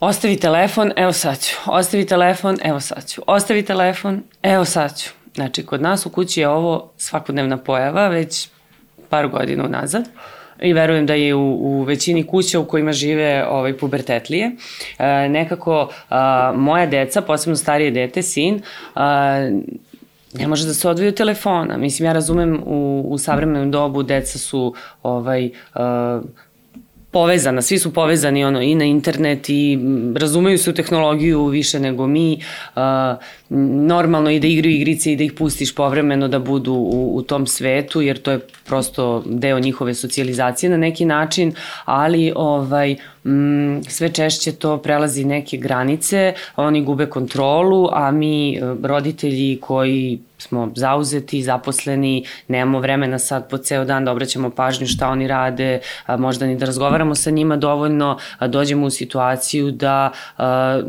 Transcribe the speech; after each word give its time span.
Ostavi 0.00 0.36
telefon, 0.36 0.92
evo 0.96 1.12
sad 1.12 1.40
ću. 1.44 1.56
Ostavi 1.66 2.06
telefon, 2.06 2.58
evo 2.64 2.80
sad 2.80 3.08
ću. 3.08 3.22
Ostavi 3.26 3.62
telefon, 3.62 4.22
evo 4.42 4.64
sad 4.64 4.98
ću. 4.98 5.10
Znači, 5.34 5.66
kod 5.66 5.82
nas 5.82 6.06
u 6.06 6.10
kući 6.10 6.40
je 6.40 6.48
ovo 6.48 6.90
svakodnevna 6.96 7.56
pojava 7.56 8.08
već 8.08 8.48
par 9.08 9.28
godina 9.28 9.64
unazad 9.64 10.08
i 10.62 10.72
verujem 10.72 11.06
da 11.06 11.14
je 11.14 11.34
u, 11.34 11.54
u 11.54 11.82
većini 11.82 12.26
kuća 12.26 12.60
u 12.60 12.64
kojima 12.64 12.92
žive 12.92 13.46
ovaj, 13.48 13.76
pubertetlije. 13.76 14.50
E, 14.98 15.28
nekako 15.28 15.90
a, 16.10 16.52
moja 16.56 16.86
deca, 16.86 17.20
posebno 17.20 17.56
starije 17.56 17.90
dete, 17.90 18.22
sin, 18.22 18.62
a, 18.94 19.50
ne 20.34 20.48
može 20.48 20.66
da 20.66 20.74
se 20.74 20.88
odvoji 20.88 21.08
od 21.08 21.16
telefona. 21.16 21.76
Mislim, 21.76 22.06
ja 22.06 22.12
razumem 22.12 22.62
u, 22.66 23.04
u 23.08 23.18
savremenom 23.18 23.70
dobu 23.70 24.02
deca 24.02 24.38
su 24.38 24.74
ovaj, 25.02 25.50
a, 25.74 26.20
povezana, 27.10 27.62
svi 27.62 27.78
su 27.78 27.94
povezani 27.94 28.44
ono 28.44 28.62
i 28.62 28.74
na 28.74 28.84
internet 28.84 29.48
i 29.48 29.78
razumeju 30.16 30.58
se 30.58 30.70
u 30.70 30.74
tehnologiju 30.74 31.46
više 31.46 31.80
nego 31.80 32.06
mi. 32.06 32.40
Uh, 32.76 32.82
normalno 33.86 34.30
i 34.30 34.40
da 34.40 34.46
igraju 34.46 34.74
igrice 34.74 35.12
i 35.12 35.16
da 35.16 35.24
ih 35.24 35.32
pustiš 35.32 35.74
povremeno 35.74 36.28
da 36.28 36.38
budu 36.38 36.72
u, 36.72 37.16
u 37.16 37.22
tom 37.22 37.46
svetu 37.46 38.00
jer 38.00 38.18
to 38.18 38.30
je 38.30 38.40
prosto 38.66 39.22
deo 39.26 39.58
njihove 39.58 39.94
socijalizacije 39.94 40.70
na 40.70 40.76
neki 40.76 41.04
način, 41.04 41.54
ali 41.84 42.32
ovaj 42.36 42.96
mm, 43.28 43.82
sve 43.88 44.12
češće 44.12 44.52
to 44.52 44.78
prelazi 44.78 45.24
neke 45.24 45.56
granice, 45.56 46.34
oni 46.56 46.84
gube 46.84 47.06
kontrolu, 47.06 47.88
a 47.92 48.10
mi 48.10 48.56
e, 48.56 48.60
roditelji 48.82 49.58
koji 49.60 50.18
smo 50.38 50.70
zauzeti, 50.74 51.42
zaposleni, 51.42 52.24
nemamo 52.48 52.80
vremena 52.80 53.18
sad 53.18 53.50
po 53.50 53.58
ceo 53.58 53.84
dan 53.84 54.04
da 54.04 54.12
obraćamo 54.12 54.50
pažnju 54.50 54.86
šta 54.86 55.08
oni 55.08 55.28
rade, 55.28 55.80
a 56.06 56.16
možda 56.16 56.46
ni 56.46 56.56
da 56.56 56.66
razgovaramo 56.66 57.14
sa 57.14 57.30
njima 57.30 57.56
dovoljno, 57.56 58.18
a 58.38 58.48
dođemo 58.48 58.86
u 58.86 58.90
situaciju 58.90 59.70
da, 59.70 60.12
a, 60.38 60.80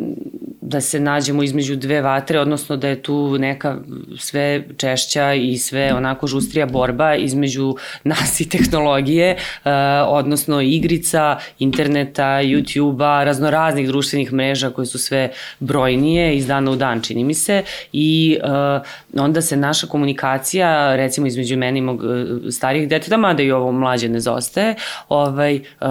da 0.62 0.82
se 0.82 1.00
nađemo 1.00 1.44
između 1.44 1.76
dve 1.76 2.02
vatre, 2.02 2.40
odnosno 2.40 2.78
da 2.78 2.88
je 2.88 3.02
tu 3.02 3.38
neka 3.40 3.78
sve 4.18 4.64
češća 4.78 5.34
i 5.34 5.58
sve 5.58 5.94
onako 5.94 6.28
žustrija 6.28 6.66
borba 6.66 7.16
između 7.16 7.76
nas 8.04 8.40
i 8.40 8.50
tehnologije, 8.50 9.38
a, 9.64 10.06
odnosno 10.10 10.62
igrica, 10.62 11.38
interneta, 11.60 12.29
YouTube-a, 12.44 13.24
raznoraznih 13.24 13.88
društvenih 13.88 14.34
mreža 14.34 14.70
koje 14.70 14.86
su 14.86 15.00
sve 15.00 15.32
brojnije 15.60 16.36
iz 16.36 16.48
dana 16.48 16.72
u 16.72 16.76
dan, 16.76 17.02
čini 17.02 17.24
mi 17.24 17.34
se, 17.34 17.64
i 17.94 18.38
uh, 18.44 19.22
onda 19.22 19.42
se 19.42 19.58
naša 19.58 19.88
komunikacija, 19.88 20.96
recimo 20.96 21.28
između 21.28 21.58
meni 21.58 21.80
i 21.80 21.82
mog 21.82 22.02
uh, 22.04 22.10
starijih 22.52 22.90
deteta, 22.90 23.18
mada 23.18 23.44
i 23.44 23.52
ovo 23.52 23.72
mlađe 23.72 24.10
ne 24.10 24.20
zostaje, 24.20 24.76
ovaj, 25.10 25.56
uh, 25.82 25.88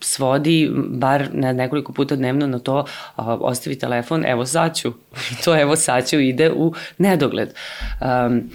svodi 0.00 0.70
bar 0.88 1.28
na 1.32 1.52
nekoliko 1.52 1.92
puta 1.92 2.16
dnevno 2.16 2.46
na 2.46 2.58
to, 2.58 2.78
uh, 2.78 3.24
ostavi 3.26 3.78
telefon, 3.78 4.24
evo 4.26 4.46
sad 4.46 4.76
ću, 4.76 4.92
to 5.44 5.60
evo 5.60 5.76
sad 5.76 6.08
ću 6.08 6.20
ide 6.20 6.50
u 6.50 6.72
nedogled. 6.98 7.54
Um, 8.00 8.50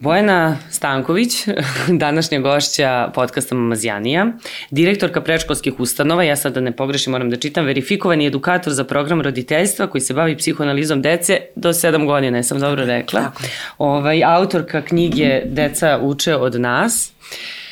Bojana 0.00 0.56
Stanković, 0.70 1.46
današnja 1.88 2.40
gošća 2.40 3.10
podcasta 3.14 3.54
Mamazjanija, 3.54 4.26
direktorka 4.70 5.20
prečkolskih 5.20 5.80
ustanova, 5.80 6.22
ja 6.22 6.36
sad 6.36 6.54
da 6.54 6.60
ne 6.60 6.76
pogrešim 6.76 7.10
moram 7.10 7.30
da 7.30 7.36
čitam, 7.36 7.64
verifikovani 7.64 8.26
edukator 8.26 8.72
za 8.72 8.84
program 8.84 9.20
roditeljstva 9.20 9.86
koji 9.86 10.02
se 10.02 10.14
bavi 10.14 10.36
psihoanalizom 10.36 11.02
dece 11.02 11.40
do 11.56 11.68
7 11.68 12.06
godina, 12.06 12.36
ja 12.36 12.42
sam 12.42 12.60
dobro 12.60 12.84
rekla. 12.84 13.20
Tako. 13.20 13.42
Ovaj, 13.78 14.24
autorka 14.24 14.82
knjige 14.82 15.42
Deca 15.44 15.98
uče 16.02 16.34
od 16.36 16.60
nas. 16.60 17.12
Uh, 17.20 17.67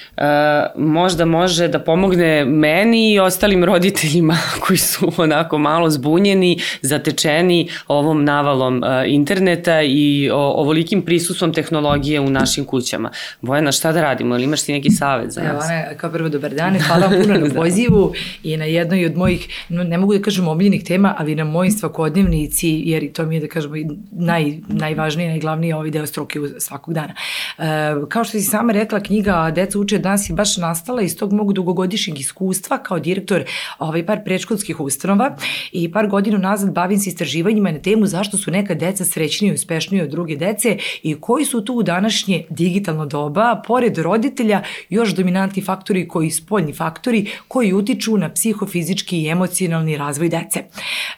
možda 0.76 1.24
može 1.24 1.68
da 1.68 1.78
pomogne 1.78 2.44
meni 2.44 3.12
i 3.12 3.18
ostalim 3.18 3.64
roditeljima 3.64 4.36
koji 4.66 4.76
su 4.76 5.12
onako 5.16 5.58
malo 5.58 5.90
zbunjeni, 5.90 6.58
zatečeni 6.82 7.68
ovom 7.88 8.24
navalom 8.24 8.76
uh, 8.76 8.88
interneta 9.06 9.82
i 9.82 10.30
o, 10.32 10.36
ovolikim 10.36 11.02
prisustvom 11.02 11.52
tehnologije 11.52 12.20
u 12.20 12.30
našim 12.30 12.64
kućama. 12.64 13.10
Bojana, 13.40 13.72
šta 13.72 13.92
da 13.92 14.02
radimo? 14.02 14.34
Ili 14.34 14.44
imaš 14.44 14.62
ti 14.62 14.72
neki 14.72 14.90
savet 14.90 15.30
za 15.30 15.42
nas? 15.42 15.64
Evo, 15.70 15.96
kao 15.96 16.10
prvo, 16.10 16.28
dobar 16.28 16.54
dan, 16.54 16.78
hvala 16.78 17.06
vam 17.06 17.22
puno 17.22 17.38
na 17.38 17.48
da. 17.48 17.54
pozivu 17.54 18.12
i 18.42 18.56
na 18.56 18.64
jednoj 18.64 19.06
od 19.06 19.16
mojih, 19.16 19.48
ne 19.68 19.98
mogu 19.98 20.14
da 20.14 20.22
kažem 20.22 20.48
omiljenih 20.48 20.84
tema, 20.84 21.14
ali 21.18 21.34
na 21.34 21.44
mojim 21.44 21.72
svakodnevnici, 21.72 22.82
jer 22.84 23.12
to 23.12 23.26
mi 23.26 23.34
je 23.34 23.40
da 23.40 23.48
kažemo 23.48 23.74
naj, 24.10 24.54
najvažnije, 24.68 25.28
najglavnije 25.28 25.74
ovaj 25.74 25.90
deo 25.90 26.06
stroke 26.06 26.38
svakog 26.58 26.94
dana. 26.94 27.14
Uh, 27.58 27.64
kao 28.08 28.24
što 28.24 28.38
si 28.38 28.44
sama 28.44 28.72
rekla, 28.72 29.00
knjiga 29.00 29.52
Deca 29.54 29.78
uče 29.78 29.98
danas 30.06 30.30
je 30.30 30.34
baš 30.34 30.56
nastala 30.56 31.02
iz 31.02 31.16
tog 31.16 31.32
mog 31.32 31.52
dugogodišnjeg 31.52 32.20
iskustva 32.20 32.78
kao 32.78 32.98
direktor 32.98 33.44
ovaj, 33.78 34.06
par 34.06 34.24
prečkolskih 34.24 34.80
ustanova 34.80 35.36
i 35.72 35.92
par 35.92 36.06
godina 36.06 36.38
nazad 36.38 36.72
bavim 36.72 36.98
se 36.98 37.10
istraživanjima 37.10 37.72
na 37.72 37.78
temu 37.78 38.06
zašto 38.06 38.38
su 38.38 38.50
neka 38.50 38.74
deca 38.74 39.04
srećnije 39.04 39.50
i 39.50 39.54
uspešnije 39.54 40.04
od 40.04 40.10
druge 40.10 40.36
dece 40.36 40.76
i 41.02 41.14
koji 41.20 41.44
su 41.44 41.64
tu 41.64 41.74
u 41.74 41.82
današnje 41.82 42.44
digitalno 42.50 43.06
doba, 43.06 43.62
pored 43.66 43.98
roditelja, 43.98 44.62
još 44.88 45.14
dominantni 45.14 45.62
faktori 45.62 46.08
koji 46.08 46.30
spoljni 46.30 46.72
faktori 46.72 47.26
koji 47.48 47.72
utiču 47.72 48.16
na 48.16 48.32
psihofizički 48.32 49.22
i 49.22 49.28
emocionalni 49.28 49.96
razvoj 49.96 50.28
dece. 50.28 50.64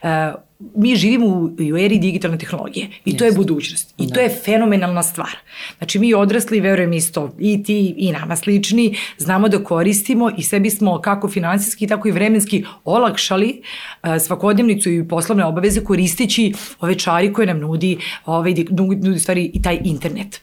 E, 0.01 0.48
mi 0.75 0.95
živimo 0.95 1.25
u, 1.25 1.45
u 1.73 1.77
eri 1.77 1.99
digitalne 1.99 2.37
tehnologije 2.37 2.87
i 3.05 3.17
to 3.17 3.25
je 3.25 3.31
budućnost 3.31 3.93
i 3.97 4.07
da. 4.07 4.13
to 4.13 4.19
je 4.19 4.29
fenomenalna 4.45 5.03
stvar. 5.03 5.37
Znači 5.77 5.99
mi 5.99 6.13
odrasli, 6.13 6.59
verujem 6.59 6.93
isto, 6.93 7.35
i 7.39 7.63
ti 7.63 7.93
i 7.97 8.11
nama 8.11 8.35
slični, 8.35 8.95
znamo 9.17 9.49
da 9.49 9.63
koristimo 9.63 10.31
i 10.37 10.43
sebi 10.43 10.69
smo 10.69 11.01
kako 11.01 11.29
finansijski 11.29 11.87
tako 11.87 12.07
i 12.07 12.11
vremenski 12.11 12.63
olakšali 12.83 13.61
uh, 14.03 14.09
svakodnevnicu 14.19 14.89
i 14.89 15.07
poslovne 15.07 15.45
obaveze 15.45 15.83
koristeći 15.83 16.53
ove 16.79 16.95
čari 16.95 17.33
koje 17.33 17.47
nam 17.47 17.59
nudi, 17.59 17.97
ovaj, 18.25 18.55
nudi 19.01 19.19
stvari 19.19 19.51
i 19.53 19.61
taj 19.61 19.79
internet. 19.83 20.41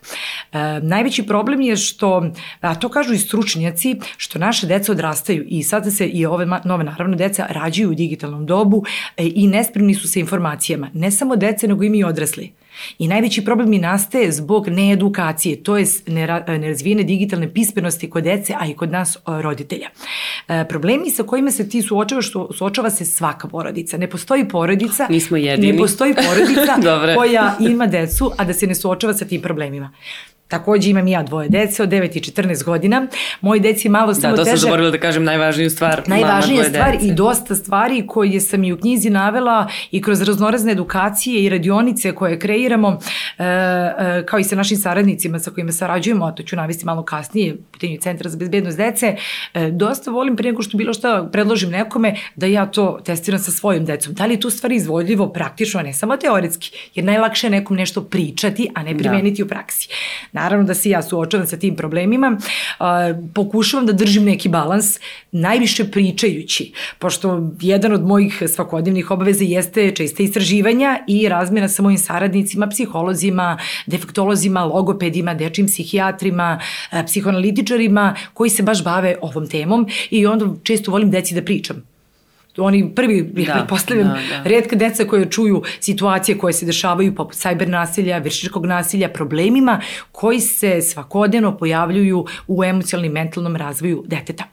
Uh, 0.53 0.59
najveći 0.83 1.22
problem 1.22 1.60
je 1.60 1.77
što, 1.77 2.31
a 2.60 2.75
to 2.75 2.88
kažu 2.88 3.12
i 3.12 3.19
stručnjaci, 3.19 3.97
što 4.16 4.38
naše 4.38 4.66
deca 4.66 4.93
odrastaju 4.93 5.44
i 5.48 5.62
sada 5.62 5.91
se 5.91 6.06
i 6.06 6.27
ove 6.27 6.47
nove 6.65 6.84
naravno 6.84 7.16
deca 7.16 7.47
rađuju 7.48 7.91
u 7.91 7.94
digitalnom 7.94 8.47
dobu 8.47 8.84
e, 9.16 9.31
i 9.34 9.47
nespremni 9.47 9.94
su 9.94 10.06
sa 10.06 10.21
informacijama, 10.21 10.91
ne 10.94 11.11
samo 11.11 11.37
dece, 11.37 11.69
nego 11.69 11.83
i 11.84 11.91
mi 11.91 12.05
odrasli. 12.05 12.53
I 12.99 13.09
najveći 13.09 13.44
problem 13.44 13.71
mi 13.71 13.78
nastaje 13.78 14.33
zbog 14.33 14.69
needukacije, 14.69 15.62
to 15.62 15.77
je 15.77 15.87
nerazvijene 16.47 17.03
digitalne 17.03 17.53
pismenosti 17.55 18.11
kod 18.11 18.25
dece, 18.25 18.55
a 18.59 18.66
i 18.66 18.75
kod 18.75 18.91
nas 18.91 19.16
roditelja. 19.27 19.89
E, 20.49 20.65
problemi 20.69 21.11
sa 21.11 21.22
kojima 21.22 21.50
se 21.50 21.69
ti 21.69 21.83
suočavaš, 21.83 22.31
suočava 22.59 22.91
se 22.91 23.05
svaka 23.05 23.49
porodica. 23.49 23.97
Ne 23.97 24.11
postoji 24.11 24.49
porodica, 24.49 25.06
Nismo 25.11 25.37
jedini. 25.37 25.72
ne 25.72 25.78
postoji 25.78 26.15
porodica 26.28 26.77
koja 27.16 27.56
ima 27.61 27.87
decu, 27.87 28.33
a 28.39 28.45
da 28.45 28.53
se 28.53 28.66
ne 28.66 28.75
suočava 28.75 29.15
sa 29.15 29.25
tim 29.25 29.43
problemima. 29.43 29.93
Takođe 30.49 30.91
imam 30.91 31.09
i 31.09 31.11
ja 31.11 31.23
dvoje 31.23 31.49
dece 31.49 31.83
od 31.83 31.89
9 31.89 32.17
i 32.17 32.21
14 32.21 32.65
godina. 32.65 33.07
Moji 33.41 33.61
deci 33.61 33.89
malo 33.89 34.15
samo 34.15 34.37
teže... 34.37 34.45
Da, 34.45 34.51
to 34.51 34.57
sam 34.57 34.59
zaboravila 34.59 34.91
da 34.91 34.99
kažem 34.99 35.25
najvažniju 35.25 35.71
stvar. 35.71 36.03
Najvažnija 36.07 36.65
stvar 36.65 36.93
dece. 36.93 37.07
i 37.07 37.12
dosta 37.12 37.55
stvari 37.55 38.07
koje 38.07 38.41
sam 38.41 38.65
i 38.65 38.73
u 38.73 38.79
knjizi 38.79 39.11
navela 39.11 39.69
i 39.91 40.03
kroz 40.03 40.23
raznorazne 40.23 40.73
edukacije 40.73 41.45
i 41.45 41.49
radionice 41.49 42.12
koje 42.12 42.39
kreiramo, 42.39 42.99
e, 43.39 43.45
e, 43.45 44.27
kao 44.27 44.39
i 44.39 44.45
sa 44.45 44.57
našim 44.57 44.77
saradnicima 44.77 45.39
sa 45.39 45.51
kojima 45.51 45.73
sarađujemo, 45.73 46.25
a 46.25 46.33
to 46.33 46.43
ću 46.43 46.57
navesti 46.57 46.87
malo 46.87 47.05
kasnije, 47.05 47.55
u 47.55 47.73
pitanju 47.73 47.99
Centra 48.01 48.31
za 48.31 48.37
bezbednost 48.37 48.77
dece, 48.77 49.17
e, 49.55 49.71
dosta 49.71 50.11
volim 50.11 50.37
pre 50.37 50.49
nego 50.49 50.63
što 50.63 50.78
bilo 50.78 50.93
šta 50.93 51.28
predložim 51.33 51.71
nekome 51.71 52.15
da 52.37 52.47
ja 52.47 52.67
to 52.67 53.01
testiram 53.05 53.39
sa 53.39 53.51
svojim 53.51 53.84
decom. 53.84 54.15
Da 54.15 54.27
li 54.27 54.34
je 54.34 54.41
tu 54.41 54.51
stvari 54.51 54.77
izvodljivo, 54.77 55.33
praktično, 55.33 55.81
a 55.81 55.83
ne 55.83 55.93
samo 55.93 56.17
teoretski, 56.17 56.71
jer 56.95 57.05
najlakše 57.05 57.47
je 57.47 57.51
nekom 57.51 57.77
nešto 57.77 58.05
pričati, 58.05 58.69
a 58.75 58.83
ne 58.83 58.99
primeniti 58.99 59.43
da. 59.43 59.47
u 59.47 59.49
praksi. 59.49 59.89
Naravno 60.37 60.65
da 60.65 60.75
se 60.75 60.91
ja 60.91 61.03
suočavam 61.03 61.47
sa 61.47 61.57
tim 61.57 61.77
problemima, 61.77 62.37
pokušavam 63.34 63.87
da 63.87 63.93
držim 63.93 64.25
neki 64.25 64.49
balans, 64.49 64.99
najviše 65.33 65.84
pričajući, 65.91 66.72
pošto 66.99 67.51
jedan 67.60 67.93
od 67.93 68.05
mojih 68.05 68.43
svakodnevnih 68.49 69.10
obaveza 69.10 69.45
jeste 69.45 69.91
česte 69.91 70.25
istraživanja 70.25 70.99
i 71.09 71.28
razmjena 71.28 71.69
sa 71.69 71.83
mojim 71.83 71.99
saradnicima, 71.99 72.66
psiholozima, 72.66 73.59
defektolozima, 73.87 74.65
logopedima, 74.65 75.34
dečim 75.34 75.66
psihijatrima, 75.66 76.60
psihoanalitičarima 77.07 78.15
koji 78.34 78.51
se 78.51 78.63
baš 78.63 78.84
bave 78.84 79.16
ovom 79.21 79.49
temom 79.49 79.87
i 80.10 80.27
onda 80.27 80.47
često 80.63 80.91
volim 80.91 81.10
deci 81.10 81.34
da 81.34 81.43
pričam 81.43 81.96
oni 82.59 82.95
prvi, 82.95 83.23
da, 83.23 83.53
pretpostavljam, 83.53 84.09
da, 84.09 84.15
da. 84.15 84.49
redka 84.49 84.77
deca 84.77 85.05
koje 85.05 85.31
čuju 85.31 85.63
situacije 85.81 86.39
koje 86.39 86.53
se 86.53 86.67
dešavaju 86.67 87.15
poput 87.15 87.37
sajber 87.37 87.69
nasilja, 87.69 88.19
vršičkog 88.19 88.67
nasilja, 88.67 89.09
problemima 89.09 89.81
koji 90.13 90.41
se 90.41 90.83
svakodnevno 90.83 91.57
pojavljuju 91.57 92.27
u 92.47 92.65
emocionalnom 92.65 93.11
i 93.11 93.15
mentalnom 93.15 93.57
razvoju 93.57 94.05
deteta. 94.07 94.45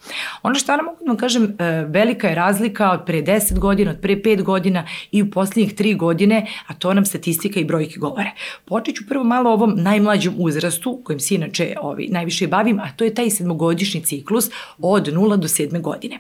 Ono 0.44 0.56
što 0.56 0.72
ja 0.72 0.78
mogu 0.78 0.98
da 1.02 1.08
vam 1.08 1.18
kažem, 1.18 1.44
e, 1.60 1.86
velika 1.88 2.30
je 2.30 2.36
razlika 2.36 2.92
od 2.92 3.06
pre 3.06 3.22
10 3.22 3.60
godina, 3.60 3.92
od 3.92 3.98
pre 4.02 4.16
5 4.16 4.42
godina 4.44 4.86
i 5.12 5.22
u 5.22 5.32
poslednjih 5.32 5.76
3 5.76 5.98
godine, 5.98 6.46
a 6.68 6.74
to 6.74 6.94
nam 6.94 7.06
statistika 7.06 7.60
i 7.60 7.66
brojke 7.66 8.00
govore. 8.00 8.32
Počet 8.66 8.96
ću 8.96 9.04
prvo 9.10 9.24
malo 9.24 9.50
ovom 9.52 9.74
najmlađem 9.78 10.34
uzrastu, 10.38 11.02
kojim 11.04 11.20
se 11.20 11.36
inače 11.36 11.76
ovi, 11.82 12.08
najviše 12.12 12.48
bavim, 12.48 12.80
a 12.80 12.92
to 12.96 13.04
je 13.04 13.14
taj 13.14 13.30
sedmogodišnji 13.30 14.02
ciklus 14.02 14.50
od 14.80 15.08
0 15.08 15.38
do 15.38 15.48
7 15.48 15.82
godine. 15.82 16.20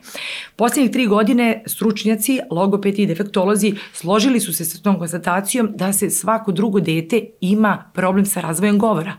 Poslednjih 0.55 0.91
3 0.91 1.07
godine 1.07 1.63
stručnjaci, 1.73 2.39
logopedi 2.51 3.03
i 3.03 3.07
defektolozi 3.07 3.73
složili 3.93 4.39
su 4.39 4.53
se 4.53 4.65
sa 4.65 4.81
tom 4.81 4.99
konstatacijom 4.99 5.71
da 5.75 5.93
se 5.93 6.09
svako 6.09 6.51
drugo 6.51 6.79
dete 6.79 7.21
ima 7.41 7.91
problem 7.93 8.25
sa 8.25 8.41
razvojem 8.41 8.79
govora. 8.79 9.13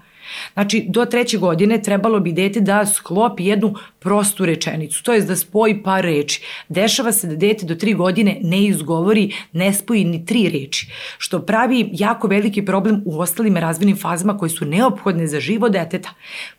Znači, 0.52 0.84
do 0.88 1.04
treće 1.04 1.38
godine 1.38 1.82
trebalo 1.82 2.20
bi 2.20 2.32
dete 2.32 2.60
da 2.60 2.86
sklopi 2.86 3.44
jednu 3.44 3.74
prostu 3.98 4.44
rečenicu, 4.46 5.02
to 5.02 5.12
je 5.12 5.20
da 5.20 5.36
spoji 5.36 5.82
par 5.82 6.04
reči. 6.04 6.42
Dešava 6.68 7.12
se 7.12 7.26
da 7.26 7.36
dete 7.36 7.66
do 7.66 7.74
tri 7.74 7.94
godine 7.94 8.36
ne 8.42 8.64
izgovori, 8.64 9.32
ne 9.52 9.72
spoji 9.72 10.04
ni 10.04 10.26
tri 10.26 10.48
reči, 10.48 10.90
što 11.18 11.42
pravi 11.42 11.88
jako 11.92 12.28
veliki 12.28 12.64
problem 12.64 13.02
u 13.06 13.20
ostalim 13.20 13.56
razvojnim 13.56 13.96
fazama 13.96 14.38
koje 14.38 14.50
su 14.50 14.64
neophodne 14.64 15.26
za 15.26 15.40
živo 15.40 15.68
deteta. 15.68 16.10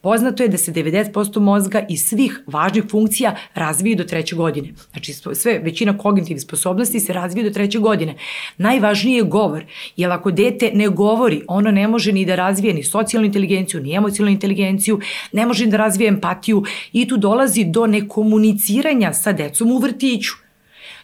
Poznato 0.02 0.44
je 0.44 0.50
da 0.50 0.58
se 0.58 0.74
90% 0.74 1.40
mozga 1.40 1.86
i 1.90 1.98
svih 1.98 2.42
važnih 2.48 2.84
funkcija 2.92 3.36
razvije 3.54 3.96
do 3.96 4.04
treće 4.04 4.36
godine. 4.36 4.74
Znači, 4.92 5.14
sve, 5.14 5.60
većina 5.60 5.98
kognitivnih 5.98 6.42
sposobnosti 6.42 7.00
se 7.00 7.14
razvije 7.14 7.44
do 7.44 7.54
treće 7.54 7.80
godine. 7.80 8.16
Najvažniji 8.58 9.16
je 9.16 9.24
govor, 9.24 9.66
jer 9.98 10.12
ako 10.12 10.32
dete 10.32 10.72
ne 10.74 10.90
govori, 10.90 11.42
ono 11.48 11.72
ne 11.72 11.88
može 11.88 12.12
ni 12.12 12.26
da 12.26 12.36
razvije 12.36 12.74
ni 12.74 12.84
socijalnu 12.84 13.26
inteligenciju, 13.26 13.65
ni 13.74 13.94
emocionalnu 13.94 14.32
inteligenciju, 14.32 15.00
ne 15.32 15.46
može 15.46 15.66
ni 15.66 15.72
da 15.72 15.78
razvije 15.78 16.08
empatiju 16.08 16.64
i 16.94 17.08
tu 17.08 17.18
dolazi 17.18 17.64
do 17.64 17.88
nekomuniciranja 17.88 19.14
sa 19.14 19.32
decom 19.32 19.72
u 19.72 19.78
vrtiću 19.78 20.46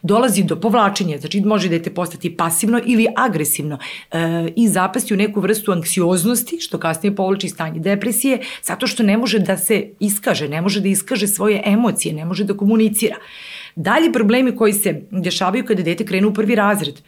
dolazi 0.01 0.43
do 0.43 0.55
povlačenja, 0.55 1.17
znači 1.17 1.41
može 1.41 1.69
dete 1.69 1.93
postati 1.93 2.37
pasivno 2.37 2.81
ili 2.85 3.07
agresivno 3.15 3.77
e, 4.11 4.17
i 4.55 4.67
zapasti 4.67 5.13
u 5.13 5.17
neku 5.17 5.39
vrstu 5.39 5.71
anksioznosti, 5.71 6.59
što 6.59 6.77
kasnije 6.77 7.15
povlači 7.15 7.49
stanje 7.49 7.79
depresije, 7.79 8.39
zato 8.63 8.87
što 8.87 9.03
ne 9.03 9.17
može 9.17 9.39
da 9.39 9.57
se 9.57 9.89
iskaže, 9.99 10.49
ne 10.49 10.61
može 10.61 10.81
da 10.81 10.87
iskaže 10.87 11.27
svoje 11.27 11.61
emocije, 11.65 12.13
ne 12.13 12.25
može 12.25 12.43
da 12.43 12.57
komunicira. 12.57 13.15
Dalji 13.75 14.11
problemi 14.13 14.55
koji 14.55 14.73
se 14.73 15.01
dešavaju 15.11 15.65
kada 15.65 15.83
dete 15.83 16.05
krenu 16.05 16.29
u 16.29 16.33
prvi 16.33 16.55
razred. 16.55 17.01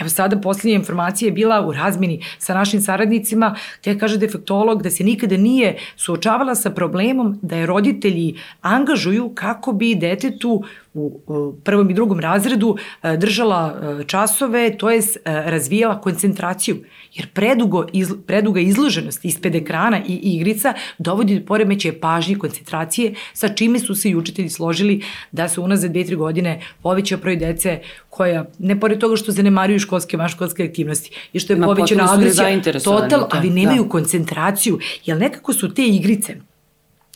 Evo 0.00 0.08
sada 0.08 0.40
posljednja 0.40 0.74
informacija 0.76 1.26
je 1.26 1.32
bila 1.32 1.66
u 1.66 1.72
razmini 1.72 2.24
sa 2.38 2.54
našim 2.54 2.80
saradnicima 2.80 3.56
gde 3.82 3.98
kaže 3.98 4.18
defektolog 4.18 4.82
da 4.82 4.90
se 4.90 5.04
nikada 5.04 5.36
nije 5.36 5.76
suočavala 5.96 6.54
sa 6.54 6.70
problemom 6.70 7.38
da 7.42 7.56
je 7.56 7.66
roditelji 7.66 8.34
angažuju 8.60 9.32
kako 9.34 9.72
bi 9.72 9.94
detetu 9.94 10.62
u 10.94 11.54
prvom 11.64 11.90
i 11.90 11.94
drugom 11.94 12.20
razredu 12.20 12.76
e, 13.02 13.16
držala 13.16 13.74
e, 14.00 14.04
časove, 14.04 14.78
to 14.78 14.90
je 14.90 14.98
e, 14.98 15.02
razvijala 15.24 16.00
koncentraciju. 16.00 16.76
Jer 17.14 17.28
predugo, 17.32 17.86
iz, 17.92 18.12
preduga 18.26 18.60
izloženost 18.60 19.24
ispred 19.24 19.54
ekrana 19.54 20.00
i 20.08 20.14
igrica 20.22 20.74
dovodi 20.98 21.38
do 21.38 21.46
poremećaje 21.46 22.00
pažnje 22.00 22.34
i 22.34 22.38
koncentracije, 22.38 23.14
sa 23.32 23.48
čime 23.48 23.78
su 23.78 23.94
se 23.94 24.10
i 24.10 24.16
učitelji 24.16 24.48
složili 24.48 25.04
da 25.32 25.48
se 25.48 25.60
unazad 25.60 25.90
2-3 25.90 26.16
godine 26.16 26.60
povećao 26.82 27.18
broj 27.18 27.36
dece 27.36 27.80
koja, 28.20 28.44
ne 28.58 28.74
pored 28.80 28.98
toga 29.00 29.16
što 29.16 29.32
zanemaruju 29.32 29.80
školske, 29.80 30.16
vanškolske 30.16 30.64
aktivnosti, 30.64 31.10
i 31.32 31.40
što 31.40 31.52
je 31.52 31.62
povećana 31.62 32.12
agresija, 32.12 32.80
total, 32.84 33.28
ali 33.30 33.50
nemaju 33.50 33.82
da. 33.82 33.88
koncentraciju, 33.88 34.78
jer 35.04 35.18
nekako 35.18 35.52
su 35.52 35.74
te 35.74 35.86
igrice, 35.86 36.36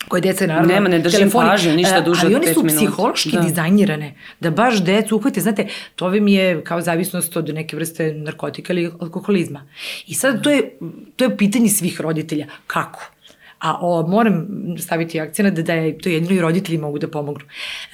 koje 0.09 0.21
deca 0.21 0.47
naravno 0.47 0.75
nema 0.75 0.89
ne 0.89 0.99
držim 0.99 1.19
telefoni, 1.19 1.49
pažnju 1.49 1.75
ništa 1.75 2.01
duže 2.01 2.27
ali 2.27 2.35
one 2.35 2.55
su 2.55 2.65
psihološki 2.67 3.33
da. 3.33 3.41
dizajnirane 3.41 4.15
da 4.41 4.51
baš 4.51 4.81
decu 4.85 5.17
uhvate. 5.17 5.41
Znate 5.41 5.67
to 5.95 6.09
vam 6.09 6.29
je 6.29 6.65
kao 6.65 6.81
zavisnost 6.81 7.37
od 7.37 7.55
neke 7.55 7.77
vrste 7.77 8.12
narkotika 8.12 8.73
ili 8.73 8.91
alkoholizma. 9.00 9.67
I 10.07 10.15
sad 10.15 10.43
to 10.43 10.50
je 10.50 10.79
to 11.17 11.25
je 11.25 11.37
pitanje 11.37 11.69
svih 11.69 12.00
roditelja. 12.00 12.47
Kako 12.67 13.11
A 13.64 13.78
o, 13.81 14.06
moram 14.08 14.46
staviti 14.78 15.20
akcent 15.20 15.55
da, 15.56 15.62
da 15.62 15.72
je 15.72 15.99
to 15.99 16.08
jedino 16.08 16.34
i 16.34 16.40
roditelji 16.40 16.78
mogu 16.78 16.99
da 16.99 17.08
pomognu. 17.08 17.44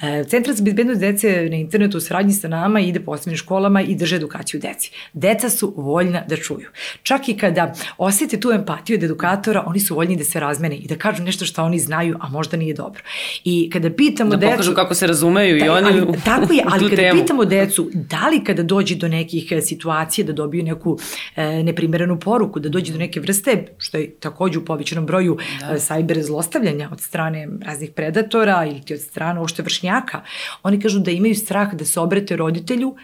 E, 0.01 0.23
Centar 0.23 0.53
za 0.53 0.63
bezbednost 0.63 0.99
dece 1.01 1.47
na 1.49 1.55
internetu 1.55 1.97
u 1.97 2.01
saradnji 2.01 2.33
sa 2.33 2.47
nama 2.47 2.79
ide 2.79 2.99
po 2.99 3.11
osnovnim 3.11 3.37
školama 3.37 3.81
i 3.81 3.95
drže 3.95 4.15
edukaciju 4.15 4.59
deci. 4.59 4.91
Deca 5.13 5.49
su 5.49 5.73
voljna 5.77 6.23
da 6.27 6.37
čuju. 6.37 6.67
Čak 7.03 7.29
i 7.29 7.37
kada 7.37 7.73
osete 7.97 8.39
tu 8.39 8.51
empatiju 8.51 8.97
od 8.97 9.03
edukatora, 9.03 9.63
oni 9.67 9.79
su 9.79 9.95
voljni 9.95 10.17
da 10.17 10.23
se 10.23 10.39
razmene 10.39 10.75
i 10.75 10.87
da 10.87 10.95
kažu 10.95 11.23
nešto 11.23 11.45
što 11.45 11.63
oni 11.63 11.79
znaju, 11.79 12.17
a 12.19 12.29
možda 12.29 12.57
nije 12.57 12.73
dobro. 12.73 13.01
I 13.43 13.69
kada 13.69 13.89
pitamo 13.91 14.29
da 14.29 14.37
decu... 14.37 14.49
Da 14.49 14.55
pokažu 14.55 14.75
kako 14.75 14.93
se 14.95 15.07
razumeju 15.07 15.59
da, 15.59 15.65
i 15.65 15.69
oni 15.69 15.87
ali, 15.87 16.21
Tako 16.25 16.53
je, 16.53 16.63
ali 16.71 16.89
kada 16.89 16.95
temu. 17.01 17.21
pitamo 17.21 17.45
decu, 17.45 17.89
da 17.93 18.27
li 18.29 18.43
kada 18.43 18.63
dođe 18.63 18.95
do 18.95 19.07
nekih 19.07 19.51
e, 19.51 19.61
situacija 19.61 20.25
da 20.25 20.33
dobiju 20.33 20.63
neku 20.63 20.97
e, 21.35 21.63
neprimerenu 21.63 22.19
poruku, 22.19 22.59
da 22.59 22.69
dođe 22.69 22.93
do 22.93 22.99
neke 22.99 23.19
vrste, 23.19 23.65
što 23.77 23.97
je 23.97 24.11
takođe 24.19 24.59
u 24.59 24.65
povećanom 24.65 25.05
broju 25.05 25.37
da. 25.67 25.79
sajber 25.79 26.23
zlostavljanja 26.23 26.89
od 26.91 27.01
strane 27.01 27.47
raznih 27.61 27.91
predatora 27.95 28.65
ili 28.65 28.81
ti 28.81 28.93
od 28.93 29.01
strane 29.01 29.39
ošte 29.39 29.63
vršnjaka, 29.63 30.21
oni 30.63 30.79
kažu 30.81 30.99
da 30.99 31.11
imaju 31.11 31.35
strah 31.35 31.73
da 31.73 31.85
se 31.85 31.99
obrate 31.99 32.35
roditelju, 32.35 32.95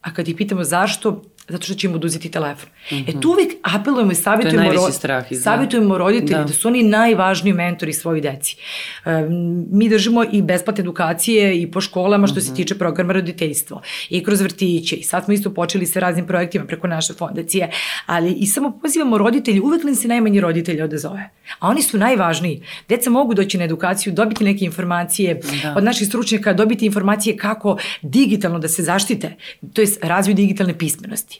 a 0.00 0.14
kad 0.14 0.28
ih 0.28 0.36
pitamo 0.36 0.64
zašto, 0.64 1.22
zato 1.50 1.64
što 1.64 1.74
će 1.74 1.86
im 1.86 1.94
oduzeti 1.94 2.30
telefon. 2.30 2.68
Mm 2.90 2.94
-hmm. 2.94 3.18
E 3.18 3.20
tu 3.20 3.30
uvijek 3.30 3.52
apelujemo 3.62 4.12
i 4.12 4.14
savjetujemo, 4.14 4.72
ro 4.72 4.92
strah, 4.92 5.24
savjetujemo 5.42 5.98
roditelji 5.98 6.38
da. 6.38 6.44
da 6.44 6.52
su 6.52 6.68
oni 6.68 6.82
najvažniji 6.82 7.52
mentori 7.54 7.92
svoji 7.92 8.20
deci. 8.20 8.56
E, 9.04 9.10
mi 9.70 9.88
držimo 9.88 10.24
i 10.32 10.42
besplatne 10.42 10.82
edukacije 10.82 11.62
i 11.62 11.70
po 11.70 11.80
školama 11.80 12.26
što 12.26 12.34
mm 12.34 12.38
-hmm. 12.38 12.44
se 12.44 12.50
mhm. 12.52 12.56
tiče 12.56 12.78
programa 12.78 13.12
roditeljstvo 13.12 13.82
i 14.10 14.24
kroz 14.24 14.40
vrtiće 14.40 14.96
i 14.96 15.02
sad 15.02 15.24
smo 15.24 15.34
isto 15.34 15.54
počeli 15.54 15.86
sa 15.86 16.00
raznim 16.00 16.26
projektima 16.26 16.64
preko 16.64 16.86
naše 16.86 17.14
fondacije, 17.14 17.70
ali 18.06 18.32
i 18.32 18.46
samo 18.46 18.78
pozivamo 18.82 19.18
roditelji, 19.18 19.60
uvek 19.60 19.84
nam 19.84 19.94
se 19.94 20.08
najmanji 20.08 20.40
roditelji 20.40 20.82
odazove. 20.82 21.30
A 21.58 21.68
oni 21.68 21.82
su 21.82 21.98
najvažniji. 21.98 22.62
Deca 22.88 23.10
mogu 23.10 23.34
doći 23.34 23.58
na 23.58 23.64
edukaciju, 23.64 24.12
dobiti 24.12 24.44
neke 24.44 24.64
informacije 24.64 25.40
da. 25.62 25.74
od 25.76 25.84
naših 25.84 26.08
stručnjaka, 26.08 26.52
dobiti 26.52 26.86
informacije 26.86 27.36
kako 27.36 27.76
digitalno 28.02 28.58
da 28.58 28.68
se 28.68 28.82
zaštite, 28.82 29.36
to 29.72 29.80
je 29.80 29.88
razvoj 30.02 30.34
digitalne 30.34 30.78
pismenosti. 30.78 31.39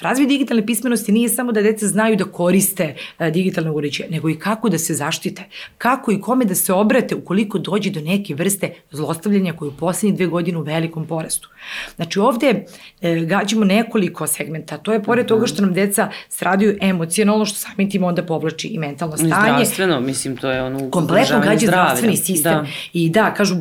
Razvoj 0.00 0.26
digitalne 0.26 0.66
pismenosti 0.66 1.12
nije 1.12 1.28
samo 1.28 1.52
da 1.52 1.62
deca 1.62 1.86
znaju 1.86 2.16
da 2.16 2.24
koriste 2.24 2.94
e, 3.18 3.30
digitalne 3.30 3.70
uređaje, 3.70 4.10
nego 4.10 4.30
i 4.30 4.38
kako 4.38 4.68
da 4.68 4.78
se 4.78 4.94
zaštite, 4.94 5.42
kako 5.78 6.12
i 6.12 6.20
kome 6.20 6.44
da 6.44 6.54
se 6.54 6.72
obrate 6.72 7.14
ukoliko 7.14 7.58
dođe 7.58 7.90
do 7.90 8.00
neke 8.00 8.34
vrste 8.34 8.74
zlostavljanja 8.90 9.52
koje 9.52 9.68
u 9.68 9.72
poslednjih 9.72 10.16
dve 10.16 10.26
godine 10.26 10.58
u 10.58 10.62
velikom 10.62 11.06
porastu. 11.06 11.48
Znači 11.96 12.18
ovde 12.18 12.64
e, 13.00 13.20
gađamo 13.20 13.64
nekoliko 13.64 14.26
segmenta. 14.26 14.78
To 14.78 14.92
je 14.92 15.02
pored 15.02 15.26
toga 15.26 15.46
što 15.46 15.62
nam 15.62 15.74
deca 15.74 16.10
stradaju 16.28 16.78
emocionalno, 16.80 17.44
što 17.44 17.56
samim 17.56 17.90
tim 17.90 18.04
onda 18.04 18.22
povlači 18.22 18.68
i 18.68 18.78
mentalno 18.78 19.16
stanje. 19.16 19.32
Zdravstveno, 19.34 20.00
mislim, 20.00 20.36
to 20.36 20.50
je 20.50 20.62
ono 20.62 20.90
Kompletno 20.90 21.40
gađa 21.40 21.66
zdravstveni 21.66 22.16
sistem. 22.16 22.52
Da. 22.52 22.66
I 22.92 23.10
da, 23.10 23.34
kažu 23.34 23.54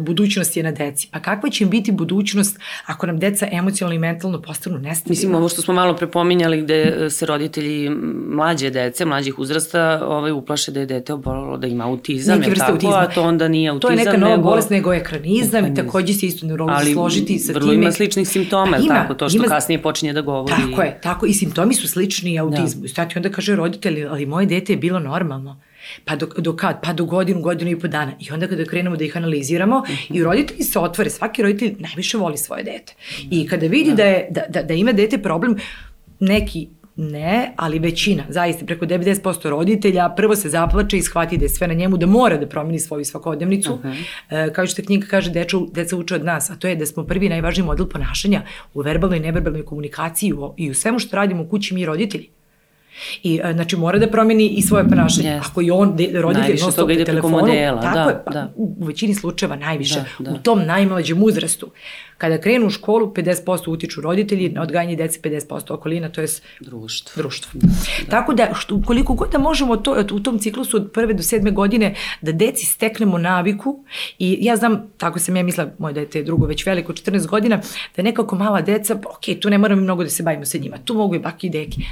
budućnost 0.00 0.56
je 0.56 0.62
na 0.62 0.72
deci. 0.72 1.08
Pa 1.10 1.20
kakva 1.20 1.50
će 1.50 1.64
im 1.64 1.70
biti 1.70 1.92
budućnost 1.92 2.58
ako 2.86 3.06
nam 3.06 3.18
deca 3.18 3.48
emocionalno 3.52 3.94
i 3.94 3.98
mentalno 3.98 4.42
postanu 4.42 4.78
nestabilna? 4.78 5.10
Mislim, 5.10 5.34
ovo 5.34 5.48
što 5.48 5.62
smo 5.62 5.73
malo 5.74 5.96
prepominjali 5.96 6.62
gde 6.62 7.10
se 7.10 7.26
roditelji 7.26 7.90
mlađe 8.28 8.70
dece, 8.70 9.04
mlađih 9.04 9.38
uzrasta, 9.38 10.00
ovaj, 10.06 10.32
uplaše 10.32 10.72
da 10.72 10.80
je 10.80 10.86
dete 10.86 11.12
obolalo 11.12 11.56
da 11.56 11.66
ima 11.66 11.84
autizam, 11.84 12.38
Neki 12.38 12.50
vrste 12.50 12.60
tako, 12.60 12.72
autizma. 12.72 12.98
a 12.98 13.06
to 13.06 13.22
onda 13.22 13.48
nije 13.48 13.70
autizam. 13.70 13.96
To 13.96 14.00
je 14.00 14.04
neka 14.04 14.16
nova 14.16 14.36
nego... 14.36 14.48
bolest 14.48 14.70
nego 14.70 14.94
ekranizam, 14.94 15.64
ekranizam. 15.64 15.84
i 15.84 15.86
takođe 15.86 16.12
se 16.12 16.26
isto 16.26 16.46
neurolozi 16.46 16.92
složiti 16.92 17.38
sa 17.38 17.52
vrlo 17.52 17.72
ima 17.72 17.92
sličnih 17.92 18.28
simptoma, 18.28 18.78
ima, 18.78 18.94
tako, 18.94 19.14
to 19.14 19.28
što 19.28 19.36
ima, 19.36 19.46
kasnije 19.46 19.82
počinje 19.82 20.12
da 20.12 20.20
govori. 20.20 20.54
Tako 20.70 20.82
je, 20.82 20.98
tako, 21.02 21.26
i 21.26 21.32
simptomi 21.32 21.74
su 21.74 21.88
slični 21.88 22.38
autizmu. 22.38 22.80
Da. 22.80 22.86
I 22.86 22.88
stati 22.88 23.18
onda 23.18 23.28
kaže 23.28 23.56
roditelj, 23.56 24.06
ali 24.06 24.26
moje 24.26 24.46
dete 24.46 24.72
je 24.72 24.76
bilo 24.76 24.98
normalno. 24.98 25.60
Pa 26.04 26.16
do, 26.16 26.26
do 26.26 26.56
kad? 26.56 26.80
Pa 26.82 26.92
do 26.92 27.04
godinu, 27.04 27.40
godinu 27.40 27.70
i 27.70 27.78
po 27.78 27.88
dana. 27.88 28.12
I 28.20 28.32
onda 28.32 28.48
kada 28.48 28.64
krenemo 28.64 28.96
da 28.96 29.04
ih 29.04 29.16
analiziramo 29.16 29.78
uh 29.78 29.88
-huh. 29.88 30.16
i 30.16 30.22
roditelji 30.22 30.62
se 30.62 30.78
otvore, 30.78 31.10
svaki 31.10 31.42
roditelj 31.42 31.74
najviše 31.78 32.18
voli 32.18 32.36
svoje 32.36 32.64
dete. 32.64 32.94
I 33.30 33.46
kada 33.46 33.66
vidi 33.66 33.90
da, 33.90 33.96
da, 33.96 34.04
je, 34.04 34.28
da, 34.30 34.42
da, 34.48 34.62
da 34.62 34.74
ima 34.74 34.92
dete 34.92 35.18
problem, 35.18 35.56
neki 36.20 36.68
Ne, 36.96 37.52
ali 37.56 37.78
većina, 37.78 38.22
zaista 38.28 38.66
preko 38.66 38.86
90% 38.86 39.48
roditelja 39.48 40.08
prvo 40.16 40.36
se 40.36 40.48
zaplače 40.48 40.98
i 40.98 41.02
shvati 41.02 41.38
da 41.38 41.44
je 41.44 41.48
sve 41.48 41.68
na 41.68 41.74
njemu, 41.74 41.96
da 41.96 42.06
mora 42.06 42.36
da 42.36 42.46
promeni 42.46 42.78
svoju 42.78 43.04
svakodnevnicu. 43.04 43.78
-huh. 43.82 44.04
e, 44.30 44.52
kao 44.52 44.66
što 44.66 44.82
knjiga 44.82 45.06
kaže, 45.06 45.30
deca, 45.30 45.56
deca 45.72 45.96
uče 45.96 46.14
od 46.14 46.24
nas, 46.24 46.50
a 46.50 46.56
to 46.56 46.68
je 46.68 46.76
da 46.76 46.86
smo 46.86 47.04
prvi 47.04 47.28
najvažniji 47.28 47.66
model 47.66 47.88
ponašanja 47.88 48.42
u 48.74 48.80
verbalnoj 48.80 49.18
i 49.18 49.20
neverbalnoj 49.20 49.64
komunikaciji 49.64 50.32
u, 50.32 50.54
i 50.56 50.70
u 50.70 50.74
svemu 50.74 50.98
što 50.98 51.16
radimo 51.16 51.42
u 51.42 51.48
kući 51.48 51.74
mi 51.74 51.86
roditelji. 51.86 52.28
I 53.22 53.40
e, 53.44 53.52
znači 53.52 53.76
mora 53.76 53.98
da 53.98 54.10
promeni 54.10 54.48
i 54.48 54.62
svoje 54.62 54.88
ponašanje. 54.88 55.28
Yes. 55.28 55.40
Ako 55.50 55.60
je 55.60 55.72
on 55.72 55.96
de, 55.96 56.10
roditelj 56.14 56.60
non 56.60 56.72
stop 56.72 56.90
ide 56.90 57.04
telefonu, 57.04 57.38
modela, 57.38 57.80
tako 57.80 57.94
da, 57.94 58.10
je, 58.10 58.22
pa, 58.24 58.30
da. 58.32 58.52
u 58.56 58.84
većini 58.84 59.14
slučajeva 59.14 59.56
najviše, 59.56 60.04
da, 60.18 60.30
da. 60.30 60.36
u 60.36 60.38
tom 60.38 60.66
najmlađem 60.66 61.22
uzrastu. 61.22 61.70
Kada 62.24 62.38
krenu 62.38 62.66
u 62.66 62.70
školu, 62.70 63.12
50% 63.12 63.70
utiču 63.70 64.00
roditelji, 64.00 64.48
na 64.48 64.62
odgajanje 64.62 64.96
dece 64.96 65.20
50% 65.20 65.72
okolina, 65.72 66.08
to 66.08 66.20
je 66.20 66.28
društvo. 66.60 67.12
društvo. 67.22 67.50
Da, 67.54 67.66
da. 67.66 68.10
Tako 68.10 68.34
da, 68.34 68.50
što, 68.54 68.82
koliko 68.86 69.14
god 69.14 69.30
da 69.32 69.38
možemo 69.38 69.76
to, 69.76 70.04
u 70.12 70.20
tom 70.20 70.38
ciklusu 70.38 70.76
od 70.76 70.90
prve 70.92 71.14
do 71.14 71.22
sedme 71.22 71.50
godine 71.50 71.94
da 72.22 72.32
deci 72.32 72.66
steknemo 72.66 73.18
naviku 73.18 73.84
i 74.18 74.38
ja 74.40 74.56
znam, 74.56 74.92
tako 74.96 75.18
sam 75.18 75.36
ja 75.36 75.42
mislila, 75.42 75.70
moje 75.78 75.94
dete 75.94 76.18
je 76.18 76.24
drugo 76.24 76.46
već 76.46 76.66
veliko, 76.66 76.92
14 76.92 77.26
godina, 77.26 77.60
da 77.96 78.02
nekako 78.02 78.36
mala 78.36 78.60
deca, 78.60 78.94
ok, 78.94 79.40
tu 79.40 79.50
ne 79.50 79.58
moramo 79.58 79.82
mnogo 79.82 80.04
da 80.04 80.10
se 80.10 80.22
bavimo 80.22 80.44
sa 80.44 80.58
njima, 80.58 80.78
tu 80.84 80.94
mogu 80.94 81.14
i 81.14 81.18
baki 81.18 81.46
i 81.46 81.50
deki. 81.50 81.82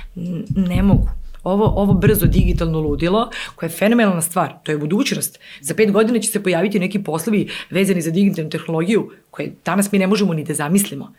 Ne 0.57 0.83
mogu 0.83 1.22
ovo, 1.45 1.73
ovo 1.77 1.93
brzo 1.93 2.27
digitalno 2.27 2.81
ludilo, 2.81 3.31
koje 3.55 3.69
je 3.69 3.77
fenomenalna 3.77 4.23
stvar, 4.23 4.53
to 4.63 4.73
je 4.73 4.79
budućnost. 4.79 5.39
Za 5.61 5.75
pet 5.75 5.93
godina 5.93 6.19
će 6.19 6.31
se 6.31 6.43
pojaviti 6.43 6.79
neki 6.79 7.03
poslovi 7.03 7.49
vezani 7.71 8.03
za 8.03 8.11
digitalnu 8.11 8.51
tehnologiju, 8.51 9.11
koje 9.31 9.53
danas 9.65 9.93
mi 9.93 9.99
ne 9.99 10.07
možemo 10.07 10.35
ni 10.35 10.45
da 10.45 10.55
zamislimo. 10.55 11.13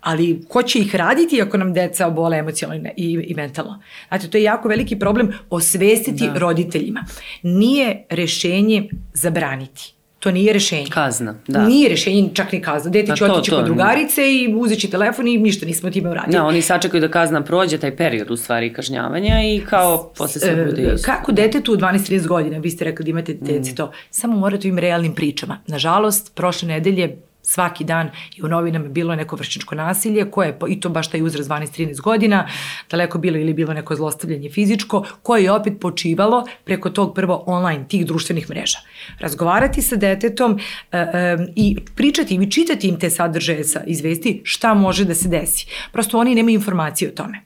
Ali 0.00 0.44
ko 0.48 0.62
će 0.62 0.78
ih 0.78 0.94
raditi 0.94 1.42
ako 1.42 1.56
nam 1.56 1.72
deca 1.72 2.06
obole 2.06 2.38
emocionalno 2.38 2.90
i, 2.96 3.24
i 3.28 3.34
mentalno? 3.34 3.82
Znate, 4.08 4.30
to 4.30 4.38
je 4.38 4.42
jako 4.42 4.68
veliki 4.68 4.98
problem 4.98 5.32
osvestiti 5.50 6.26
da. 6.26 6.38
roditeljima. 6.38 7.04
Nije 7.42 8.04
rešenje 8.10 8.88
zabraniti 9.14 9.95
To 10.26 10.30
nije 10.30 10.52
rešenje. 10.52 10.86
Kazna, 10.90 11.34
da. 11.48 11.64
Nije 11.64 11.88
rešenje, 11.88 12.30
čak 12.34 12.52
ni 12.52 12.62
kazna. 12.62 12.90
Dete 12.90 13.16
će 13.16 13.24
otići 13.24 13.50
kod 13.50 13.64
drugarice 13.64 14.22
i 14.34 14.54
uzet 14.56 14.80
će 14.80 14.90
telefon 14.90 15.28
i 15.28 15.38
ništa 15.38 15.66
nismo 15.66 15.90
time 15.90 16.10
uradili. 16.10 16.32
Da, 16.32 16.44
oni 16.44 16.62
sačekaju 16.62 17.00
da 17.00 17.08
kazna 17.08 17.44
prođe, 17.44 17.78
taj 17.78 17.96
period 17.96 18.30
u 18.30 18.36
stvari 18.36 18.72
kažnjavanja 18.72 19.42
i 19.42 19.60
kao 19.70 20.12
posle 20.16 20.40
se 20.40 20.66
bude 20.70 20.92
isto. 20.94 21.06
Kako 21.06 21.32
detetu 21.32 21.72
u 21.72 21.76
12-13 21.76 22.26
godina, 22.26 22.58
vi 22.58 22.70
ste 22.70 22.84
rekli 22.84 23.04
da 23.04 23.10
imate 23.10 23.34
deci 23.34 23.72
mm. 23.72 23.76
to, 23.76 23.92
samo 24.10 24.36
morate 24.36 24.68
im 24.68 24.78
realnim 24.78 25.14
pričama. 25.14 25.58
Nažalost, 25.66 26.34
prošle 26.34 26.68
nedelje 26.68 27.16
svaki 27.46 27.84
dan 27.84 28.10
i 28.36 28.42
u 28.42 28.48
novinama 28.48 28.88
bilo 28.88 29.16
neko 29.16 29.36
vršničko 29.36 29.74
nasilje, 29.74 30.30
koje, 30.30 30.58
i 30.68 30.80
to 30.80 30.88
baš 30.88 31.10
taj 31.10 31.22
uzraz 31.22 31.48
12-13 31.48 32.00
godina, 32.00 32.48
daleko 32.90 33.18
bilo 33.18 33.38
ili 33.38 33.54
bilo 33.54 33.74
neko 33.74 33.96
zlostavljanje 33.96 34.50
fizičko, 34.50 35.04
koje 35.22 35.44
je 35.44 35.52
opet 35.52 35.72
počivalo 35.80 36.46
preko 36.64 36.90
tog 36.90 37.14
prvo 37.14 37.44
online, 37.46 37.84
tih 37.88 38.06
društvenih 38.06 38.50
mreža. 38.50 38.78
Razgovarati 39.18 39.82
sa 39.82 39.96
detetom 39.96 40.58
e, 40.92 40.98
e, 40.98 41.36
i 41.56 41.76
pričati 41.94 42.34
im 42.34 42.42
i 42.42 42.50
čitati 42.50 42.88
im 42.88 42.98
te 42.98 43.10
sadržaje 43.10 43.64
sa 43.64 43.82
izvesti 43.86 44.40
šta 44.44 44.74
može 44.74 45.04
da 45.04 45.14
se 45.14 45.28
desi. 45.28 45.66
Prosto 45.92 46.18
oni 46.18 46.34
nemaju 46.34 46.54
informacije 46.54 47.10
o 47.10 47.14
tome. 47.14 47.40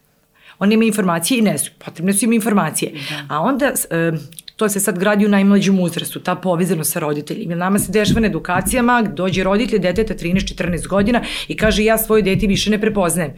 Oni 0.59 0.75
imaju 0.75 0.89
informacije 0.89 1.39
i 1.39 1.43
ne 1.43 1.59
su, 1.59 1.71
potrebne 1.85 2.13
su 2.13 2.25
im 2.25 2.33
informacije. 2.33 2.93
Da. 2.93 3.35
A 3.35 3.41
onda 3.41 3.67
e, 3.67 4.13
to 4.61 4.69
se 4.69 4.81
sad 4.81 4.99
gradi 4.99 5.27
u 5.27 5.29
najmlađem 5.29 5.81
uzrastu, 5.81 6.21
ta 6.21 6.35
povezanost 6.35 6.93
sa 6.93 7.01
roditeljima. 7.01 7.55
Nama 7.55 7.79
se 7.79 7.93
dešava 7.93 8.21
na 8.21 8.27
edukacijama, 8.27 9.03
dođe 9.03 9.45
roditelj 9.45 9.79
deteta 9.79 10.15
13-14 10.15 10.89
godina 10.89 11.23
i 11.49 11.57
kaže 11.57 11.85
ja 11.85 11.99
svoje 11.99 12.23
dete 12.23 12.47
više 12.47 12.71
ne 12.71 12.81
prepoznajem 12.81 13.33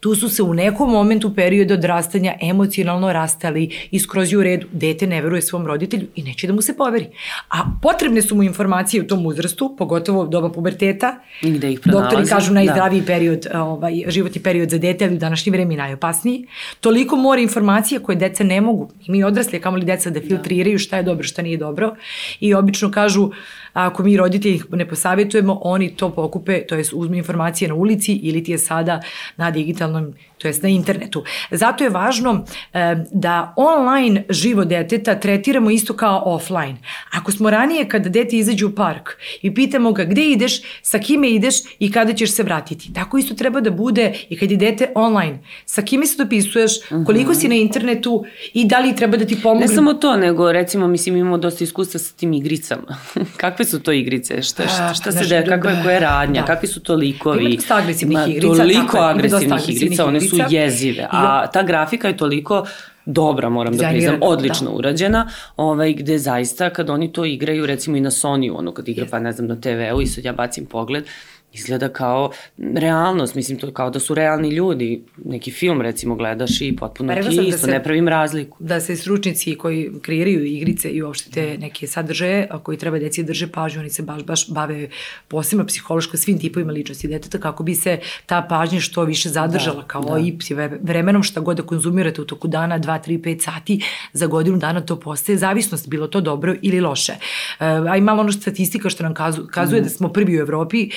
tu 0.00 0.14
su 0.14 0.28
se 0.28 0.42
u 0.42 0.54
nekom 0.54 0.90
momentu 0.90 1.34
perioda 1.34 1.74
odrastanja 1.74 2.34
emocionalno 2.40 3.12
rastali 3.12 3.70
i 3.90 3.98
skroz 3.98 4.32
u 4.32 4.42
redu. 4.42 4.66
Dete 4.72 5.06
ne 5.06 5.22
veruje 5.22 5.42
svom 5.42 5.66
roditelju 5.66 6.06
i 6.16 6.22
neće 6.22 6.46
da 6.46 6.52
mu 6.52 6.62
se 6.62 6.76
poveri. 6.76 7.06
A 7.48 7.64
potrebne 7.82 8.22
su 8.22 8.34
mu 8.34 8.42
informacije 8.42 9.02
u 9.02 9.06
tom 9.06 9.26
uzrastu, 9.26 9.74
pogotovo 9.78 10.26
doba 10.26 10.48
puberteta. 10.52 11.20
I 11.42 11.50
gde 11.50 11.72
ih 11.72 11.80
pronalazi. 11.80 12.16
Doktori 12.16 12.28
kažu 12.28 12.52
najzdraviji 12.52 13.00
da. 13.00 13.06
period, 13.06 13.46
ovaj, 13.54 14.02
životni 14.06 14.42
period 14.42 14.70
za 14.70 14.78
dete, 14.78 15.04
ali 15.04 15.14
u 15.14 15.18
današnji 15.18 15.52
vremi 15.52 15.76
najopasniji. 15.76 16.46
Toliko 16.80 17.16
mora 17.16 17.40
informacija 17.40 18.00
koje 18.00 18.16
deca 18.16 18.44
ne 18.44 18.60
mogu, 18.60 18.90
i 19.06 19.10
mi 19.10 19.24
odrasli, 19.24 19.60
kamo 19.60 19.76
li 19.76 19.84
deca 19.84 20.10
da 20.10 20.20
filtriraju 20.20 20.78
šta 20.78 20.96
je 20.96 21.02
dobro, 21.02 21.24
šta 21.24 21.42
nije 21.42 21.56
dobro. 21.56 21.94
I 22.40 22.54
obično 22.54 22.90
kažu, 22.90 23.30
a 23.72 23.86
ako 23.86 24.02
mi 24.02 24.16
roditelji 24.16 24.62
ne 24.70 24.88
posavjetujemo, 24.88 25.60
oni 25.62 25.96
to 25.96 26.10
pokupe, 26.10 26.66
to 26.66 26.74
je 26.74 26.84
uzme 26.92 27.18
informacije 27.18 27.68
na 27.68 27.74
ulici 27.74 28.12
ili 28.12 28.44
ti 28.44 28.52
je 28.52 28.58
sada 28.58 29.00
na 29.36 29.50
digitalnom 29.50 30.14
to 30.40 30.48
jest 30.48 30.62
na 30.62 30.68
internetu. 30.68 31.24
Zato 31.50 31.84
je 31.84 31.90
važno 31.90 32.44
e, 32.72 32.96
da 33.12 33.54
online 33.56 34.24
živo 34.28 34.64
deteta 34.64 35.14
tretiramo 35.14 35.70
isto 35.70 35.96
kao 35.96 36.22
offline. 36.26 36.76
Ako 37.10 37.32
smo 37.32 37.50
ranije 37.50 37.88
kada 37.88 38.08
dete 38.08 38.36
izađe 38.36 38.66
u 38.66 38.74
park 38.74 39.10
i 39.42 39.54
pitamo 39.54 39.92
ga 39.92 40.04
gde 40.04 40.24
ideš, 40.24 40.62
sa 40.82 40.98
kime 40.98 41.30
ideš 41.30 41.54
i 41.78 41.92
kada 41.92 42.12
ćeš 42.12 42.32
se 42.32 42.42
vratiti. 42.42 42.92
Tako 42.92 43.18
isto 43.18 43.34
treba 43.34 43.60
da 43.60 43.70
bude 43.70 44.12
i 44.28 44.38
kad 44.38 44.50
je 44.50 44.56
dete 44.56 44.92
online. 44.94 45.38
Sa 45.66 45.82
kime 45.82 46.06
se 46.06 46.24
dopisuješ, 46.24 46.90
mhm. 46.90 47.04
koliko 47.04 47.34
si 47.34 47.48
na 47.48 47.54
internetu 47.54 48.24
i 48.54 48.64
da 48.64 48.78
li 48.78 48.96
treba 48.96 49.16
da 49.16 49.24
ti 49.24 49.42
pomogne. 49.42 49.66
Ne 49.66 49.74
samo 49.74 49.94
to, 49.94 50.16
nego 50.16 50.52
recimo 50.52 50.86
mislim 50.86 51.16
imamo 51.16 51.38
dosta 51.38 51.64
iskustva 51.64 52.00
sa 52.00 52.14
tim 52.16 52.32
igricama. 52.32 52.96
Kakve 53.42 53.64
su 53.64 53.80
to 53.80 53.92
igrice? 53.92 54.42
Šta, 54.42 54.68
šta, 54.68 54.94
šta 54.94 55.12
se 55.12 55.26
da, 55.26 55.44
kakva 55.44 55.70
je, 55.70 55.82
koja 55.82 55.94
je 55.94 56.00
radnja? 56.00 56.40
Da. 56.40 56.46
Kakvi 56.46 56.68
su 56.68 56.80
to 56.80 56.94
likovi? 56.94 57.44
Ima 57.44 57.56
dosta 57.70 57.76
agresivnih 57.76 58.18
igrica. 58.28 58.56
Toliko 58.56 58.98
agresivnih 58.98 59.68
igrica, 59.68 60.06
one 60.06 60.20
su 60.20 60.29
jezive, 60.50 61.08
a 61.10 61.46
ta 61.46 61.62
grafika 61.62 62.08
je 62.08 62.16
toliko 62.16 62.66
dobra, 63.04 63.48
moram 63.48 63.76
da 63.76 63.88
priznam, 63.88 64.18
odlično 64.22 64.70
da. 64.70 64.76
urađena, 64.76 65.28
ovaj, 65.56 65.92
gde 65.92 66.18
zaista 66.18 66.70
kad 66.70 66.90
oni 66.90 67.12
to 67.12 67.24
igraju, 67.24 67.66
recimo 67.66 67.96
i 67.96 68.00
na 68.00 68.10
Sony, 68.10 68.58
ono 68.58 68.72
kad 68.72 68.88
igra, 68.88 69.06
pa 69.10 69.18
ne 69.18 69.32
znam, 69.32 69.48
na 69.48 69.60
TV-u 69.60 70.00
i 70.00 70.06
sad 70.06 70.24
ja 70.24 70.32
bacim 70.32 70.66
pogled, 70.66 71.04
izgleda 71.52 71.88
kao 71.88 72.30
realnost, 72.58 73.34
mislim 73.34 73.58
to 73.58 73.72
kao 73.72 73.90
da 73.90 74.00
su 74.00 74.14
realni 74.14 74.48
ljudi. 74.48 75.02
Neki 75.24 75.50
film 75.50 75.80
recimo 75.80 76.14
gledaš 76.14 76.60
i 76.60 76.76
potpuno 76.76 77.14
ti 77.14 77.20
da 77.22 77.28
isto, 77.28 77.50
da 77.50 77.58
se, 77.58 77.66
ne 77.66 77.82
pravim 77.82 78.08
razliku. 78.08 78.56
Da 78.60 78.80
se 78.80 78.96
stručnici 78.96 79.54
koji 79.54 79.90
kreiraju 80.02 80.44
igrice 80.44 80.90
i 80.90 81.02
uopšte 81.02 81.30
te 81.30 81.58
neke 81.58 81.86
sadržaje, 81.86 82.46
a 82.50 82.58
koji 82.58 82.78
treba 82.78 82.98
deci 82.98 83.22
da 83.22 83.26
drže 83.26 83.46
pažnju, 83.46 83.80
oni 83.80 83.90
se 83.90 84.02
baš, 84.02 84.22
baš 84.24 84.48
bave 84.48 84.88
posebno 85.28 85.66
psihološko 85.66 86.16
svim 86.16 86.38
tipovima 86.38 86.72
ličnosti 86.72 87.08
deteta 87.08 87.38
kako 87.38 87.62
bi 87.62 87.74
se 87.74 87.98
ta 88.26 88.42
pažnja 88.48 88.80
što 88.80 89.04
više 89.04 89.28
zadržala 89.28 89.82
da, 89.82 89.86
kao 89.86 90.02
da. 90.02 90.18
i 90.18 90.38
vremenom 90.80 91.22
šta 91.22 91.40
god 91.40 91.56
da 91.56 91.62
konzumirate 91.62 92.22
u 92.22 92.24
toku 92.24 92.48
dana 92.48 92.78
2, 92.78 92.98
3, 93.06 93.20
5 93.20 93.40
sati 93.40 93.84
za 94.12 94.26
godinu 94.26 94.56
dana 94.56 94.80
to 94.80 95.00
postaje 95.00 95.38
zavisnost, 95.38 95.88
bilo 95.88 96.06
to 96.06 96.20
dobro 96.20 96.54
ili 96.62 96.80
loše. 96.80 97.12
Uh, 97.12 97.66
a 97.90 97.96
i 97.96 98.00
malo 98.00 98.20
ono 98.20 98.32
statistika 98.32 98.90
što 98.90 99.02
nam 99.02 99.14
kazu, 99.14 99.46
kazuje 99.50 99.80
mm. 99.80 99.84
da 99.84 99.90
smo 99.90 100.08
prvi 100.08 100.36
u 100.36 100.40
Evropi 100.40 100.90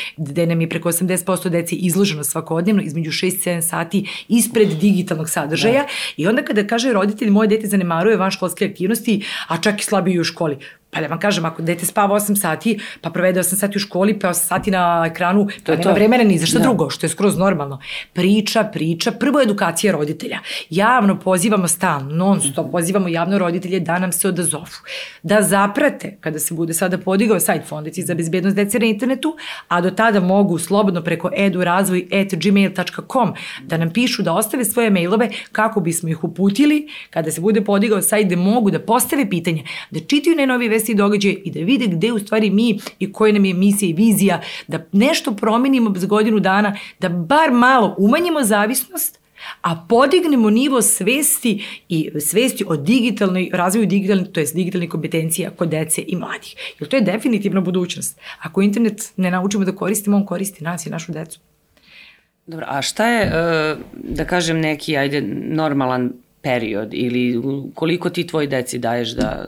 gde 0.44 0.50
nam 0.50 0.62
je 0.62 0.70
preko 0.70 0.92
80% 0.92 1.50
deci 1.50 1.76
izloženo 1.76 2.24
svakodnevno 2.24 2.82
između 2.82 3.12
6 3.12 3.26
i 3.26 3.32
7 3.32 3.62
sati 3.62 4.26
ispred 4.28 4.68
digitalnog 4.68 5.30
sadržaja 5.30 5.82
da. 5.82 5.88
i 6.18 6.28
onda 6.28 6.44
kada 6.44 6.68
kaže 6.68 6.94
roditelj 6.94 7.30
moje 7.30 7.48
dete 7.48 7.68
zanemaruje 7.68 8.18
van 8.18 8.32
školske 8.32 8.66
aktivnosti, 8.66 9.24
a 9.48 9.62
čak 9.62 9.80
i 9.80 9.84
slabije 9.84 10.22
u 10.22 10.24
školi. 10.24 10.58
Pa 10.94 11.02
da 11.02 11.08
vam 11.08 11.20
kažem, 11.20 11.46
ako 11.46 11.62
dete 11.62 11.86
spava 11.86 12.16
8 12.16 12.36
sati, 12.42 12.80
pa 13.02 13.10
provede 13.10 13.40
8 13.40 13.56
sati 13.56 13.78
u 13.78 13.80
školi, 13.80 14.20
pa 14.20 14.28
8 14.28 14.34
sati 14.34 14.72
na 14.72 15.04
ekranu, 15.12 15.46
to 15.46 15.54
pa 15.66 15.72
nema 15.72 15.84
to. 15.84 15.94
vremena 15.94 16.24
ni 16.24 16.38
za 16.38 16.46
šta 16.46 16.60
da. 16.60 16.64
drugo, 16.64 16.90
što 16.90 17.06
je 17.06 17.10
skroz 17.10 17.38
normalno. 17.38 17.80
Priča, 18.14 18.64
priča, 18.64 19.12
prvo 19.12 19.42
edukacija 19.42 19.94
roditelja. 19.94 20.40
Javno 20.70 21.20
pozivamo 21.20 21.68
stalno, 21.68 22.16
non 22.16 22.42
stop, 22.42 22.72
pozivamo 22.72 23.08
javno 23.08 23.38
roditelje 23.38 23.80
da 23.80 24.00
nam 24.00 24.12
se 24.12 24.28
odazovu. 24.28 24.66
Da 25.24 25.42
zaprate, 25.42 26.18
kada 26.22 26.40
se 26.40 26.54
bude 26.54 26.74
sada 26.74 26.98
podigao 26.98 27.40
sajt 27.40 27.66
Fondeci 27.68 28.02
za 28.02 28.16
bezbednost 28.16 28.56
dece 28.56 28.80
na 28.80 28.86
internetu, 28.86 29.36
a 29.68 29.82
do 29.82 29.92
tada 29.92 30.20
mogu 30.20 30.60
slobodno 30.60 31.02
preko 31.02 31.30
edurazvoj.gmail.com 31.38 33.34
da 33.62 33.78
nam 33.78 33.94
pišu, 33.94 34.24
da 34.24 34.34
ostave 34.34 34.66
svoje 34.66 34.90
mailove 34.90 35.30
kako 35.52 35.80
bismo 35.80 36.10
ih 36.10 36.24
uputili 36.24 36.88
kada 37.10 37.32
se 37.32 37.42
bude 37.42 37.62
podigao 37.62 38.02
sajt 38.02 38.26
gde 38.26 38.36
mogu 38.36 38.72
da 38.72 38.80
postave 38.80 39.30
pitanje, 39.30 39.64
da 39.92 40.00
čitaju 40.00 40.36
najnovije 40.36 40.70
vesti 40.70 40.83
događaje 40.92 41.36
i 41.36 41.52
da 41.52 41.60
vide 41.60 41.88
gde 41.88 42.12
u 42.12 42.20
stvari 42.20 42.50
mi 42.50 42.80
i 43.00 43.14
koja 43.14 43.34
nam 43.34 43.46
je 43.46 43.54
misija 43.54 43.90
i 43.90 43.94
vizija, 43.94 44.42
da 44.68 44.86
nešto 44.92 45.36
promenimo 45.36 45.94
za 45.96 46.08
godinu 46.08 46.40
dana, 46.40 46.78
da 47.00 47.10
bar 47.10 47.52
malo 47.52 47.96
umanjimo 47.98 48.44
zavisnost, 48.44 49.20
a 49.62 49.86
podignemo 49.90 50.50
nivo 50.50 50.82
svesti 50.82 51.66
i 51.90 52.12
svesti 52.20 52.64
o 52.68 52.78
digitalnoj, 52.78 53.50
razvoju 53.54 53.88
digitalne, 53.88 54.26
to 54.32 54.40
je 54.40 54.46
digitalnih 54.54 54.90
kompetencija 54.90 55.50
kod 55.50 55.70
dece 55.70 56.04
i 56.08 56.16
mladih. 56.16 56.56
Jer 56.80 56.90
to 56.90 56.96
je 56.96 57.02
definitivno 57.02 57.62
budućnost. 57.62 58.20
Ako 58.42 58.62
internet 58.62 59.14
ne 59.18 59.32
naučimo 59.32 59.66
da 59.66 59.76
koristimo, 59.76 60.18
on 60.18 60.26
koristi 60.26 60.64
nas 60.64 60.86
i 60.86 60.90
našu 60.90 61.12
decu. 61.12 61.40
Dobro, 62.48 62.66
a 62.70 62.82
šta 62.82 63.08
je, 63.08 63.26
e, 63.26 63.76
da 63.94 64.26
kažem, 64.26 64.60
neki, 64.60 64.98
ajde, 64.98 65.22
normalan 65.50 66.14
period 66.42 66.90
ili 66.94 67.42
koliko 67.74 68.10
ti 68.10 68.28
tvoji 68.28 68.48
deci 68.48 68.78
daješ 68.78 69.10
da 69.10 69.46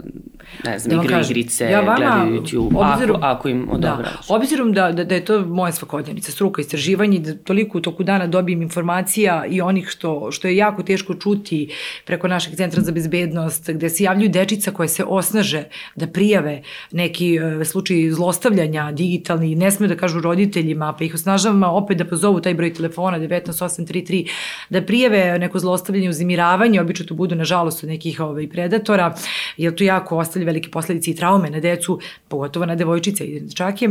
ne 0.66 0.80
znam, 0.80 0.98
da 0.98 1.04
igre 1.04 1.16
kažem, 1.16 1.32
igrice, 1.32 1.66
ja 1.66 1.82
vama, 1.82 1.96
gledaju 1.96 2.42
YouTube, 2.42 2.94
obzirom, 2.94 3.16
ako, 3.16 3.26
ako 3.26 3.50
im 3.50 3.70
odobraš. 3.72 4.28
Da, 4.28 4.36
obzirom 4.36 4.74
da, 4.74 4.92
da, 4.92 5.04
da 5.04 5.16
je 5.16 5.26
to 5.26 5.46
moja 5.46 5.72
svakodnevnica, 5.72 6.32
struka, 6.32 6.62
istraživanje, 6.62 7.20
da 7.20 7.36
toliko 7.36 7.78
u 7.78 7.82
toku 7.82 8.04
dana 8.04 8.28
dobijem 8.28 8.62
informacija 8.62 9.46
i 9.46 9.62
onih 9.62 9.88
što, 9.88 10.32
što 10.32 10.48
je 10.48 10.58
jako 10.58 10.84
teško 10.84 11.14
čuti 11.14 11.70
preko 12.06 12.28
našeg 12.28 12.56
centra 12.56 12.82
za 12.82 12.92
bezbednost, 12.92 13.70
gde 13.70 13.90
se 13.90 14.04
javljuju 14.04 14.30
dečica 14.30 14.72
koje 14.72 14.88
se 14.88 15.04
osnaže 15.04 15.64
da 15.96 16.08
prijave 16.08 16.62
neki 16.92 17.40
uh, 17.40 17.68
slučaj 17.68 18.12
zlostavljanja 18.12 18.92
digitalni, 18.92 19.56
ne 19.56 19.72
sme 19.72 19.88
da 19.88 19.96
kažu 19.96 20.22
roditeljima, 20.22 20.94
pa 20.94 21.04
ih 21.04 21.14
osnažavamo 21.14 21.68
opet 21.68 21.98
da 21.98 22.06
pozovu 22.06 22.42
taj 22.42 22.54
broj 22.54 22.74
telefona 22.74 23.20
19833, 23.20 24.30
da 24.70 24.82
prijave 24.82 25.40
neko 25.40 25.60
zlostavljanje, 25.60 26.10
uzimiravanje, 26.10 26.82
obično 26.82 27.06
to 27.06 27.16
budu 27.16 27.36
nažalost 27.36 27.84
od 27.84 27.90
nekih 27.90 28.20
ovaj, 28.20 28.50
predatora, 28.50 29.16
jer 29.58 29.76
to 29.76 29.84
jako 29.84 30.18
ostavlja 30.36 30.46
velike 30.46 30.70
posledice 30.70 31.12
i 31.12 31.16
traume 31.16 31.50
na 31.50 31.60
decu, 31.60 32.00
pogotovo 32.28 32.66
na 32.66 32.76
devojčice 32.76 33.24
i 33.24 33.40
dečake. 33.40 33.90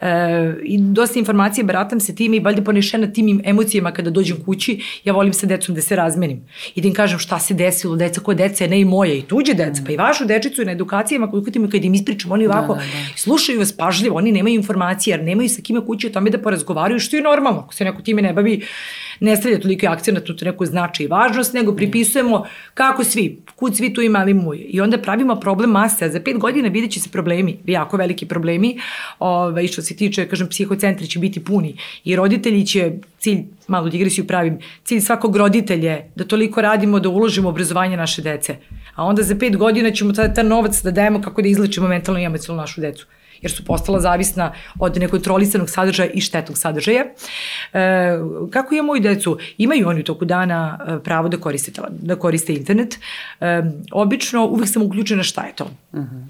E, 0.00 0.54
I 0.64 0.78
dosta 0.78 1.18
informacije 1.18 1.64
baratam 1.64 2.00
se 2.00 2.14
tim 2.14 2.34
i 2.34 2.40
valjda 2.40 2.62
ponešena 2.62 3.06
tim 3.12 3.40
emocijama 3.44 3.92
kada 3.92 4.10
dođem 4.10 4.36
kući, 4.44 4.80
ja 5.04 5.12
volim 5.12 5.32
sa 5.32 5.46
decom 5.46 5.74
da 5.74 5.82
se 5.82 5.96
razmenim 5.96 6.44
i 6.74 6.80
da 6.80 6.88
im 6.88 6.94
kažem 6.94 7.18
šta 7.18 7.38
se 7.38 7.54
desilo, 7.54 7.96
deca 7.96 8.20
ko 8.20 8.34
deca, 8.34 8.66
ne 8.66 8.80
i 8.80 8.84
moje 8.84 9.18
i 9.18 9.22
tuđe 9.22 9.54
deca, 9.54 9.82
pa 9.86 9.92
i 9.92 9.96
vašu 9.96 10.24
dečicu 10.24 10.64
na 10.64 10.72
edukacijama 10.72 11.30
koliko 11.30 11.50
ti 11.50 11.60
kad 11.72 11.84
im 11.84 11.94
ispričam, 11.94 12.32
oni 12.32 12.46
ovako 12.46 12.74
da, 12.74 12.80
da, 12.80 12.86
da. 12.86 13.16
slušaju 13.16 13.58
vas 13.58 13.72
pažljivo, 13.72 14.16
oni 14.16 14.32
nemaju 14.32 14.54
informacije, 14.54 15.14
jer 15.14 15.24
nemaju 15.24 15.48
sa 15.48 15.62
kime 15.62 15.80
kući 15.86 16.06
o 16.06 16.10
tome 16.10 16.30
da 16.30 16.38
porazgovaraju, 16.38 17.00
što 17.00 17.16
je 17.16 17.22
normalno, 17.22 17.60
ako 17.60 17.74
se 17.74 17.84
neko 17.84 18.02
time 18.02 18.22
ne 18.22 18.32
bavi, 18.32 18.60
ne 19.20 19.36
stavlja 19.36 19.60
toliko 19.60 19.86
akcija 19.86 20.14
na 20.14 20.20
tu 20.20 20.34
neku 20.42 20.66
značaj 20.66 21.04
i 21.04 21.08
važnost, 21.08 21.54
nego 21.54 21.76
pripisujemo 21.76 22.44
kako 22.74 23.04
svi, 23.04 23.42
kud 23.56 23.76
svi 23.76 23.94
tu 23.94 24.02
ima, 24.02 24.18
ali 24.18 24.34
moj. 24.34 24.66
I 24.68 24.80
onda 24.80 24.98
pravimo 24.98 25.36
problem 25.40 25.70
mase, 25.70 26.04
a 26.04 26.08
za 26.08 26.20
pet 26.20 26.38
godina 26.38 26.68
vidjet 26.68 26.92
će 26.92 27.00
se 27.00 27.08
problemi, 27.10 27.58
jako 27.66 27.96
veliki 27.96 28.26
problemi, 28.26 28.78
ovaj, 29.18 29.66
što 29.66 29.82
se 29.82 29.96
tiče, 29.96 30.28
kažem, 30.28 30.48
psihocentri 30.48 31.06
će 31.06 31.18
biti 31.18 31.44
puni 31.44 31.76
i 32.04 32.16
roditelji 32.16 32.66
će, 32.66 32.92
cilj, 33.18 33.44
malo 33.68 33.88
digresiju 33.88 34.26
pravim, 34.26 34.58
cilj 34.84 35.00
svakog 35.00 35.36
roditelja 35.36 35.92
je 35.92 36.10
da 36.16 36.24
toliko 36.24 36.62
radimo 36.62 37.00
da 37.00 37.08
uložimo 37.08 37.48
obrazovanje 37.48 37.96
naše 37.96 38.22
dece. 38.22 38.56
A 38.94 39.04
onda 39.04 39.22
za 39.22 39.36
pet 39.36 39.56
godina 39.56 39.90
ćemo 39.90 40.12
ta, 40.12 40.34
ta 40.34 40.42
novac 40.42 40.82
da 40.82 40.90
dajemo 40.90 41.20
kako 41.20 41.42
da 41.42 41.48
izlečimo 41.48 41.88
mentalno 41.88 42.20
i 42.20 42.24
emocionalno 42.24 42.62
našu 42.62 42.80
decu 42.80 43.06
jer 43.42 43.52
su 43.52 43.64
postala 43.64 44.00
zavisna 44.00 44.52
od 44.78 44.96
nekontrolisanog 44.96 45.70
sadržaja 45.70 46.10
i 46.10 46.20
štetnog 46.20 46.58
sadržaja. 46.58 47.04
E, 47.72 48.18
kako 48.50 48.74
ja 48.74 48.82
moju 48.82 49.00
decu? 49.00 49.38
Imaju 49.58 49.88
oni 49.88 50.00
u 50.00 50.04
toku 50.04 50.24
dana 50.24 50.78
e, 50.88 50.98
pravo 51.04 51.28
da 51.28 51.36
koriste, 51.36 51.72
da 51.90 52.16
koriste 52.16 52.54
internet. 52.54 52.98
E, 53.40 53.62
obično 53.92 54.46
uvek 54.46 54.68
sam 54.68 54.82
uključena 54.82 55.22
šta 55.22 55.46
je 55.46 55.54
to. 55.54 55.64
Uh 55.92 56.00
mhm. 56.00 56.16
-huh. 56.16 56.26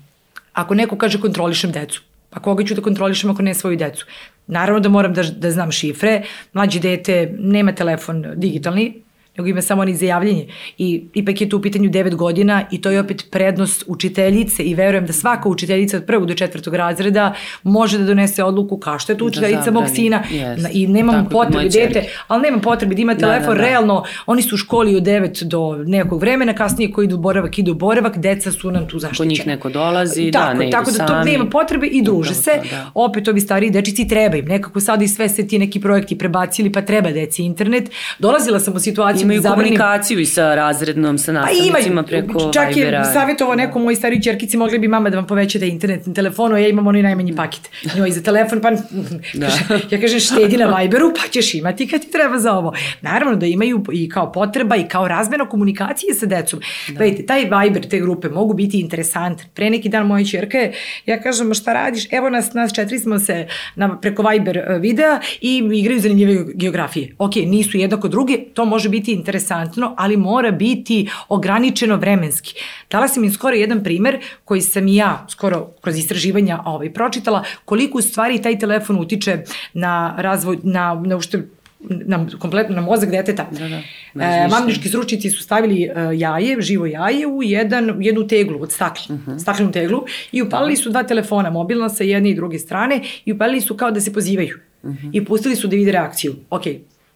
Ako 0.53 0.75
neko 0.75 0.97
kaže 0.97 1.21
kontrolišem 1.21 1.73
decu, 1.73 2.03
pa 2.31 2.41
koga 2.41 2.65
ću 2.65 2.75
da 2.75 2.83
kontrolišem 2.83 3.31
ako 3.31 3.43
ne 3.43 3.55
svoju 3.55 3.77
decu? 3.77 4.07
Naravno 4.47 4.81
da 4.81 4.89
moram 4.89 5.15
da, 5.15 5.23
da 5.23 5.51
znam 5.51 5.73
šifre, 5.73 6.23
mlađe 6.53 6.81
dete 6.81 7.35
nema 7.39 7.73
telefon 7.73 8.25
digitalni, 8.37 9.03
nego 9.39 9.49
ima 9.49 9.63
samo 9.63 9.83
oni 9.83 9.95
za 9.95 10.07
javljanje. 10.07 10.47
I 10.79 11.05
ipak 11.15 11.41
je 11.41 11.49
tu 11.49 11.57
u 11.57 11.63
pitanju 11.63 11.91
9 11.91 12.15
godina 12.15 12.65
i 12.71 12.81
to 12.81 12.91
je 12.91 13.01
opet 13.01 13.27
prednost 13.31 13.85
učiteljice 13.87 14.63
i 14.63 14.75
verujem 14.75 15.07
da 15.07 15.13
svaka 15.13 15.49
učiteljica 15.49 15.97
od 15.97 16.05
prvog 16.05 16.27
do 16.27 16.35
četvrtog 16.35 16.75
razreda 16.75 17.35
može 17.63 17.99
da 17.99 18.05
donese 18.05 18.45
odluku 18.45 18.79
kao 18.79 18.99
što 18.99 19.13
je 19.13 19.19
tu 19.19 19.25
da 19.25 19.29
učiteljica 19.29 19.65
da, 19.65 19.71
mog 19.71 19.85
sina 19.95 20.23
yes. 20.31 20.69
i 20.73 20.87
nemam 20.87 21.15
Tako 21.15 21.31
potrebe 21.31 21.69
dete, 21.69 22.05
ali 22.29 22.43
nemam 22.43 22.61
potrebe 22.61 22.95
da 22.95 23.01
ima 23.01 23.15
da, 23.15 23.21
telefon, 23.21 23.55
da, 23.55 23.55
da, 23.55 23.63
da. 23.63 23.69
realno 23.69 24.05
oni 24.27 24.43
su 24.43 24.55
u 24.55 24.59
školi 24.59 24.97
od 24.97 25.03
9 25.03 25.45
do 25.45 25.85
nekog 25.87 26.21
vremena, 26.21 26.53
kasnije 26.53 26.93
koji 26.93 27.05
idu 27.05 27.15
u 27.15 27.19
boravak, 27.19 27.59
idu 27.59 27.73
u 27.73 27.75
boravak, 27.75 28.19
deca 28.19 28.53
su 28.53 28.71
nam 28.71 28.89
tu 28.89 28.99
zaštićena. 28.99 29.27
Po 29.27 29.31
njih 29.31 29.47
neko 29.47 29.69
dolazi, 29.69 30.31
tako, 30.31 30.59
da, 30.59 30.65
ne 30.65 30.71
Tako 30.71 30.91
da 30.91 31.07
to 31.07 31.13
sami. 31.13 31.31
nema 31.31 31.47
potrebe 31.47 31.87
i 31.87 32.03
druže 32.03 32.35
se. 32.35 32.51
To, 32.63 32.69
da. 32.71 32.91
Opet 32.95 33.29
ovi 33.29 33.41
stariji 33.41 33.71
dečici 33.71 34.09
treba 34.09 34.37
im. 34.37 34.45
Nekako 34.45 34.81
sad 34.81 35.03
i 35.03 35.09
sve 35.09 35.29
se 35.29 35.47
ti 35.49 35.59
neki 35.59 35.81
projekti 35.81 36.19
prebacili 36.19 36.73
pa 36.73 36.83
treba 36.83 37.11
deci 37.11 37.43
internet. 37.43 37.91
Dolazila 38.19 38.61
sam 38.61 38.77
u 38.77 38.81
situaciju 38.81 39.26
imaju 39.27 39.41
zabranim... 39.41 39.65
komunikaciju 39.65 40.21
i 40.21 40.27
sa 40.27 40.55
razrednom, 40.55 41.19
sa 41.19 41.33
pa 41.33 41.41
nastavnicima 41.41 42.03
pa 42.03 42.07
preko 42.07 42.51
čak 42.53 42.75
Vibera. 42.75 42.99
Čak 43.03 43.07
je 43.07 43.13
savjetovo 43.13 43.51
da. 43.51 43.57
nekom 43.57 43.83
moj 43.83 43.95
stariji 43.95 44.23
čerkici, 44.23 44.57
mogli 44.57 44.79
bi 44.79 44.89
mama 44.89 45.11
da 45.11 45.17
vam 45.17 45.27
povećate 45.27 45.69
internet 45.69 46.07
na 46.07 46.15
telefonu, 46.15 46.57
ja 46.57 46.69
imam 46.69 46.87
onaj 46.87 47.03
najmanji 47.03 47.37
paket. 47.37 47.71
Njoj 47.97 48.11
za 48.11 48.23
telefon, 48.23 48.61
pa 48.61 48.71
da. 49.41 49.49
ja 49.91 50.01
kažem 50.01 50.21
štedi 50.21 50.57
na 50.57 50.77
Viberu, 50.77 51.13
pa 51.15 51.29
ćeš 51.31 51.55
imati 51.55 51.89
kad 51.89 52.01
ti 52.01 52.11
treba 52.11 52.39
za 52.39 52.53
ovo. 52.53 52.73
Naravno 53.01 53.37
da 53.37 53.47
imaju 53.47 53.85
i 53.93 54.09
kao 54.09 54.33
potreba 54.33 54.77
i 54.77 54.89
kao 54.89 55.09
razmena 55.09 55.49
komunikacije 55.49 56.15
sa 56.15 56.27
decom. 56.27 56.61
Da. 56.89 56.95
Gledajte, 56.95 57.27
taj 57.27 57.41
Viber, 57.45 57.89
te 57.89 58.01
grupe 58.01 58.29
mogu 58.29 58.55
biti 58.55 58.81
interesantne. 58.81 59.45
Pre 59.55 59.71
neki 59.71 59.89
dan 59.89 60.07
moja 60.07 60.25
čerka 60.25 60.59
je, 60.59 60.73
ja 61.07 61.21
kažem, 61.23 61.55
šta 61.55 61.73
radiš? 61.73 62.07
Evo 62.13 62.31
nas, 62.31 62.53
nas 62.55 62.75
četiri 62.75 62.99
smo 62.99 63.19
se 63.19 63.47
na, 63.75 64.01
preko 64.01 64.23
Viber 64.23 64.59
e, 64.59 64.79
videa 64.79 65.21
i 65.41 65.63
igraju 65.73 66.01
zanimljive 66.01 66.45
geografije. 66.55 67.15
Ok, 67.19 67.35
nisu 67.37 67.79
jednako 67.79 68.09
druge, 68.09 68.39
to 68.55 68.65
može 68.65 68.89
biti 68.89 69.16
interesantno 69.17 69.95
ali 69.99 70.17
mora 70.17 70.51
biti 70.51 71.09
ograničeno 71.29 71.97
vremenski. 71.97 72.55
Dala 72.91 73.09
sam 73.09 73.25
im 73.25 73.33
skoro 73.33 73.57
jedan 73.57 73.85
primer 73.85 74.19
koji 74.45 74.61
sam 74.61 74.89
i 74.89 74.97
ja 74.97 75.27
skoro 75.31 75.67
kroz 75.81 75.99
istraživanja 75.99 76.63
ovaj, 76.65 76.93
pročitala, 76.93 77.45
koliko 77.65 77.99
u 77.99 78.03
stvari 78.03 78.43
taj 78.43 78.59
telefon 78.59 79.01
utiče 79.01 79.43
na 79.75 80.15
razvoj, 80.19 80.59
na, 80.63 81.03
na 81.07 81.17
ušte 81.17 81.43
na, 81.81 82.27
kompletno 82.39 82.77
na 82.77 82.83
mozak 82.83 83.11
deteta. 83.11 83.47
Da, 83.51 83.69
da. 83.69 84.25
E, 84.25 84.49
mamnički 84.49 84.89
sručnici 84.89 85.31
su 85.31 85.43
stavili 85.43 85.83
e, 85.83 85.93
jaje, 86.15 86.61
živo 86.61 86.87
jaje 86.87 87.27
u 87.27 87.43
jedan, 87.43 88.03
jednu 88.03 88.27
teglu 88.29 88.63
od 88.63 88.73
stakla, 88.73 89.15
uh 89.15 89.21
mhm. 89.21 89.31
-huh. 89.31 89.39
staklenu 89.39 89.73
teglu 89.73 90.05
i 90.33 90.43
upalili 90.43 90.77
su 90.77 90.91
dva 90.91 91.03
telefona, 91.03 91.51
mobilna 91.51 91.89
sa 91.89 92.05
jedne 92.05 92.31
i 92.31 92.35
druge 92.35 92.59
strane 92.59 93.01
i 93.25 93.33
upalili 93.33 93.61
su 93.61 93.77
kao 93.77 93.91
da 93.91 94.01
se 94.01 94.13
pozivaju. 94.13 94.59
Uh 94.83 94.91
mhm. 94.91 95.07
-huh. 95.07 95.11
I 95.13 95.25
pustili 95.25 95.57
su 95.57 95.69
da 95.69 95.77
vide 95.77 95.93
reakciju. 95.93 96.35
Ok, 96.51 96.63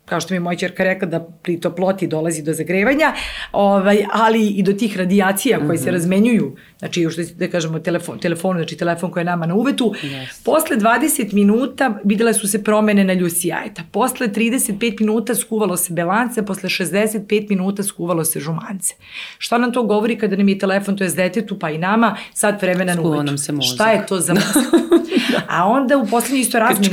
kao 0.04 0.20
što 0.20 0.34
mi 0.34 0.36
je 0.36 0.40
moja 0.40 0.56
čerka 0.58 0.84
rekla 0.84 1.08
da 1.08 1.20
pri 1.20 1.60
toploti 1.60 2.06
dolazi 2.06 2.42
do 2.42 2.52
zagrevanja, 2.52 3.12
ovaj, 3.52 4.04
ali 4.12 4.46
i 4.46 4.62
do 4.62 4.72
tih 4.72 4.96
radijacija 4.96 5.58
koje 5.58 5.66
mm 5.66 5.70
-hmm. 5.70 5.76
se 5.76 5.84
mhm. 5.84 5.94
razmenjuju, 5.94 6.56
znači 6.78 7.02
još 7.02 7.16
da 7.16 7.48
kažemo 7.48 7.78
telefon, 7.78 8.18
telefon, 8.18 8.56
znači 8.56 8.76
telefon 8.76 9.10
koji 9.10 9.20
je 9.20 9.24
nama 9.24 9.46
na 9.46 9.54
uvetu. 9.54 9.94
Yes. 10.02 10.44
Posle 10.44 10.76
20 10.76 11.34
minuta 11.34 12.00
videla 12.04 12.32
su 12.32 12.48
se 12.48 12.64
promene 12.64 13.04
na 13.04 13.12
ljusi 13.12 13.48
jajeta. 13.48 13.82
Posle 13.90 14.28
35 14.28 15.00
minuta 15.00 15.34
skuvalo 15.34 15.76
se 15.76 15.92
belance, 15.92 16.42
posle 16.42 16.68
65 16.68 17.46
minuta 17.48 17.82
skuvalo 17.82 18.24
se 18.24 18.40
žumance. 18.40 18.94
Šta 19.38 19.58
nam 19.58 19.72
to 19.72 19.82
govori 19.82 20.18
kada 20.18 20.36
nam 20.36 20.48
je 20.48 20.58
telefon, 20.58 20.96
to 20.96 21.04
je 21.04 21.10
detetu 21.10 21.58
pa 21.58 21.70
i 21.70 21.78
nama, 21.78 22.16
sad 22.34 22.62
vremena 22.62 22.94
na 22.94 23.02
uvetu. 23.02 23.22
nam 23.22 23.38
se 23.38 23.52
mozak. 23.52 23.74
Šta 23.74 23.90
je 23.90 24.06
to 24.06 24.20
za 24.20 24.34
mozak? 24.34 24.64
A 25.48 25.68
onda 25.68 25.96
u 25.96 26.06
poslednji 26.06 26.40
isto 26.40 26.58
razmini 26.58 26.90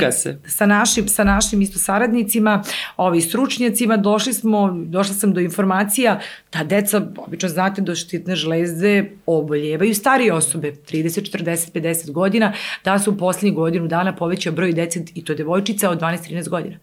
sa 0.47 0.65
našim, 0.65 1.07
sa 1.07 1.23
našim 1.23 1.61
isto 1.61 1.79
saradnicima, 1.79 2.63
ovi 2.97 3.21
stručnjacima, 3.21 3.97
došli 3.97 4.33
smo, 4.33 4.71
došla 4.85 5.15
sam 5.15 5.33
do 5.33 5.39
informacija 5.39 6.19
da 6.53 6.63
deca, 6.63 7.01
obično 7.17 7.49
znate, 7.49 7.81
do 7.81 7.95
štitne 7.95 8.35
žlezde 8.35 9.11
oboljevaju 9.25 9.95
starije 9.95 10.33
osobe, 10.33 10.71
30, 10.71 11.37
40, 11.37 11.71
50 11.71 12.11
godina, 12.11 12.53
da 12.85 12.99
su 12.99 13.11
u 13.11 13.17
poslednjih 13.17 13.53
godinu 13.53 13.87
dana 13.87 14.15
povećao 14.15 14.53
broj 14.53 14.73
dece 14.73 15.03
i 15.15 15.25
to 15.25 15.33
devojčica 15.33 15.89
od 15.89 16.01
12-13 16.01 16.49
godina 16.49 16.77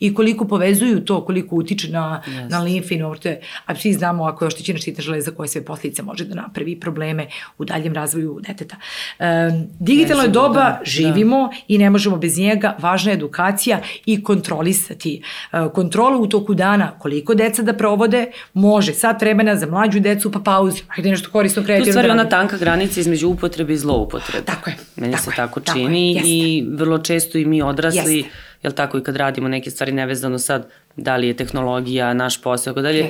i 0.00 0.14
koliko 0.14 0.44
povezuju 0.44 1.04
to, 1.04 1.24
koliko 1.24 1.56
utiče 1.56 1.88
na, 1.88 2.22
yes. 2.26 2.50
na 2.50 2.58
limfe 2.58 2.94
i 2.94 3.02
orte, 3.02 3.40
a 3.66 3.74
svi 3.74 3.92
znamo 3.92 4.24
ako 4.24 4.44
je 4.44 4.46
oštećena 4.46 4.78
štitna 4.78 5.02
železa 5.02 5.30
koje 5.30 5.48
sve 5.48 5.64
posljedice 5.64 6.02
može 6.02 6.24
da 6.24 6.34
napravi 6.34 6.80
probleme 6.80 7.26
u 7.58 7.64
daljem 7.64 7.94
razvoju 7.94 8.40
deteta. 8.46 8.76
Um, 9.18 9.66
digitalno 9.80 10.22
je 10.22 10.28
doba, 10.28 10.54
da, 10.54 10.80
živimo 10.84 11.48
da. 11.52 11.56
i 11.68 11.78
ne 11.78 11.90
možemo 11.90 12.16
bez 12.16 12.38
njega, 12.38 12.76
važna 12.78 13.10
je 13.10 13.14
edukacija 13.14 13.80
i 14.06 14.22
kontrolisati. 14.22 15.22
Uh, 15.52 15.72
kontrolu 15.72 16.22
u 16.22 16.26
toku 16.26 16.54
dana, 16.54 16.98
koliko 16.98 17.34
deca 17.34 17.62
da 17.62 17.72
provode, 17.72 18.26
može 18.54 18.94
sad 18.94 19.20
vremena 19.20 19.56
za 19.56 19.66
mlađu 19.66 20.00
decu, 20.00 20.32
pa 20.32 20.40
pauzu, 20.40 20.82
ajde 20.96 21.10
nešto 21.10 21.30
korisno 21.30 21.62
kreativno. 21.62 21.86
Tu 21.86 21.92
stvari 21.92 22.08
da 22.08 22.12
ona 22.12 22.28
tanka 22.28 22.56
granica 22.56 23.00
između 23.00 23.28
upotrebe 23.28 23.72
i 23.72 23.76
zloupotrebe. 23.76 24.44
Tako 24.44 24.70
je. 24.70 24.76
Meni 24.96 25.12
tako 25.12 25.24
se 25.24 25.36
tako 25.36 25.60
čini 25.60 26.14
tako 26.14 26.26
je, 26.26 26.32
i 26.34 26.66
vrlo 26.72 26.98
često 26.98 27.38
i 27.38 27.44
mi 27.44 27.62
odrasli 27.62 28.16
jeste 28.16 28.47
jel 28.68 28.74
tako 28.74 28.98
i 28.98 29.02
kad 29.02 29.16
radimo 29.16 29.48
neke 29.48 29.70
stvari 29.70 29.92
nevezano 29.92 30.38
sad 30.38 30.68
da 30.96 31.16
li 31.16 31.26
je 31.26 31.36
tehnologija, 31.36 32.14
naš 32.14 32.42
posao, 32.42 32.74
tako 32.74 32.82
dalje, 32.82 33.08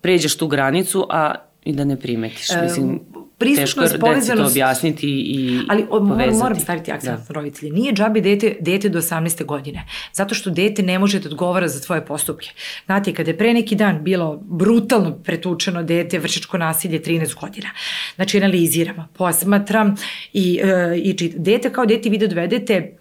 pređeš 0.00 0.36
tu 0.36 0.46
granicu, 0.48 1.06
a 1.10 1.34
i 1.64 1.72
da 1.72 1.84
ne 1.84 1.96
primetiš. 2.00 2.48
Mislim, 2.62 3.00
teško 3.38 3.82
je 3.82 3.88
deci 3.88 4.36
to 4.36 4.46
objasniti 4.46 5.06
i 5.08 5.60
Ali 5.68 5.86
o, 5.90 6.00
moram, 6.00 6.36
moram 6.36 6.60
staviti 6.60 6.92
akcent 6.92 7.18
da. 7.18 7.24
na 7.28 7.40
roditelje. 7.40 7.72
Nije 7.72 7.92
džabi 7.92 8.20
dete, 8.20 8.56
dete 8.60 8.88
do 8.88 9.00
18. 9.00 9.44
godine. 9.44 9.86
Zato 10.12 10.34
što 10.34 10.50
dete 10.50 10.82
ne 10.82 10.98
može 10.98 11.20
da 11.20 11.28
odgovara 11.28 11.68
za 11.68 11.80
tvoje 11.80 12.06
postupke. 12.06 12.50
Znate, 12.86 13.14
kada 13.14 13.30
je 13.30 13.38
pre 13.38 13.52
neki 13.54 13.76
dan 13.76 14.04
bilo 14.04 14.42
brutalno 14.42 15.18
pretučeno 15.24 15.82
dete, 15.82 16.18
vršičko 16.18 16.58
nasilje 16.58 17.02
13 17.02 17.40
godina. 17.40 17.68
Znači, 18.14 18.38
analiziramo, 18.38 19.08
posmatram 19.14 19.94
i, 20.32 20.60
e, 20.62 20.98
i 20.98 21.14
čit. 21.16 21.34
Dete 21.36 21.72
kao 21.72 21.86
dete 21.86 22.08
vi 22.10 22.18
da 22.18 22.26
dovedete 22.26 22.97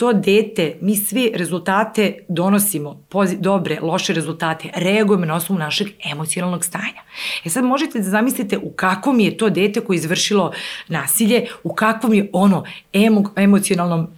to 0.00 0.12
dete, 0.12 0.76
mi 0.80 0.96
svi 0.96 1.32
rezultate 1.34 2.14
donosimo, 2.28 3.02
dobre, 3.38 3.78
loše 3.82 4.12
rezultate, 4.12 4.68
reagujemo 4.74 5.26
na 5.26 5.34
osnovu 5.34 5.58
našeg 5.58 5.88
emocionalnog 6.12 6.64
stanja. 6.64 7.02
E 7.44 7.50
sad 7.50 7.64
možete 7.64 7.98
da 7.98 8.04
zamislite 8.04 8.58
u 8.58 8.70
kakvom 8.70 9.20
je 9.20 9.36
to 9.36 9.50
dete 9.50 9.80
koje 9.80 9.94
je 9.94 9.98
izvršilo 9.98 10.52
nasilje, 10.88 11.46
u 11.64 11.74
kakvom 11.74 12.14
je 12.14 12.30
ono 12.32 12.64
emo, 12.92 13.32
emocionalnom 13.36 14.08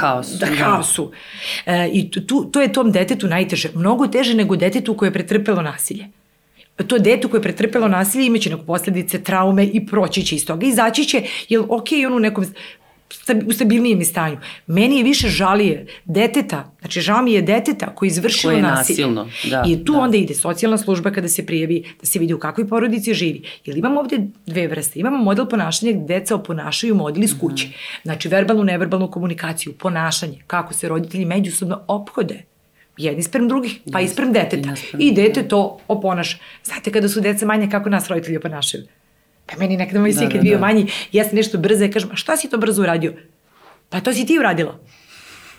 haosu. 0.00 0.38
Da, 0.38 0.46
haosu. 0.46 1.12
E, 1.66 1.88
I 1.92 2.10
tu, 2.10 2.44
to 2.44 2.60
je 2.60 2.72
tom 2.72 2.92
detetu 2.92 3.26
najteže. 3.26 3.70
Mnogo 3.74 4.06
teže 4.06 4.34
nego 4.34 4.56
detetu 4.56 4.96
koje 4.96 5.06
je 5.06 5.12
pretrpelo 5.12 5.62
nasilje 5.62 6.08
to 6.86 6.98
dete 6.98 7.28
koje 7.28 7.38
je 7.38 7.42
pretrpelo 7.42 7.88
nasilje 7.88 8.26
imaće 8.26 8.50
neku 8.50 8.64
posledice, 8.66 9.22
traume 9.22 9.64
i 9.64 9.86
proći 9.86 10.22
će 10.22 10.36
iz 10.36 10.46
toga. 10.46 10.66
Izaći 10.66 11.04
će, 11.04 11.22
jer 11.48 11.62
ok, 11.68 11.88
on 12.06 12.14
u 12.14 12.18
nekom 12.18 12.44
u 13.46 13.52
stabilnijem 13.52 14.04
stanju. 14.04 14.36
Meni 14.66 14.96
je 14.96 15.04
više 15.04 15.28
žalije 15.28 15.86
deteta, 16.04 16.70
znači 16.80 17.00
žao 17.00 17.22
mi 17.22 17.32
je 17.32 17.42
deteta 17.42 17.94
koji 17.94 18.06
je 18.06 18.10
izvršilo 18.10 18.50
Koje 18.50 18.58
je 18.58 18.62
nasilno, 18.62 19.28
da, 19.50 19.64
I 19.66 19.84
tu 19.84 19.92
da. 19.92 19.98
onda 19.98 20.16
ide 20.16 20.34
socijalna 20.34 20.78
služba 20.78 21.10
kada 21.10 21.28
se 21.28 21.46
prijavi, 21.46 21.84
da 22.00 22.06
se 22.06 22.18
vidi 22.18 22.34
u 22.34 22.38
kakvoj 22.38 22.68
porodici 22.68 23.14
živi. 23.14 23.42
Jer 23.64 23.78
imamo 23.78 24.00
ovde 24.00 24.18
dve 24.46 24.66
vrste. 24.66 25.00
Imamo 25.00 25.16
model 25.16 25.46
ponašanja 25.46 25.92
gde 25.92 26.18
deca 26.18 26.34
oponašaju 26.34 26.94
model 26.94 27.22
iz 27.22 27.38
kuće. 27.40 27.66
Mhm. 27.66 27.74
Znači 28.02 28.28
verbalnu, 28.28 28.64
neverbalnu 28.64 29.10
komunikaciju, 29.10 29.72
ponašanje, 29.72 30.42
kako 30.46 30.74
se 30.74 30.88
roditelji 30.88 31.24
međusobno 31.24 31.80
ophode 31.86 32.44
jedni 32.98 33.22
sprem 33.22 33.48
drugih, 33.48 33.80
pa 33.92 34.00
i 34.00 34.08
sprem 34.08 34.32
deteta. 34.32 34.74
i 34.98 35.12
dete 35.12 35.48
to 35.48 35.78
oponaša. 35.88 36.38
Znate 36.64 36.92
kada 36.92 37.08
su 37.08 37.20
deca 37.20 37.46
manja, 37.46 37.68
kako 37.70 37.88
nas 37.88 38.08
roditelji 38.08 38.36
oponašaju? 38.36 38.84
Pa 39.48 39.56
meni 39.58 39.76
nekada 39.76 40.00
moj 40.00 40.12
Da, 40.12 40.18
sin 40.18 40.28
da, 40.28 40.32
kad 40.32 40.42
bio 40.42 40.54
da. 40.54 40.60
manji, 40.60 40.86
ja 41.12 41.24
sam 41.24 41.36
nešto 41.36 41.58
brzo 41.58 41.84
i 41.84 41.90
kažem, 41.90 42.10
a 42.12 42.16
šta 42.16 42.36
si 42.36 42.50
to 42.50 42.58
brzo 42.58 42.82
uradio? 42.82 43.14
Pa 43.88 44.00
to 44.00 44.12
si 44.12 44.26
ti 44.26 44.38
uradila. 44.38 44.78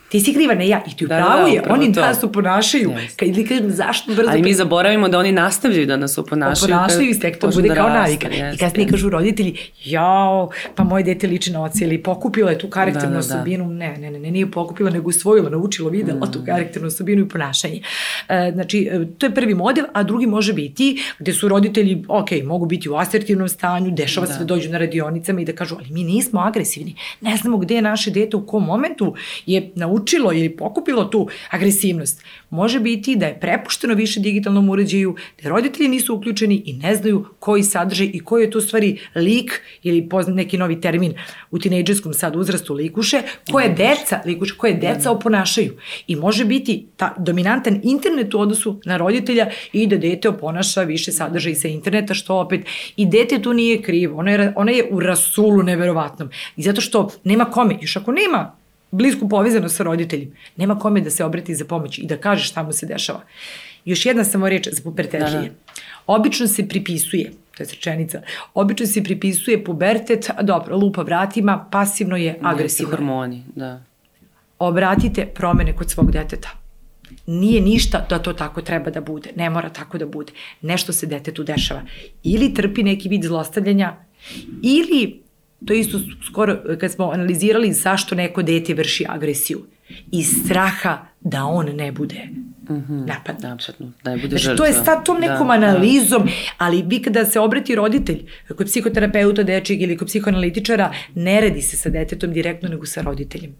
Ti 0.10 0.20
si 0.20 0.34
kriva, 0.34 0.54
ne 0.54 0.68
ja. 0.68 0.82
I 0.88 0.96
ti 0.96 1.08
Da, 1.08 1.16
da, 1.16 1.22
upravo 1.22 1.42
da, 1.42 1.48
je. 1.48 1.60
upravo 1.60 1.76
Oni 1.76 1.94
to. 1.94 2.02
nas 2.02 2.24
oponašaju. 2.24 2.92
Jeste. 2.92 3.18
Kad 3.18 3.38
ili 3.38 3.48
kažem, 3.48 3.72
zašto 3.72 4.14
brzo... 4.14 4.30
Ali 4.30 4.42
mi 4.42 4.54
zaboravimo 4.54 5.10
da 5.10 5.20
oni 5.20 5.32
nastavljaju 5.32 5.86
da 5.86 5.98
nas 5.98 6.18
oponašaju 6.18 6.76
kad 6.88 7.00
i 7.08 7.20
tek 7.20 7.40
to 7.40 7.50
bude 7.50 7.68
da 7.68 7.76
kao 7.76 7.90
navika. 7.90 8.30
I 8.30 8.38
jeste, 8.38 8.58
kasnije 8.60 8.84
jeste. 8.84 8.92
kažu 8.92 9.10
roditelji, 9.10 9.56
jao, 9.84 10.50
pa 10.76 10.84
moje 10.84 11.04
dete 11.04 11.28
liči 11.28 11.52
na 11.52 11.64
oca 11.64 11.86
ili 11.86 12.04
pokupilo 12.04 12.50
je 12.50 12.58
tu 12.58 12.68
karakternu 12.70 13.10
Da, 13.10 13.22
da, 13.22 13.28
da. 13.28 13.36
osobinu. 13.36 13.66
Ne, 13.66 13.98
ne, 13.98 14.12
ne, 14.12 14.20
ne, 14.20 14.32
nije 14.32 14.52
pokupilo, 14.52 14.90
nego 14.90 15.10
usvojilo, 15.10 15.50
naučilo, 15.50 15.90
videla 15.90 16.20
Mm. 16.20 16.32
tu 16.32 16.40
karakternu 16.46 16.88
osobinu 16.88 17.26
i 17.26 17.30
ponašanje. 17.30 17.82
E, 18.30 18.52
znači, 18.54 18.90
e, 18.92 19.06
to 19.18 19.26
je 19.26 19.36
prvi 19.36 19.54
model, 19.54 19.86
a 19.94 20.04
drugi 20.04 20.28
može 20.28 20.54
biti 20.54 21.04
gde 21.20 21.34
su 21.34 21.48
roditelji, 21.48 22.04
ok, 22.08 22.30
mogu 22.44 22.66
biti 22.66 22.90
u 22.90 22.96
asertivnom 22.96 23.50
stanju, 23.50 23.92
dešava 23.92 24.28
se 24.28 24.40
da 24.40 24.46
dođu 24.46 24.70
na 24.70 24.78
radionicama 24.78 25.42
i 25.42 25.46
da 25.46 25.54
kažu, 25.54 25.76
ali 25.80 25.90
mi 25.90 26.04
nismo 26.04 26.40
agresivni, 26.40 26.96
ne 27.22 27.38
znamo 27.38 27.58
gde 27.58 27.76
je 27.76 27.82
naše 27.82 28.12
dete, 28.12 28.38
u 28.38 28.46
kom 28.46 28.64
momentu 28.66 29.16
je 29.46 29.72
naučilo 29.76 29.99
ili 30.34 30.50
pokupilo 30.50 31.06
tu 31.06 31.28
agresivnost. 31.50 32.24
Može 32.50 32.80
biti 32.80 33.16
da 33.16 33.26
je 33.26 33.40
prepušteno 33.40 33.94
više 33.94 34.20
digitalnom 34.20 34.70
uređaju, 34.70 35.16
da 35.44 35.50
roditelji 35.50 35.90
nisu 35.90 36.16
uključeni 36.16 36.64
i 36.66 36.74
ne 36.74 36.96
znaju 36.96 37.26
koji 37.40 37.64
sadržaj 37.64 38.10
i 38.14 38.20
koji 38.20 38.44
je 38.44 38.52
to 38.52 38.62
stvari 38.62 39.00
lik 39.16 39.62
ili 39.84 40.10
poznat 40.10 40.36
neki 40.36 40.58
novi 40.58 40.82
termin 40.82 41.14
u 41.52 41.60
tinejdžerskom 41.60 42.14
sad 42.14 42.36
uzrastu 42.36 42.74
likuše, 42.74 43.22
koje 43.52 43.70
deca, 43.70 44.22
likuše, 44.26 44.54
koje 44.58 44.74
deca 44.74 45.12
oponašaju. 45.12 45.74
I 46.08 46.16
može 46.16 46.46
biti 46.46 46.86
ta 46.98 47.16
dominantan 47.18 47.82
internet 47.84 48.34
u 48.34 48.40
odnosu 48.40 48.80
na 48.86 48.98
roditelja 48.98 49.50
i 49.74 49.88
da 49.88 49.98
dete 49.98 50.30
oponaša 50.30 50.84
više 50.84 51.12
sadržaj 51.12 51.56
sa 51.56 51.68
interneta, 51.68 52.14
što 52.14 52.36
opet 52.36 52.62
i 52.96 53.06
dete 53.06 53.42
tu 53.42 53.54
nije 53.54 53.82
krivo, 53.82 54.20
ona 54.20 54.32
je, 54.32 54.54
ona 54.56 54.72
je 54.72 54.88
u 54.92 55.00
rasulu 55.00 55.64
neverovatnom. 55.64 56.30
I 56.56 56.62
zato 56.62 56.82
što 56.82 57.10
nema 57.24 57.46
kome, 57.46 57.78
još 57.82 57.96
ako 57.96 58.12
nema 58.12 58.59
blisku 58.92 59.30
povezanost 59.30 59.76
sa 59.76 59.84
roditeljem, 59.84 60.32
nema 60.56 60.80
kome 60.80 61.02
da 61.02 61.10
se 61.10 61.24
obrati 61.24 61.56
za 61.56 61.66
pomoć 61.66 62.00
i 62.00 62.06
da 62.06 62.18
kaže 62.18 62.44
šta 62.44 62.64
mu 62.64 62.74
se 62.74 62.86
dešava. 62.86 63.22
Još 63.86 64.06
jedna 64.06 64.24
samo 64.24 64.50
reč 64.50 64.68
za 64.72 64.82
pubertetlije. 64.84 65.42
Da, 65.42 65.48
da. 65.48 65.82
Obično 66.08 66.48
se 66.48 66.68
pripisuje, 66.68 67.32
to 67.58 67.64
je 67.64 67.68
rečenica, 67.70 68.22
obično 68.54 68.86
se 68.86 69.04
pripisuje 69.04 69.64
pubertet, 69.64 70.30
a 70.36 70.44
dobro, 70.44 70.78
lupa 70.78 71.02
vratima, 71.02 71.68
pasivno 71.72 72.18
je 72.18 72.40
agresivno. 72.42 72.92
hormoni, 72.92 73.44
da. 73.56 73.84
Obratite 74.60 75.26
promene 75.26 75.76
kod 75.76 75.92
svog 75.92 76.12
deteta. 76.12 76.50
Nije 77.26 77.62
ništa 77.62 78.06
da 78.10 78.20
to 78.20 78.34
tako 78.34 78.62
treba 78.62 78.92
da 78.92 79.02
bude. 79.02 79.30
Ne 79.36 79.50
mora 79.50 79.70
tako 79.70 79.98
da 79.98 80.06
bude. 80.06 80.32
Nešto 80.62 80.94
se 80.94 81.06
detetu 81.06 81.44
dešava. 81.44 81.82
Ili 82.24 82.54
trpi 82.54 82.84
neki 82.84 83.10
vid 83.10 83.24
zlostavljanja, 83.24 83.96
ili, 84.64 85.22
to 85.66 85.74
je 85.74 85.80
isto 85.80 86.00
skoro 86.26 86.58
kad 86.80 86.92
smo 86.92 87.10
analizirali 87.12 87.74
zašto 87.74 88.16
neko 88.16 88.42
dete 88.42 88.74
vrši 88.74 89.06
agresiju. 89.10 89.66
Iz 90.12 90.28
straha 90.46 90.98
da 91.22 91.44
on 91.46 91.66
ne 91.76 91.92
bude 91.92 92.28
napadnut. 93.06 93.44
Napadnut, 93.44 93.94
da 94.04 94.12
ne 94.12 94.18
bude 94.18 94.30
Znači, 94.30 94.44
žrtva. 94.44 94.58
to 94.58 94.66
je 94.66 94.74
sad 94.74 95.06
tom 95.06 95.20
nekom 95.20 95.48
Da, 95.48 95.54
da, 95.54 95.60
da. 95.60 95.68
analizom, 95.68 96.28
ali 96.58 96.84
vi 96.88 97.02
kada 97.02 97.26
se 97.26 97.40
obrati 97.40 97.76
roditelj, 97.76 98.26
kod 98.58 98.68
psihoterapeuta 98.68 99.44
dečeg 99.44 99.82
ili 99.82 99.98
kod 99.98 100.08
psihoanalitičara, 100.08 100.92
ne 101.16 101.42
radi 101.42 101.62
se 101.62 101.78
sa 101.78 101.90
detetom 101.90 102.34
direktno, 102.34 102.70
nego 102.70 102.86
sa 102.86 103.02
roditeljem. 103.02 103.56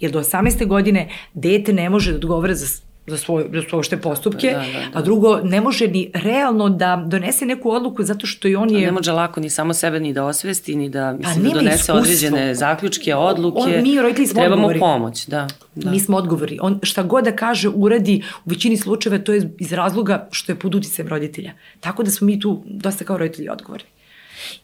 Jer 0.00 0.10
do 0.10 0.20
18. 0.20 0.66
godine 0.66 1.08
dete 1.34 1.72
ne 1.72 1.90
može 1.90 2.10
da 2.10 2.16
odgovara 2.16 2.54
za 2.54 2.66
za 3.06 3.16
svoje, 3.16 3.46
za 3.52 3.62
svoje 3.68 3.82
što 3.84 3.96
postupke, 3.98 4.46
Da, 4.48 4.58
da, 4.58 4.90
da. 4.90 4.98
a 4.98 5.02
drugo, 5.02 5.40
ne 5.40 5.60
može 5.60 5.88
ni 5.88 6.10
realno 6.14 6.68
da 6.68 7.04
donese 7.06 7.46
neku 7.46 7.70
odluku 7.70 8.02
zato 8.02 8.26
što 8.26 8.48
i 8.48 8.56
on 8.56 8.70
je... 8.70 8.80
Ne 8.80 8.92
može 8.92 9.12
lako 9.12 9.40
ni 9.40 9.50
samo 9.50 9.74
sebe 9.74 10.00
ni 10.00 10.12
da 10.12 10.24
osvesti, 10.24 10.76
ni 10.76 10.88
da, 10.88 11.12
mislim, 11.12 11.34
da 11.34 11.42
nema 11.42 11.54
donese 11.54 11.74
iskustvo. 11.74 11.94
određene 11.96 12.54
zaključke, 12.54 13.14
odluke. 13.14 13.60
On- 13.60 13.82
mi 13.82 13.98
roditelji 13.98 14.26
smo 14.26 14.40
Trebamo 14.40 14.54
odgovorni. 14.56 14.80
pomoć, 14.80 15.26
da. 15.26 15.48
da. 15.74 15.90
Mi 15.90 16.00
smo 16.00 16.16
odgovorni. 16.16 16.58
On 16.60 16.80
šta 16.82 17.02
god 17.02 17.24
da 17.24 17.32
kaže, 17.32 17.68
uradi, 17.68 18.22
u 18.44 18.50
većini 18.50 18.76
slučajeva 18.76 19.18
to 19.18 19.32
je 19.32 19.50
iz 19.58 19.72
razloga 19.72 20.28
što 20.30 20.52
je 20.52 20.58
pod 20.58 20.74
uticajem 20.74 21.08
roditelja. 21.08 21.52
Tako 21.80 22.02
da 22.02 22.10
smo 22.10 22.26
mi 22.26 22.40
tu 22.40 22.62
dosta 22.66 23.04
kao 23.04 23.18
roditelji 23.18 23.48
odgovorni. 23.48 23.88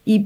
I 0.05 0.25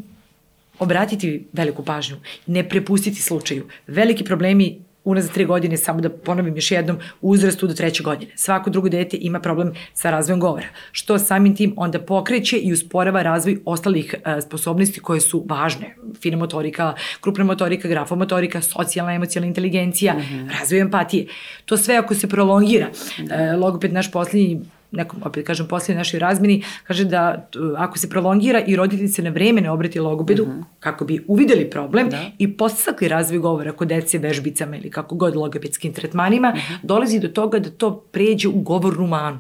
obratiti 0.80 1.46
veliku 1.54 1.86
pažnju, 1.86 2.16
ne 2.48 2.70
prepustiti 2.70 3.22
slučaju. 3.22 3.66
Veliki 3.88 4.24
problemi 4.24 4.80
unazad 5.04 5.34
tri 5.34 5.46
godine, 5.46 5.78
samo 5.78 6.02
da 6.02 6.10
ponovim 6.10 6.56
još 6.56 6.72
jednom, 6.72 6.98
u 7.22 7.30
uzrastu 7.30 7.68
do 7.68 7.74
treće 7.74 8.04
godine. 8.04 8.32
Svako 8.36 8.70
drugo 8.70 8.90
dete 8.90 9.18
ima 9.22 9.40
problem 9.40 9.74
sa 9.94 10.12
razvojem 10.12 10.40
govora, 10.40 10.68
što 10.92 11.20
samim 11.20 11.56
tim 11.56 11.74
onda 11.78 12.00
pokreće 12.00 12.58
i 12.58 12.74
usporava 12.74 13.22
razvoj 13.22 13.58
ostalih 13.66 14.16
e, 14.26 14.42
sposobnosti 14.42 15.00
koje 15.00 15.22
su 15.22 15.46
važne. 15.50 15.96
Fina 16.22 16.38
motorika, 16.38 16.94
krupna 17.22 17.44
motorika, 17.44 17.88
grafomotorika, 17.88 18.62
socijalna, 18.62 19.14
emocionalna 19.14 19.48
inteligencija, 19.48 20.16
razvoj 20.60 20.80
empatije. 20.80 21.28
To 21.66 21.78
sve 21.78 21.96
ako 21.96 22.16
se 22.16 22.30
prolongira, 22.30 22.88
e, 23.30 23.54
logoped 23.56 23.94
naš 23.94 24.12
posljednji 24.12 24.62
nekom, 24.94 25.20
opet 25.26 25.48
kažem, 25.48 25.68
posljednje 25.68 25.98
našoj 25.98 26.20
razmeni, 26.20 26.64
kaže 26.84 27.06
da 27.06 27.50
ako 27.78 27.98
se 27.98 28.10
prolongira 28.10 28.62
i 28.68 28.76
roditelj 28.76 29.08
se 29.08 29.22
na 29.22 29.30
vreme 29.30 29.62
ne 29.62 29.72
obrati 29.72 30.00
logopedu, 30.00 30.48
kako 30.80 31.06
bi 31.06 31.24
uvideli 31.28 31.70
problem 31.70 32.10
Da. 32.10 32.26
i 32.38 32.58
podstakli 32.58 33.08
razvoj 33.08 33.40
govora 33.40 33.72
kod 33.72 33.88
dece 33.88 34.18
vežbicama 34.18 34.78
ili 34.78 34.90
kako 34.90 35.16
god 35.16 35.36
logopedskim 35.36 35.94
tretmanima, 35.94 36.56
dolazi 36.84 37.20
do 37.20 37.28
toga 37.28 37.60
da 37.60 37.70
to 37.70 37.96
pređe 38.12 38.48
u 38.48 38.62
govornu 38.62 39.08
manu. 39.08 39.40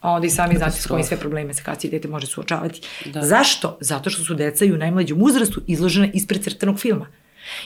A 0.00 0.12
onda 0.12 0.26
i 0.26 0.30
sami 0.30 0.56
znate 0.56 0.80
s 0.80 0.86
kojim 0.86 1.04
sve 1.04 1.16
probleme 1.16 1.54
se 1.54 1.62
kasnije 1.62 1.90
dete 1.90 2.08
može 2.08 2.26
suočavati. 2.26 2.80
Da. 3.12 3.22
Zašto? 3.22 3.78
Zato 3.80 4.10
što 4.10 4.24
su 4.24 4.34
deca 4.34 4.64
i 4.64 4.72
u 4.72 4.76
najmlađem 4.76 5.22
uzrastu 5.22 5.60
izložena 5.66 6.08
ispred 6.12 6.42
crtanog 6.42 6.78
filma. 6.78 7.06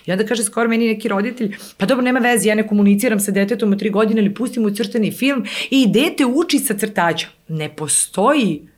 I 0.07 0.12
onda 0.12 0.27
kaže 0.27 0.45
skoro 0.45 0.68
meni 0.68 0.87
neki 0.87 1.09
roditelj, 1.09 1.57
pa 1.77 1.87
dobro, 1.87 2.05
nema 2.05 2.18
veze, 2.18 2.49
ja 2.49 2.55
ne 2.55 2.66
komuniciram 2.68 3.21
sa 3.21 3.31
detetom 3.31 3.73
od 3.73 3.79
tri 3.79 3.90
godine 3.90 4.23
ili 4.23 4.35
pustim 4.35 4.62
mu 4.62 4.71
crtani 4.71 5.12
film 5.12 5.45
i 5.71 5.87
dete 5.88 6.27
uči 6.27 6.59
sa 6.59 6.75
crtađa. 6.75 7.27
Ne 7.49 7.77
postoji 7.77 8.68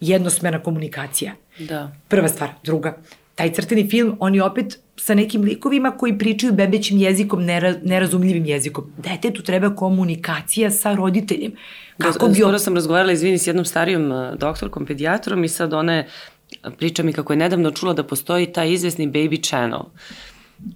jednosmerna 0.00 0.62
komunikacija. 0.62 1.32
Da. 1.58 1.92
Prva 2.08 2.28
stvar. 2.28 2.50
Druga, 2.64 2.96
taj 3.34 3.52
crteni 3.52 3.90
film, 3.90 4.16
on 4.20 4.34
je 4.34 4.42
opet 4.42 4.78
sa 4.96 5.14
nekim 5.14 5.42
likovima 5.42 5.90
koji 5.90 6.18
pričaju 6.18 6.52
bebećim 6.52 6.98
jezikom, 6.98 7.44
nera, 7.44 7.74
nerazumljivim 7.82 8.44
jezikom. 8.44 8.92
Detetu 8.96 9.42
treba 9.42 9.74
komunikacija 9.74 10.70
sa 10.70 10.94
roditeljem. 10.94 11.52
Kako 11.98 12.28
bi... 12.28 12.34
Skoro 12.34 12.58
sam 12.58 12.74
razgovarala, 12.74 13.12
izvini, 13.12 13.38
s 13.38 13.46
jednom 13.46 13.64
starijom 13.64 14.12
uh, 14.12 14.34
doktorkom, 14.38 14.86
pedijatrom 14.86 15.44
i 15.44 15.48
sad 15.48 15.72
ona 15.72 15.94
je, 15.94 16.08
priča 16.78 17.02
mi 17.02 17.12
kako 17.12 17.32
je 17.32 17.36
nedavno 17.36 17.70
čula 17.70 17.92
da 17.92 18.04
postoji 18.04 18.52
taj 18.52 18.72
izvesni 18.72 19.08
baby 19.08 19.48
channel. 19.48 19.82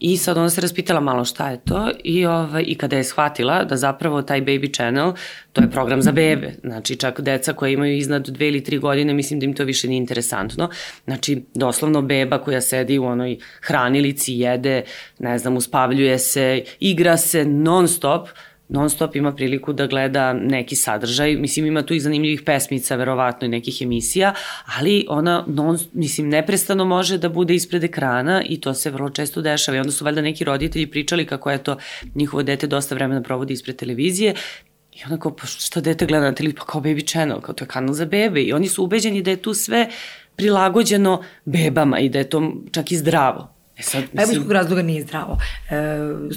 I 0.01 0.17
sad 0.17 0.39
ona 0.39 0.51
se 0.51 0.61
raspitala 0.61 1.01
malo 1.01 1.25
šta 1.25 1.51
je 1.51 1.61
to 1.65 1.91
i, 2.05 2.27
ovaj, 2.27 2.65
i 2.67 2.75
kada 2.75 2.97
je 2.97 3.05
shvatila 3.05 3.65
da 3.65 3.77
zapravo 3.77 4.23
taj 4.23 4.43
baby 4.43 4.75
channel, 4.75 5.13
to 5.53 5.61
je 5.61 5.71
program 5.71 6.03
za 6.03 6.13
bebe, 6.13 6.53
znači 6.65 6.97
čak 6.97 7.21
deca 7.21 7.53
koja 7.53 7.71
imaju 7.71 7.97
iznad 7.97 8.29
dve 8.29 8.49
ili 8.49 8.65
tri 8.65 8.79
godine, 8.79 9.15
mislim 9.15 9.41
da 9.41 9.47
im 9.47 9.55
to 9.55 9.65
više 9.65 9.89
nije 9.89 9.99
interesantno. 9.99 10.71
Znači, 11.05 11.45
doslovno 11.55 12.03
beba 12.03 12.39
koja 12.39 12.61
sedi 12.61 12.99
u 12.99 13.05
onoj 13.05 13.39
hranilici, 13.61 14.33
jede, 14.33 14.83
ne 15.19 15.39
znam, 15.39 15.57
uspavljuje 15.57 16.19
se, 16.19 16.63
igra 16.81 17.17
se 17.17 17.45
non 17.45 17.89
stop, 17.89 18.29
non 18.71 18.91
stop 18.91 19.17
ima 19.17 19.33
priliku 19.33 19.73
da 19.73 19.87
gleda 19.87 20.33
neki 20.33 20.77
sadržaj, 20.77 21.37
mislim 21.37 21.67
ima 21.67 21.83
tu 21.83 21.95
i 21.95 22.01
zanimljivih 22.01 22.43
pesmica, 22.43 22.97
verovatno 22.97 23.47
i 23.47 23.51
nekih 23.51 23.83
emisija, 23.83 24.35
ali 24.79 25.07
ona 25.09 25.45
non, 25.47 25.79
mislim 25.93 26.29
neprestano 26.29 26.85
može 26.85 27.19
da 27.19 27.29
bude 27.29 27.55
ispred 27.55 27.85
ekrana 27.85 28.43
i 28.49 28.61
to 28.61 28.75
se 28.75 28.91
vrlo 28.91 29.11
često 29.11 29.43
dešava 29.43 29.77
i 29.77 29.81
onda 29.81 29.93
su 29.93 30.05
valjda 30.05 30.23
neki 30.23 30.45
roditelji 30.45 30.87
pričali 30.87 31.27
kako 31.27 31.51
je 31.51 31.63
to 31.63 31.77
njihovo 32.15 32.43
dete 32.43 32.67
dosta 32.67 32.95
vremena 32.95 33.23
provodi 33.23 33.53
ispred 33.53 33.77
televizije 33.77 34.35
I 34.93 35.05
onda 35.05 35.17
kao, 35.17 35.37
pa 35.37 35.47
što 35.47 35.81
dete 35.81 36.07
gleda 36.07 36.25
na 36.25 36.35
televiziji? 36.35 36.59
Pa 36.59 36.65
kao 36.65 36.81
baby 36.81 37.07
channel, 37.11 37.41
kao 37.41 37.55
to 37.55 37.65
je 37.65 37.69
kanal 37.69 37.95
za 37.95 38.05
bebe. 38.05 38.43
I 38.43 38.53
oni 38.53 38.69
su 38.69 38.85
ubeđeni 38.85 39.23
da 39.23 39.31
je 39.31 39.43
tu 39.43 39.55
sve 39.55 39.89
prilagođeno 40.37 41.23
bebama 41.45 42.01
i 42.01 42.09
da 42.09 42.19
je 42.19 42.29
to 42.29 42.53
čak 42.73 42.93
i 42.93 42.97
zdravo. 42.97 43.60
E 43.81 43.83
sad, 43.83 44.03
mislim... 44.03 44.23
Evo 44.23 44.33
iz 44.33 44.39
kog 44.39 44.53
razloga 44.53 44.83
nije 44.83 45.03
zdravo. 45.03 45.39
E, 45.71 45.75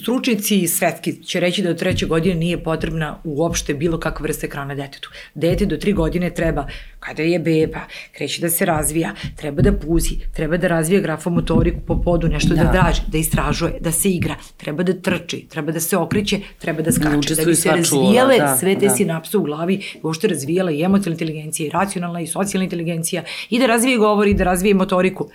stručnici 0.02 0.68
svetski 0.68 1.24
će 1.24 1.40
reći 1.40 1.62
da 1.62 1.70
do 1.70 1.80
treće 1.80 2.06
godine 2.06 2.36
nije 2.36 2.64
potrebna 2.64 3.20
uopšte 3.24 3.74
bilo 3.74 4.00
kakva 4.00 4.24
vrsta 4.24 4.46
ekrana 4.46 4.76
detetu. 4.76 5.10
Dete 5.34 5.66
do 5.66 5.78
tri 5.78 5.94
godine 5.94 6.30
treba, 6.30 6.68
kada 7.00 7.24
je 7.24 7.40
beba, 7.40 7.80
kreće 8.12 8.42
da 8.42 8.50
se 8.50 8.66
razvija, 8.66 9.12
treba 9.36 9.62
da 9.62 9.74
puzi, 9.74 10.16
treba 10.34 10.58
da 10.58 10.68
razvija 10.68 11.02
grafomotoriku 11.02 11.80
po 11.88 12.02
podu, 12.02 12.28
nešto 12.28 12.56
da, 12.56 12.64
da 12.64 12.72
draži, 12.72 13.02
da 13.08 13.18
istražuje, 13.18 13.78
da 13.80 13.92
se 13.92 14.10
igra, 14.10 14.36
treba 14.58 14.84
da 14.84 14.94
trči, 14.94 15.46
treba 15.50 15.72
da 15.72 15.80
se 15.80 15.98
okreće, 15.98 16.40
treba 16.60 16.82
da 16.82 16.92
skače, 16.92 17.36
da 17.36 17.46
bi 17.46 17.56
se 17.56 17.70
razvijale 17.70 18.38
da, 18.38 18.58
sve 18.60 18.80
te 18.80 18.88
da. 18.88 18.96
sinapse 18.96 19.38
u 19.38 19.44
glavi, 19.44 19.82
uopšte 20.04 20.28
razvijala 20.28 20.72
i 20.72 20.82
emocionalna 20.82 21.14
inteligencija, 21.14 21.68
i 21.68 21.70
racionalna, 21.70 22.22
i 22.22 22.28
socijalna 22.28 22.64
inteligencija, 22.64 23.24
i 23.50 23.60
da 23.60 23.66
razvije 23.66 23.98
govor, 23.98 24.28
i 24.28 24.34
da 24.34 24.44
razvije 24.44 24.74
motoriku. 24.74 25.30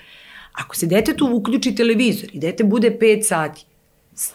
Ako 0.59 0.77
se 0.77 0.87
detetu 0.87 1.29
uključi 1.33 1.75
televizor 1.75 2.31
i 2.33 2.38
dete 2.38 2.64
bude 2.64 2.90
5 3.01 3.23
sati, 3.23 3.64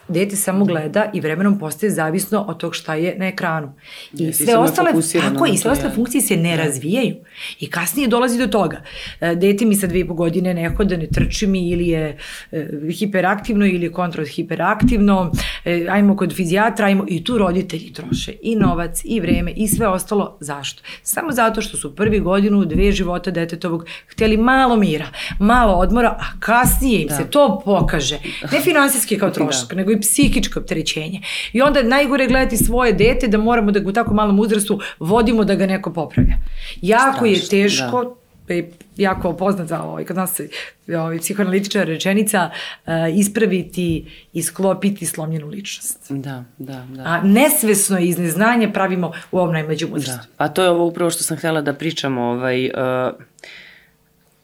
dete 0.08 0.36
samo 0.36 0.66
gleda 0.66 1.10
i 1.14 1.22
vremenom 1.22 1.60
postaje 1.60 1.92
zavisno 1.92 2.42
od 2.42 2.58
tog 2.58 2.76
šta 2.76 2.96
je 2.96 3.16
na 3.18 3.28
ekranu. 3.28 3.74
I 4.14 4.26
ja, 4.26 4.34
sve 4.34 4.58
ostale, 4.58 4.92
tako, 5.22 5.46
i 5.46 5.58
sve 5.58 5.72
ostale 5.72 5.94
funkcije 5.96 6.22
se 6.22 6.38
ne 6.38 6.50
ja. 6.50 6.56
razvijaju. 6.56 7.16
I 7.60 7.70
kasnije 7.70 8.08
dolazi 8.08 8.38
do 8.38 8.48
toga. 8.48 8.82
E, 9.22 9.36
dete 9.36 9.66
mi 9.66 9.76
sa 9.76 9.88
dve 9.88 10.00
i 10.00 10.08
po 10.08 10.14
godine 10.14 10.54
ne 10.54 10.70
hoda, 10.70 10.98
ne 10.98 11.08
trči 11.08 11.48
mi 11.48 11.70
ili 11.70 11.88
je 11.88 12.18
e, 12.52 12.68
hiperaktivno 13.00 13.66
ili 13.66 13.86
je 13.86 13.92
kontrol 13.92 14.26
hiperaktivno, 14.26 15.32
e, 15.66 15.88
ajmo 15.90 16.16
kod 16.18 16.36
fizijatra, 16.36 16.86
ajmo 16.86 17.06
i 17.08 17.24
tu 17.24 17.38
roditelji 17.38 17.94
troše 17.94 18.34
i 18.42 18.56
novac 18.56 19.02
i 19.04 19.20
vreme 19.20 19.52
i 19.56 19.68
sve 19.68 19.88
ostalo. 19.88 20.38
Zašto? 20.40 20.84
Samo 21.04 21.32
zato 21.32 21.62
što 21.62 21.78
su 21.78 21.96
prvi 21.96 22.20
godinu, 22.20 22.66
dve 22.66 22.92
života 22.92 23.32
detetovog 23.32 23.86
hteli 24.08 24.38
malo 24.38 24.76
mira, 24.76 25.08
malo 25.40 25.74
odmora, 25.74 26.10
a 26.10 26.40
kasnije 26.40 27.02
im 27.02 27.08
da. 27.08 27.16
se 27.16 27.24
to 27.30 27.62
pokaže. 27.66 28.20
Ne 28.52 28.62
finansijski 28.62 29.18
kao 29.18 29.30
trošak, 29.30 29.73
da 29.74 29.78
nego 29.78 29.92
i 29.92 30.00
psihičko 30.02 30.60
opterećenje. 30.60 31.22
I 31.54 31.62
onda 31.62 31.84
najgore 31.84 32.28
gledati 32.28 32.58
svoje 32.58 32.94
dete 32.94 33.28
da 33.28 33.38
moramo 33.38 33.72
da 33.72 33.80
ga 33.80 33.90
u 33.90 33.94
tako 33.94 34.14
malom 34.14 34.40
uzrastu 34.40 34.80
vodimo 35.00 35.44
da 35.44 35.56
ga 35.56 35.66
neko 35.66 35.94
popravlja. 35.94 36.36
Jako 36.82 37.12
Strašno, 37.12 37.28
je 37.28 37.50
teško, 37.50 38.16
da 38.48 38.54
jako 38.98 39.34
poznata 39.34 39.84
ovaj, 39.84 40.06
kod 40.06 40.16
nas 40.16 40.42
ovaj, 40.88 41.20
psihoanalitičara 41.20 41.86
rečenica 41.86 42.50
uh, 42.50 42.94
ispraviti 43.16 44.06
i 44.34 44.44
sklopiti 44.44 45.06
slomljenu 45.06 45.48
ličnost. 45.48 46.06
Da, 46.10 46.44
da, 46.58 46.86
da. 46.90 47.04
A 47.06 47.22
nesvesno 47.24 48.00
iz 48.00 48.18
neznanja 48.18 48.70
pravimo 48.72 49.12
u 49.32 49.38
ovom 49.38 49.54
najmlađem 49.54 49.94
uzrastu. 49.94 50.28
Da. 50.28 50.34
Pa 50.38 50.48
to 50.48 50.64
je 50.64 50.70
ovo 50.70 50.86
upravo 50.86 51.12
što 51.12 51.24
sam 51.24 51.38
htela 51.38 51.62
da 51.62 51.74
pričam. 51.74 52.18
Ovaj, 52.18 52.66
uh, 52.66 52.72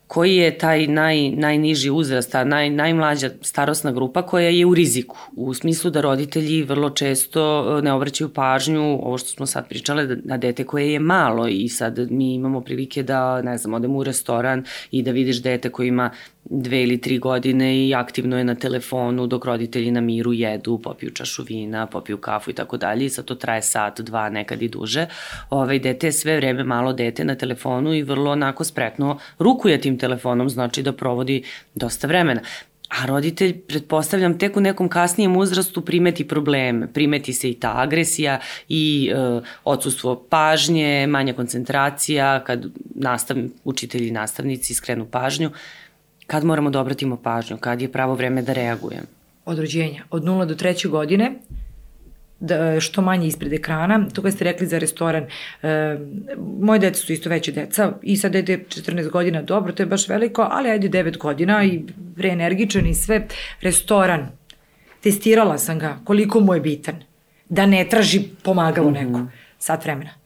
koji 0.10 0.36
je 0.36 0.58
taj 0.58 0.88
naj, 0.88 1.30
najniži 1.32 1.90
uzrast, 1.90 2.32
ta 2.32 2.44
naj, 2.44 2.70
najmlađa 2.70 3.30
starosna 3.42 3.92
grupa 3.92 4.22
koja 4.22 4.50
je 4.50 4.66
u 4.66 4.74
riziku, 4.74 5.18
u 5.36 5.54
smislu 5.54 5.92
da 5.92 6.02
roditelji 6.02 6.64
vrlo 6.64 6.90
često 6.90 7.42
e, 7.78 7.82
ne 7.82 7.94
obraćaju 7.94 8.30
pažnju, 8.30 8.82
ovo 8.82 9.18
što 9.18 9.30
smo 9.30 9.46
sad 9.46 9.70
pričale, 9.70 10.06
da, 10.06 10.16
na 10.24 10.38
dete 10.38 10.64
koje 10.64 10.94
je 10.94 11.00
malo 11.00 11.48
i 11.48 11.70
sad 11.70 12.00
mi 12.12 12.34
imamo 12.34 12.62
prilike 12.62 13.04
da, 13.04 13.42
ne 13.42 13.58
znam, 13.58 13.74
odemo 13.74 13.98
u 13.98 14.04
restoran 14.04 14.66
i 14.92 15.04
da 15.04 15.12
vidiš 15.12 15.42
dete 15.42 15.70
koje 15.70 15.88
ima 15.88 16.10
dve 16.46 16.84
ili 16.84 17.02
tri 17.02 17.18
godine 17.18 17.88
i 17.88 17.96
aktivno 17.96 18.38
je 18.38 18.44
na 18.44 18.56
telefonu 18.56 19.28
dok 19.28 19.46
roditelji 19.46 19.92
na 19.92 20.02
miru 20.02 20.34
jedu, 20.34 20.80
popiju 20.84 21.12
čašu 21.12 21.44
vina, 21.44 21.86
popiju 21.86 22.18
kafu 22.18 22.50
i 22.50 22.54
tako 22.54 22.78
dalje 22.78 23.06
i 23.06 23.10
sad 23.10 23.26
to 23.26 23.36
traje 23.36 23.62
sat, 23.62 24.02
dva, 24.02 24.30
nekad 24.30 24.62
i 24.62 24.68
duže. 24.68 25.08
Ovaj, 25.50 25.80
dete 25.80 26.08
je 26.08 26.12
sve 26.12 26.36
vreme 26.36 26.64
malo 26.64 26.94
dete 26.94 27.26
na 27.26 27.36
telefonu 27.36 27.94
i 27.94 28.04
vrlo 28.04 28.32
onako 28.32 28.64
spretno 28.64 29.20
rukuje 29.40 29.82
tim 29.82 29.98
telefonom, 29.98 30.50
znači 30.50 30.84
da 30.84 30.94
provodi 30.94 31.44
dosta 31.76 32.08
vremena. 32.08 32.42
A 32.90 33.06
roditelj, 33.06 33.60
pretpostavljam, 33.60 34.38
tek 34.40 34.58
u 34.58 34.62
nekom 34.62 34.90
kasnijem 34.90 35.38
uzrastu 35.38 35.82
primeti 35.82 36.28
probleme. 36.28 36.88
Primeti 36.94 37.34
se 37.34 37.50
i 37.50 37.54
ta 37.54 37.74
agresija 37.76 38.40
i 38.70 39.12
e, 39.14 39.42
odsustvo 39.64 40.16
pažnje, 40.30 41.08
manja 41.08 41.34
koncentracija, 41.34 42.44
kad 42.44 42.66
nastav, 42.96 43.38
učitelji 43.64 44.08
i 44.08 44.12
nastavnici 44.12 44.74
skrenu 44.74 45.06
pažnju 45.06 45.52
kad 46.30 46.46
moramo 46.46 46.70
da 46.70 46.80
obratimo 46.80 47.18
pažnju, 47.18 47.58
kad 47.58 47.82
je 47.82 47.92
pravo 47.92 48.16
vreme 48.16 48.42
da 48.42 48.54
reagujem? 48.54 49.06
Od 49.46 49.60
rođenja, 49.60 50.04
od 50.10 50.24
0 50.24 50.46
do 50.46 50.56
3. 50.56 50.88
godine, 50.90 51.32
da, 52.40 52.80
što 52.80 53.02
manje 53.02 53.28
ispred 53.28 53.54
ekrana. 53.54 54.06
To 54.14 54.22
kad 54.22 54.34
ste 54.34 54.44
rekli 54.44 54.68
za 54.68 54.78
restoran, 54.80 55.24
e, 55.24 55.98
moje 56.62 56.80
dete 56.80 57.00
su 57.00 57.14
isto 57.14 57.30
veće 57.30 57.52
deca 57.52 57.94
i 58.02 58.18
sad 58.18 58.32
dete 58.32 58.60
14 58.70 59.10
godina, 59.10 59.42
dobro, 59.42 59.74
to 59.74 59.84
je 59.84 59.88
baš 59.88 60.08
veliko, 60.08 60.48
ali 60.52 60.70
ajde 60.70 60.90
9 60.90 61.18
godina 61.18 61.64
i 61.64 61.82
reenergičan 62.18 62.88
i 62.88 62.94
sve. 62.94 63.28
Restoran, 63.62 64.28
testirala 65.04 65.58
sam 65.58 65.80
ga 65.80 65.98
koliko 66.04 66.40
mu 66.40 66.54
je 66.54 66.62
bitan, 66.62 66.96
da 67.50 67.66
ne 67.66 67.88
traži 67.90 68.22
pomagalo 68.44 68.90
mm 68.90 68.94
-hmm. 68.94 69.08
neko, 69.08 69.28
sat 69.60 69.84
vremena 69.84 70.19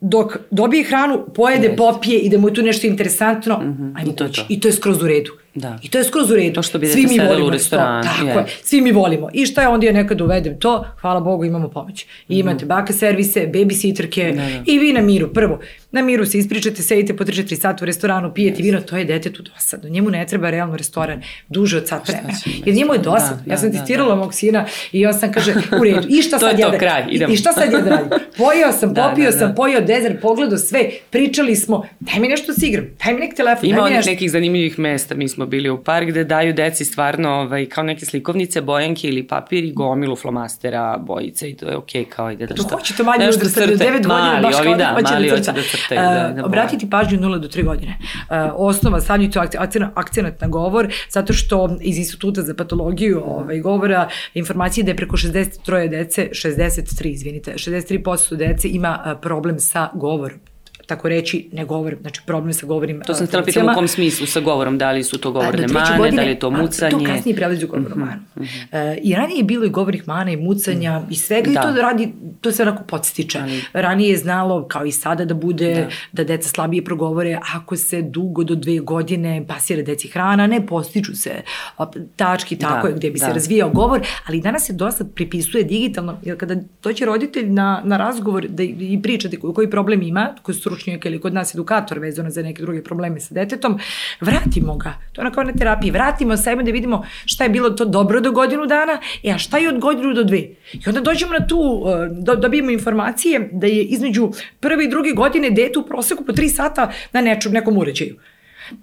dok 0.00 0.36
dobije 0.50 0.84
hranu, 0.84 1.24
pojede, 1.34 1.68
yes. 1.68 1.76
popije 1.76 2.18
i 2.20 2.28
da 2.28 2.38
mu 2.38 2.48
je 2.48 2.54
tu 2.54 2.62
nešto 2.62 2.86
interesantno, 2.86 3.58
mm 3.58 3.76
-hmm. 3.78 3.98
ajmo 3.98 4.12
I 4.12 4.16
to, 4.16 4.28
to. 4.28 4.42
I 4.48 4.60
to 4.60 4.68
je 4.68 4.72
skroz 4.72 5.02
u 5.02 5.06
redu. 5.06 5.32
Da. 5.54 5.78
I 5.82 5.88
to 5.88 5.98
je 5.98 6.04
skroz 6.04 6.30
u 6.30 6.36
redu. 6.36 6.54
To 6.54 6.62
što 6.62 6.78
bi 6.78 6.86
svi 6.86 7.06
mi 7.06 7.18
volimo 7.18 7.46
u 7.46 7.50
restoranu. 7.50 8.02
Tako 8.02 8.24
yeah. 8.24 8.38
je, 8.38 8.44
svi 8.62 8.80
mi 8.80 8.92
volimo. 8.92 9.28
I 9.32 9.46
šta 9.46 9.62
je 9.62 9.68
onda 9.68 9.86
ja 9.86 9.92
nekad 9.92 10.20
uvedem 10.20 10.60
to, 10.60 10.84
hvala 11.00 11.20
Bogu 11.20 11.44
imamo 11.44 11.68
pomoć. 11.68 12.06
I 12.28 12.38
imate 12.38 12.64
mm. 12.64 12.68
baka 12.68 12.92
servise, 12.92 13.50
babysitterke 13.54 14.30
da, 14.30 14.42
da. 14.42 14.62
i 14.66 14.78
vi 14.78 14.92
na 14.92 15.00
miru. 15.00 15.32
Prvo, 15.32 15.58
na 15.92 16.02
miru 16.02 16.26
se 16.26 16.38
ispričate, 16.38 16.82
sedite 16.82 17.16
po 17.16 17.24
3-4 17.24 17.60
sata 17.60 17.84
u 17.84 17.86
restoranu, 17.86 18.34
pijete 18.34 18.62
yes. 18.62 18.64
vino, 18.64 18.80
to 18.80 18.96
je 18.96 19.04
detetu 19.04 19.42
dosadno. 19.42 19.88
Njemu 19.88 20.10
ne 20.10 20.26
treba 20.26 20.50
realno 20.50 20.76
restoran 20.76 21.22
duže 21.48 21.76
od 21.76 21.88
sat 21.88 22.08
vremena. 22.08 22.38
Jer 22.64 22.76
njemu 22.76 22.92
je 22.92 22.98
dosadno. 22.98 23.42
Da, 23.46 23.52
ja 23.52 23.58
sam 23.58 23.70
da, 23.70 23.78
testirala 23.78 24.08
da, 24.08 24.14
da. 24.14 24.20
mog 24.22 24.34
sina 24.34 24.66
i 24.92 25.06
on 25.06 25.14
sam 25.14 25.32
kaže, 25.32 25.54
u 25.80 25.84
redu, 25.84 26.06
i 26.08 26.22
šta 26.22 26.38
sad 26.38 26.58
ja 26.58 26.70
da 26.70 26.78
kraj, 26.78 27.04
idemo. 27.10 27.32
I 27.32 27.36
šta 27.36 27.52
sad 27.52 27.72
ja 27.72 27.80
da 27.80 27.90
radim? 27.90 28.10
Pojeo 28.36 28.72
sam, 28.72 28.94
da, 28.94 29.08
popio 29.08 29.24
da, 29.24 29.30
da. 29.30 29.38
sam, 29.38 29.54
pojeo 29.54 29.80
dezer, 29.80 30.20
pogledao 30.20 30.58
sve, 30.58 30.90
pričali 31.10 31.56
smo, 31.56 31.86
daj 32.00 32.20
mi 32.20 32.28
nešto 32.28 32.46
da 32.46 32.52
se 32.52 32.66
igram, 32.66 32.86
daj 33.04 33.14
mi 33.14 33.20
neki 33.20 33.36
telefon, 33.36 33.68
Ima 33.68 33.80
daj 33.80 33.90
mi 33.90 33.96
nešto. 33.96 34.10
nekih 34.10 34.30
zanimljivih 34.30 34.78
mesta, 34.78 35.14
mi 35.14 35.28
smo 35.28 35.46
bili 35.46 35.70
u 35.70 35.84
park 35.84 36.08
gde 36.08 36.24
daju 36.24 36.52
deci 36.52 36.84
stvarno 36.84 37.30
ovaj, 37.30 37.66
kao 37.66 37.84
neke 37.84 38.06
slikovnice, 38.06 38.60
bojanke 38.60 39.08
ili 39.08 39.22
papir 39.22 39.64
i 39.64 39.72
gomilu 39.72 40.16
flomastera, 40.16 40.98
bojice 40.98 41.50
i 41.50 41.56
to 41.56 41.68
je 41.68 41.76
okej 41.76 42.04
okay, 42.04 42.08
kao 42.08 42.30
ide 42.30 42.46
da 42.46 42.54
što. 42.54 42.64
To 42.64 42.76
hoće 42.76 42.94
to 42.96 43.04
manje 43.04 43.26
da 43.26 43.32
crte, 43.32 43.60
9 43.60 43.92
godina 43.92 44.40
baš 44.42 44.54
kao 44.62 44.76
da, 44.76 44.92
hoće 44.94 45.12
mali 45.12 45.30
da 45.30 45.36
crta. 45.36 45.75
Crtaju, 45.76 46.00
da, 46.00 46.32
da, 46.36 46.46
obratiti 46.46 46.90
pažnju 46.90 47.18
0 47.18 47.38
do 47.38 47.48
3 47.48 47.64
godine. 47.64 47.98
Uh, 48.00 48.36
osnova, 48.54 49.00
stavljujte 49.00 49.40
akcenat 49.94 50.40
na 50.40 50.48
govor, 50.48 50.88
zato 51.10 51.32
što 51.32 51.76
iz 51.80 51.98
instituta 51.98 52.42
za 52.42 52.54
patologiju 52.54 53.22
ovaj, 53.26 53.60
govora 53.60 54.08
informacije 54.34 54.84
da 54.84 54.90
je 54.90 54.96
preko 54.96 55.16
63 55.16 55.88
dece, 55.88 56.28
63, 56.32 57.06
izvinite, 57.06 57.52
63% 57.52 58.36
dece 58.36 58.68
ima 58.68 59.18
problem 59.22 59.58
sa 59.58 59.88
govorom 59.94 60.38
tako 60.86 61.08
reći, 61.08 61.48
ne 61.52 61.64
govorim, 61.64 61.98
znači 62.00 62.20
problem 62.26 62.52
sa 62.52 62.66
govorim 62.66 63.02
To 63.06 63.14
sam 63.14 63.26
htjela 63.26 63.44
pitam 63.44 63.68
u 63.68 63.74
kom 63.74 63.88
smislu 63.88 64.26
sa 64.26 64.40
govorom, 64.40 64.78
da 64.78 64.92
li 64.92 65.02
su 65.02 65.18
to 65.18 65.32
govorne 65.32 65.66
mane, 65.68 65.98
godine, 65.98 66.16
da 66.16 66.22
li 66.22 66.28
je 66.28 66.38
to 66.38 66.50
mucanje? 66.50 66.90
To 66.90 67.04
kasnije 67.04 67.36
prelazi 67.36 67.64
u 67.64 67.68
govornu 67.68 67.88
mm 67.88 67.92
-hmm, 67.92 68.06
manu. 68.06 68.22
Mm 68.36 68.42
-hmm. 68.42 68.92
uh, 68.92 68.98
I 69.02 69.14
ranije 69.14 69.38
je 69.38 69.44
bilo 69.44 69.64
i 69.64 69.68
govornih 69.68 70.08
mana 70.08 70.30
i 70.30 70.36
mucanja 70.36 70.98
mm 70.98 71.02
-hmm. 71.02 71.12
i 71.12 71.14
svega 71.14 71.50
da. 71.50 71.60
i 71.60 71.62
to 71.62 71.82
radi, 71.82 72.12
to 72.40 72.52
se 72.52 72.62
onako 72.62 72.82
podstiče. 72.84 73.38
Ali... 73.38 73.62
Ranije 73.72 74.10
je 74.10 74.16
znalo, 74.16 74.68
kao 74.68 74.84
i 74.84 74.92
sada, 74.92 75.24
da 75.24 75.34
bude, 75.34 75.74
da, 75.74 75.88
da 76.22 76.24
deca 76.24 76.48
slabije 76.48 76.84
progovore, 76.84 77.38
ako 77.54 77.76
se 77.76 78.02
dugo 78.02 78.44
do 78.44 78.54
dve 78.54 78.78
godine 78.78 79.44
pasira 79.48 79.82
deci 79.82 80.08
hrana, 80.08 80.46
ne 80.46 80.66
postiču 80.66 81.14
se 81.14 81.42
tački 82.16 82.58
tako 82.58 82.88
da, 82.88 82.94
gde 82.94 83.10
bi 83.10 83.18
da. 83.18 83.26
se 83.26 83.32
razvijao 83.32 83.70
govor, 83.70 84.06
ali 84.26 84.40
danas 84.40 84.66
se 84.66 84.72
dosta 84.72 85.04
pripisuje 85.14 85.64
digitalno, 85.64 86.18
jer 86.22 86.38
kada 86.38 86.56
doće 86.82 87.04
roditelj 87.04 87.50
na, 87.50 87.82
na 87.84 87.96
razgovor 87.96 88.46
da 88.48 88.62
i 88.62 89.00
pričate 89.02 89.36
koji 89.54 89.70
problem 89.70 90.02
ima, 90.02 90.34
koji 90.42 90.56
su 90.56 90.75
stručnjak 90.76 91.04
ili 91.04 91.20
kod 91.20 91.34
nas 91.34 91.54
edukator 91.54 91.98
vezano 91.98 92.30
za 92.30 92.42
neke 92.42 92.62
druge 92.62 92.82
probleme 92.82 93.20
sa 93.20 93.34
detetom, 93.34 93.78
vratimo 94.20 94.76
ga. 94.76 94.94
To 95.12 95.20
je 95.20 95.24
na 95.24 95.30
kao 95.30 95.44
na 95.44 95.52
terapiji. 95.52 95.90
Vratimo 95.90 96.36
se, 96.36 96.50
ajmo 96.50 96.62
da 96.62 96.70
vidimo 96.70 97.04
šta 97.24 97.44
je 97.44 97.50
bilo 97.50 97.70
to 97.70 97.84
dobro 97.84 98.20
do 98.20 98.32
godinu 98.32 98.66
dana, 98.66 99.00
e 99.22 99.30
a 99.30 99.38
šta 99.38 99.58
je 99.58 99.68
od 99.68 99.78
godinu 99.78 100.14
do 100.14 100.24
dve. 100.24 100.38
I 100.72 100.82
onda 100.86 101.00
dođemo 101.00 101.32
na 101.32 101.46
tu, 101.46 101.58
uh, 101.58 101.92
do, 102.24 102.34
dobijemo 102.34 102.70
informacije 102.70 103.48
da 103.52 103.66
je 103.66 103.82
između 103.82 104.30
prve 104.60 104.84
i 104.84 104.88
druge 104.88 105.12
godine 105.12 105.50
dete 105.50 105.78
u 105.78 105.86
proseku 105.86 106.24
po 106.24 106.32
tri 106.32 106.48
sata 106.48 106.90
na 107.12 107.20
nečom, 107.20 107.52
nekom 107.52 107.78
uređaju. 107.78 108.16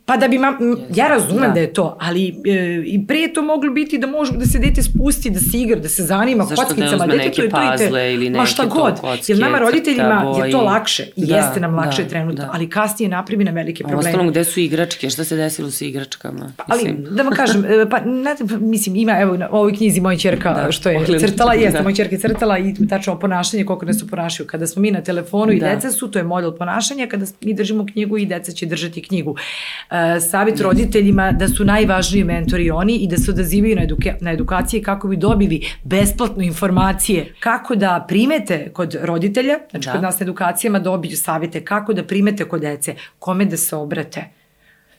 Pa 0.05 0.17
da 0.17 0.27
bi, 0.27 0.37
ma, 0.37 0.57
ja 0.95 1.07
razumem 1.07 1.41
da. 1.41 1.53
da 1.53 1.59
je 1.59 1.73
to, 1.73 1.97
ali 2.01 2.27
e, 2.27 2.83
i 2.85 3.07
pre 3.07 3.33
to 3.33 3.41
moglo 3.41 3.71
biti 3.71 3.97
da 3.97 4.07
može 4.07 4.31
da 4.31 4.45
se 4.45 4.59
dete 4.59 4.83
spusti, 4.83 5.29
da 5.29 5.39
se 5.39 5.57
igra, 5.57 5.79
da 5.79 5.89
se 5.89 6.03
zanima 6.03 6.43
Zašto 6.43 6.65
kockicama. 6.65 7.07
Dete 7.07 7.31
to 7.31 7.41
je 7.41 7.49
to 7.49 7.57
i 7.75 7.77
te, 7.77 8.13
ili 8.13 8.29
ma 8.29 8.45
šta 8.45 8.65
god. 8.65 8.99
Kocke, 8.99 9.31
Jer 9.31 9.39
nama 9.39 9.59
roditeljima 9.59 10.33
crta, 10.33 10.45
je 10.45 10.51
to 10.51 10.61
lakše 10.61 11.07
i 11.15 11.25
da, 11.25 11.35
jeste 11.35 11.59
nam 11.59 11.75
lakše 11.75 12.03
da, 12.03 12.09
trenutno, 12.09 12.43
da. 12.43 12.49
ali 12.53 12.69
kasnije 12.69 13.09
napravi 13.09 13.43
na 13.43 13.51
velike 13.51 13.83
probleme. 13.83 14.09
Ostalom, 14.09 14.29
gde 14.29 14.43
su 14.43 14.59
igračke? 14.59 15.09
Šta 15.09 15.23
se 15.23 15.35
desilo 15.35 15.71
sa 15.71 15.85
igračkama? 15.85 16.51
Pa, 16.57 16.63
ali, 16.67 16.95
da 17.11 17.23
vam 17.23 17.33
kažem, 17.33 17.65
e, 17.81 17.89
pa, 17.89 17.99
ne, 17.99 18.35
mislim, 18.59 18.95
ima, 18.95 19.19
evo, 19.19 19.37
u 19.51 19.55
ovoj 19.55 19.75
knjizi 19.75 20.01
moja 20.01 20.17
čerka, 20.17 20.53
da, 20.53 20.71
što 20.71 20.89
je 20.89 20.99
pogledam. 20.99 21.29
crtala, 21.29 21.53
jeste, 21.53 21.77
da. 21.77 21.83
moja 21.83 21.95
čerka 21.95 22.15
je 22.15 22.19
crtala 22.19 22.57
i 22.59 22.87
tačno 22.89 23.19
ponašanje, 23.19 23.65
koliko 23.65 23.85
nas 23.85 23.99
su 23.99 24.07
ponašaju. 24.07 24.47
Kada 24.47 24.67
smo 24.67 24.81
mi 24.81 24.91
na 24.91 25.01
telefonu 25.01 25.51
i 25.51 25.59
da. 25.59 25.69
deca 25.69 25.91
su, 25.91 26.11
to 26.11 26.19
je 26.19 26.23
model 26.23 26.51
ponašanja, 26.57 27.07
kada 27.07 27.25
mi 27.41 27.53
držimo 27.53 27.85
knjigu 27.85 28.17
i 28.17 28.25
deca 28.25 28.51
će 28.51 28.65
držati 28.65 29.01
knjigu. 29.01 29.35
Savjet 30.29 30.61
roditeljima 30.61 31.31
da 31.31 31.47
su 31.47 31.65
najvažniji 31.65 32.23
mentori 32.23 32.71
oni 32.71 32.95
i 32.95 33.07
da 33.07 33.17
se 33.17 33.31
odazivaju 33.31 33.75
na, 33.75 33.83
eduke, 33.83 34.15
na 34.21 34.31
edukacije 34.31 34.83
kako 34.83 35.07
bi 35.07 35.17
dobili 35.17 35.61
besplatno 35.83 36.43
informacije 36.43 37.33
kako 37.39 37.75
da 37.75 38.05
primete 38.07 38.69
kod 38.73 38.95
roditelja, 39.01 39.57
znači 39.71 39.85
da. 39.85 39.91
kod 39.91 40.01
nas 40.01 40.19
na 40.19 40.23
edukacijama 40.23 40.79
dobiju 40.79 41.17
savjete 41.17 41.65
kako 41.65 41.93
da 41.93 42.03
primete 42.03 42.45
kod 42.45 42.61
dece, 42.61 42.95
kome 43.19 43.45
da 43.45 43.57
se 43.57 43.75
obrate 43.75 44.42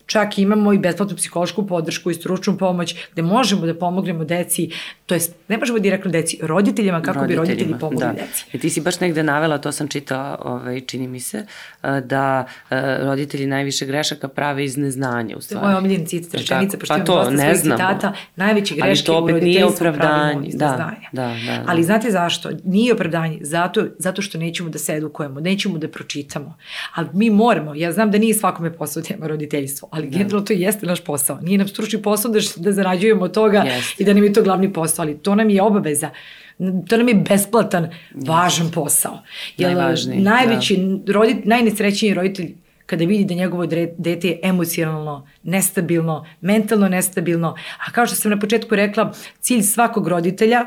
Čak 0.07 0.39
imamo 0.39 0.73
i 0.73 0.79
besplatnu 0.79 1.17
psihološku 1.17 1.67
podršku 1.67 2.11
i 2.11 2.15
stručnu 2.15 2.59
pomoć 2.59 2.97
gde 3.13 3.23
možemo 3.23 3.67
da 3.67 3.75
pomognemo 3.75 4.25
deci, 4.25 4.71
to 5.07 5.15
jest 5.15 5.35
ne 5.49 5.59
možemo 5.59 5.79
direktno 5.79 6.11
deci, 6.11 6.39
roditeljima 6.43 7.03
kako 7.03 7.19
roditeljima, 7.19 7.43
bi 7.43 7.49
roditelji 7.49 7.75
pomogli 7.81 8.07
da. 8.07 8.13
deci. 8.13 8.45
I 8.53 8.59
ti 8.59 8.71
si 8.71 8.81
baš 8.81 9.01
negde 9.01 9.23
navela, 9.23 9.59
to 9.59 9.73
sam 9.73 9.89
čitala, 9.89 10.39
ovaj, 10.45 10.81
čini 10.81 11.09
mi 11.09 11.21
se, 11.21 11.47
da 12.05 12.47
roditelji 13.01 13.47
najviše 13.47 13.87
grešaka 13.87 14.29
prave 14.29 14.65
iz 14.65 14.77
neznanja 14.77 15.37
u 15.37 15.41
stvari. 15.41 15.61
To 15.61 15.67
je 15.67 15.69
moja 15.69 15.79
omiljena 15.79 16.07
cita, 16.07 16.39
rečenica, 16.39 16.79
pošto 16.79 16.95
pa 16.95 17.05
to, 17.05 17.31
ne 17.31 17.55
znamo. 17.55 17.77
citata, 17.77 18.13
najveće 18.37 18.75
greške 18.75 19.13
u 19.13 19.29
roditeljstvu 19.29 19.87
pravimo 19.95 20.43
iz 20.47 20.55
da, 20.55 20.71
neznanja. 20.71 21.09
Da, 21.13 21.23
da, 21.23 21.35
da. 21.47 21.65
Ali 21.67 21.83
znate 21.83 22.11
zašto? 22.11 22.51
Nije 22.65 22.93
opravdanje, 22.93 23.39
zato, 23.41 23.87
zato 23.99 24.23
što 24.23 24.39
nećemo 24.39 24.69
da 24.69 24.79
se 24.79 24.93
edukujemo, 24.93 25.41
nećemo 25.41 25.79
da 25.79 25.89
pročitamo. 25.89 26.57
Ali 26.95 27.09
mi 27.13 27.31
moramo, 27.31 27.75
ja 27.75 27.93
znam 27.93 28.11
da 28.11 28.19
nije 28.19 28.35
svakome 28.35 28.73
posao 28.73 29.03
tema 29.03 29.27
roditeljstvo, 29.27 29.89
ali 29.95 30.11
da. 30.11 30.19
generalno 30.19 30.47
to 30.47 30.53
jeste 30.53 30.87
naš 30.87 31.05
posao. 31.05 31.39
Nije 31.41 31.59
nam 31.59 31.69
stručni 31.69 32.03
posao 32.03 32.31
da, 32.31 32.39
da 32.57 32.73
zarađujemo 32.73 33.25
od 33.25 33.35
toga 33.35 33.65
yes. 33.67 33.95
i 33.99 34.05
da 34.05 34.15
nam 34.15 34.25
je 34.25 34.33
to 34.33 34.43
glavni 34.43 34.73
posao, 34.73 35.03
ali 35.03 35.19
to 35.19 35.35
nam 35.35 35.51
je 35.51 35.63
obaveza 35.63 36.11
to 36.89 36.97
nam 36.97 37.09
je 37.09 37.15
besplatan, 37.15 37.91
važan 38.15 38.71
posao. 38.71 39.23
Jer 39.57 39.77
Najvažniji, 39.77 40.21
najveći, 40.21 40.77
da. 40.77 41.13
rodit, 41.13 41.45
najnesrećniji 41.45 42.15
roditelj 42.15 42.55
kada 42.87 43.05
vidi 43.05 43.25
da 43.25 43.35
njegovo 43.35 43.67
dete 43.99 44.29
je 44.29 44.41
emocionalno 44.43 45.29
nestabilno, 45.43 46.27
mentalno 46.41 46.89
nestabilno, 46.89 47.57
a 47.87 47.93
kao 47.93 48.07
što 48.07 48.17
sam 48.17 48.31
na 48.31 48.39
početku 48.39 48.75
rekla, 48.75 49.13
cilj 49.41 49.63
svakog 49.63 50.09
roditelja 50.09 50.67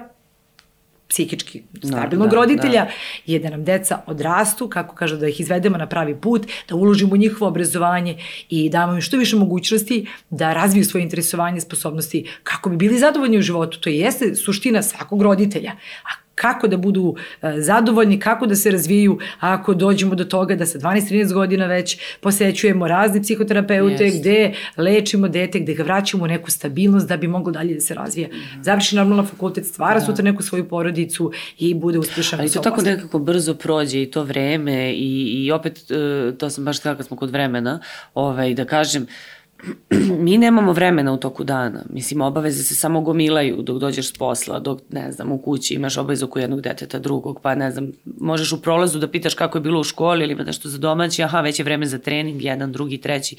psihički 1.10 1.63
stabilnog 1.84 2.28
da, 2.28 2.32
da, 2.32 2.36
roditelja 2.36 2.84
da. 2.86 2.91
je 3.26 3.39
da 3.39 3.50
nam 3.50 3.63
deca 3.63 4.02
odrastu, 4.08 4.70
kako 4.70 4.96
kažu 4.96 5.17
da 5.17 5.28
ih 5.28 5.39
izvedemo 5.39 5.78
na 5.78 5.88
pravi 5.88 6.15
put, 6.22 6.48
da 6.70 6.76
uložimo 6.76 7.13
u 7.13 7.17
njihovo 7.17 7.50
obrazovanje 7.50 8.17
i 8.50 8.70
damo 8.70 8.93
im 8.93 9.02
što 9.02 9.17
više 9.17 9.36
mogućnosti 9.36 10.08
da 10.30 10.54
razviju 10.54 10.86
svoje 10.86 11.04
interesovanje, 11.04 11.62
sposobnosti, 11.62 12.26
kako 12.43 12.70
bi 12.70 12.78
bili 12.78 13.00
zadovoljni 13.00 13.38
u 13.38 13.41
životu. 13.41 13.80
To 13.80 13.89
jeste 13.89 14.36
suština 14.36 14.84
svakog 14.84 15.22
roditelja. 15.22 15.72
A 16.04 16.27
kako 16.38 16.67
da 16.67 16.78
budu 16.78 17.15
e, 17.41 17.62
zadovoljni, 17.62 18.19
kako 18.19 18.45
da 18.45 18.56
se 18.56 18.71
razviju 18.71 19.19
ako 19.39 19.73
dođemo 19.73 20.15
do 20.15 20.23
toga 20.23 20.56
da 20.56 20.65
sa 20.65 20.80
12-13 20.80 21.34
godina 21.34 21.65
već 21.65 21.97
posećujemo 22.21 22.88
razne 22.88 23.21
psihoterapeute 23.21 24.06
yes. 24.06 24.19
gde 24.19 24.54
lečimo 24.78 25.28
dete, 25.28 25.60
gde 25.60 25.73
ga 25.73 25.84
vraćamo 25.84 26.23
u 26.23 26.28
neku 26.28 26.52
stabilnost 26.52 27.08
da 27.08 27.17
bi 27.17 27.28
moglo 27.28 27.52
dalje 27.52 27.73
da 27.73 27.80
se 27.80 27.93
razvija. 27.93 28.28
Mm. 28.28 28.63
Završi 28.63 28.95
normalno 28.95 29.26
fakultet, 29.26 29.65
stvara 29.65 30.00
da. 30.00 30.06
sutra 30.06 30.23
neku 30.23 30.43
svoju 30.43 30.67
porodicu 30.67 31.32
i 31.58 31.73
bude 31.73 32.00
uspešan. 32.00 32.39
Ali 32.39 32.52
to 32.52 32.60
tako 32.60 32.82
nekako 32.82 33.19
brzo 33.19 33.54
prođe 33.54 34.02
i 34.02 34.12
to 34.12 34.23
vreme 34.23 34.93
i, 34.93 35.43
i 35.45 35.52
opet 35.52 35.91
e, 35.91 36.38
to 36.38 36.50
sam 36.50 36.65
baš 36.65 36.80
htjela 36.80 36.97
kad 36.97 37.06
smo 37.06 37.17
kod 37.17 37.30
vremena, 37.30 37.80
ovaj, 38.13 38.54
da 38.54 38.65
kažem, 38.65 39.04
uh, 39.04 39.37
mi 40.26 40.38
nemamo 40.38 40.74
vremena 40.74 41.13
u 41.13 41.17
toku 41.17 41.43
dana. 41.43 41.86
Mislim, 41.89 42.22
obaveze 42.22 42.63
se 42.63 42.76
samo 42.76 43.02
gomilaju 43.02 43.62
dok 43.62 43.78
dođeš 43.78 44.10
s 44.10 44.17
posla, 44.17 44.60
dok, 44.60 44.80
ne 44.91 45.12
znam, 45.12 45.32
u 45.32 45.38
kući 45.38 45.74
imaš 45.74 45.98
obavezu 45.98 46.26
oko 46.26 46.39
jednog 46.39 46.62
deteta, 46.62 47.00
drugog, 47.00 47.39
pa 47.41 47.56
ne 47.56 47.72
znam, 47.72 47.91
možeš 48.20 48.52
u 48.52 48.62
prolazu 48.62 49.00
da 49.00 49.12
pitaš 49.12 49.34
kako 49.34 49.58
je 49.58 49.62
bilo 49.62 49.80
u 49.80 49.84
školi 49.84 50.24
ili 50.24 50.34
ima 50.34 50.43
nešto 50.43 50.70
za 50.70 50.78
domaći, 50.78 51.24
aha, 51.24 51.41
već 51.41 51.60
je 51.60 51.63
vreme 51.63 51.86
za 51.86 51.98
trening, 51.98 52.43
jedan, 52.43 52.72
drugi, 52.72 52.98
treći. 52.98 53.36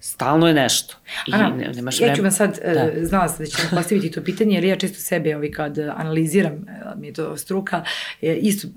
Stalno 0.00 0.48
je 0.48 0.54
nešto. 0.54 0.96
I 1.26 1.32
Ana, 1.34 1.48
ne, 1.48 1.72
nemaš 1.74 2.00
ja 2.00 2.14
ću 2.14 2.22
vam 2.22 2.30
sad, 2.30 2.58
da. 2.74 2.84
Uh, 2.84 2.88
znala 3.02 3.28
sam 3.28 3.38
da 3.38 3.50
ću 3.50 3.56
vam 3.62 3.70
postaviti 3.70 4.10
to 4.10 4.22
pitanje, 4.24 4.54
jer 4.54 4.64
ja 4.64 4.76
često 4.76 5.00
sebe, 5.00 5.36
ovi, 5.36 5.52
kad 5.52 5.78
analiziram, 5.78 6.52
uh, 6.52 7.00
mi 7.00 7.06
je 7.06 7.12
to 7.12 7.36
struka, 7.36 7.84
je, 8.20 8.36
isto 8.36 8.68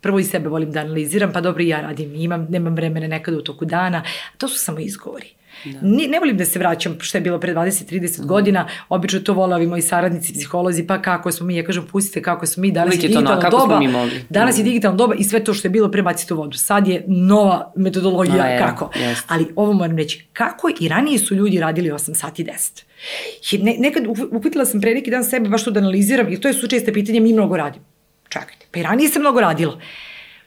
prvo 0.00 0.18
i 0.18 0.24
sebe 0.24 0.48
volim 0.48 0.72
da 0.72 0.80
analiziram, 0.80 1.32
pa 1.32 1.40
dobro 1.40 1.62
i 1.62 1.68
ja 1.68 1.80
radim, 1.80 2.14
imam, 2.14 2.46
nemam 2.50 2.74
vremena 2.74 3.06
nekada 3.06 3.38
u 3.38 3.42
toku 3.42 3.64
dana, 3.64 4.02
to 4.38 4.48
su 4.48 4.58
samo 4.58 4.78
izgovori. 4.78 5.26
Da. 5.64 5.78
Ne, 5.82 6.08
ne 6.08 6.18
volim 6.18 6.36
da 6.36 6.44
se 6.44 6.58
vraćam 6.58 6.96
što 7.00 7.18
je 7.18 7.22
bilo 7.22 7.40
pre 7.40 7.54
20-30 7.54 8.22
mm. 8.22 8.26
godina, 8.26 8.68
obično 8.88 9.20
to 9.20 9.32
vole 9.32 9.56
ovi 9.56 9.66
moji 9.66 9.82
saradnici, 9.82 10.32
psiholozi, 10.32 10.86
pa 10.86 11.02
kako 11.02 11.32
smo 11.32 11.46
mi, 11.46 11.56
ja 11.56 11.64
kažem 11.64 11.86
pustite 11.92 12.22
kako 12.22 12.46
smo 12.46 12.60
mi, 12.60 12.70
danas 12.72 12.94
Uvijek 12.94 13.02
je 13.02 13.08
digitalna 13.08 13.50
to, 13.50 13.58
doba, 13.58 13.80
danas 14.28 14.56
mm. 14.56 14.60
je 14.60 14.64
digitalna 14.64 14.96
doba 14.96 15.14
i 15.14 15.24
sve 15.24 15.44
to 15.44 15.54
što 15.54 15.68
je 15.68 15.70
bilo 15.70 15.90
prebacite 15.90 16.34
u 16.34 16.36
vodu. 16.36 16.56
Sad 16.56 16.88
je 16.88 17.04
nova 17.06 17.72
metodologija 17.76 18.44
A, 18.44 18.46
je, 18.46 18.58
kako. 18.58 18.90
Jest. 18.98 19.24
Ali 19.28 19.46
ovo 19.56 19.72
moram 19.72 19.96
reći, 19.96 20.26
kako 20.32 20.68
i 20.80 20.88
ranije 20.88 21.18
su 21.18 21.34
ljudi 21.34 21.60
radili 21.60 21.90
8 21.90 22.14
sati 22.14 22.44
10. 22.44 23.62
Ne, 23.62 23.76
nekad 23.78 24.04
upitila 24.30 24.64
sam 24.64 24.80
pre 24.80 24.94
neki 24.94 25.10
dan 25.10 25.24
sebe 25.24 25.48
baš 25.48 25.64
to 25.64 25.70
da 25.70 25.80
analiziram, 25.80 26.28
jer 26.28 26.40
to 26.40 26.48
je 26.48 26.54
su 26.54 26.68
česte 26.68 26.92
pitanje, 26.92 27.20
mi 27.20 27.32
mnogo 27.32 27.56
radimo. 27.56 27.84
Čekajte, 28.28 28.66
pa 28.70 28.78
i 28.78 28.82
ranije 28.82 29.08
sam 29.08 29.22
mnogo 29.22 29.40
radila. 29.40 29.80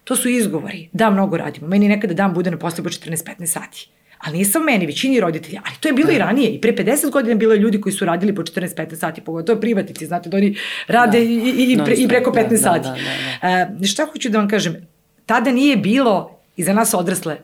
To 0.04 0.16
su 0.16 0.30
izgovori. 0.30 0.90
Da, 0.94 1.10
mnogo 1.10 1.38
radimo. 1.38 1.68
Meni 1.68 1.88
nekada 1.88 2.14
dan 2.14 2.34
bude 2.34 2.52
na 2.52 2.58
posle 2.58 2.84
po 2.84 2.90
14-15 2.90 3.46
sati 3.46 3.90
ali 4.20 4.38
nisam 4.38 4.64
meni, 4.64 4.86
većini 4.86 5.20
roditelja, 5.20 5.62
ali 5.66 5.76
to 5.80 5.88
je 5.88 5.94
bilo 5.94 6.08
da. 6.08 6.14
i 6.14 6.18
ranije. 6.18 6.50
I 6.50 6.62
pre 6.62 6.76
50 6.76 7.12
godina 7.12 7.36
bilo 7.36 7.54
je 7.54 7.60
ljudi 7.60 7.82
koji 7.82 7.94
su 7.94 8.06
radili 8.06 8.36
po 8.36 8.42
14-15 8.42 8.96
sati, 8.96 9.22
pogotovo 9.22 9.60
privatnici, 9.60 10.06
znate 10.06 10.30
da 10.30 10.38
oni 10.38 10.58
rade 10.88 11.18
da. 11.18 11.24
i, 11.24 11.34
i, 11.34 11.74
i, 11.74 11.80
pre, 11.86 11.94
i 11.94 12.08
preko 12.08 12.32
15 12.32 12.44
da, 12.44 12.50
da, 12.50 12.58
sati. 12.58 12.80
Da, 12.80 12.96
da, 13.42 13.66
da. 13.68 13.74
Uh, 13.80 13.86
šta 13.86 14.06
hoću 14.06 14.30
da 14.30 14.38
vam 14.38 14.48
kažem, 14.50 14.88
tada 15.26 15.52
nije 15.52 15.78
bilo 15.78 16.40
iza 16.56 16.74
nas 16.74 16.94
odrasle 16.94 17.38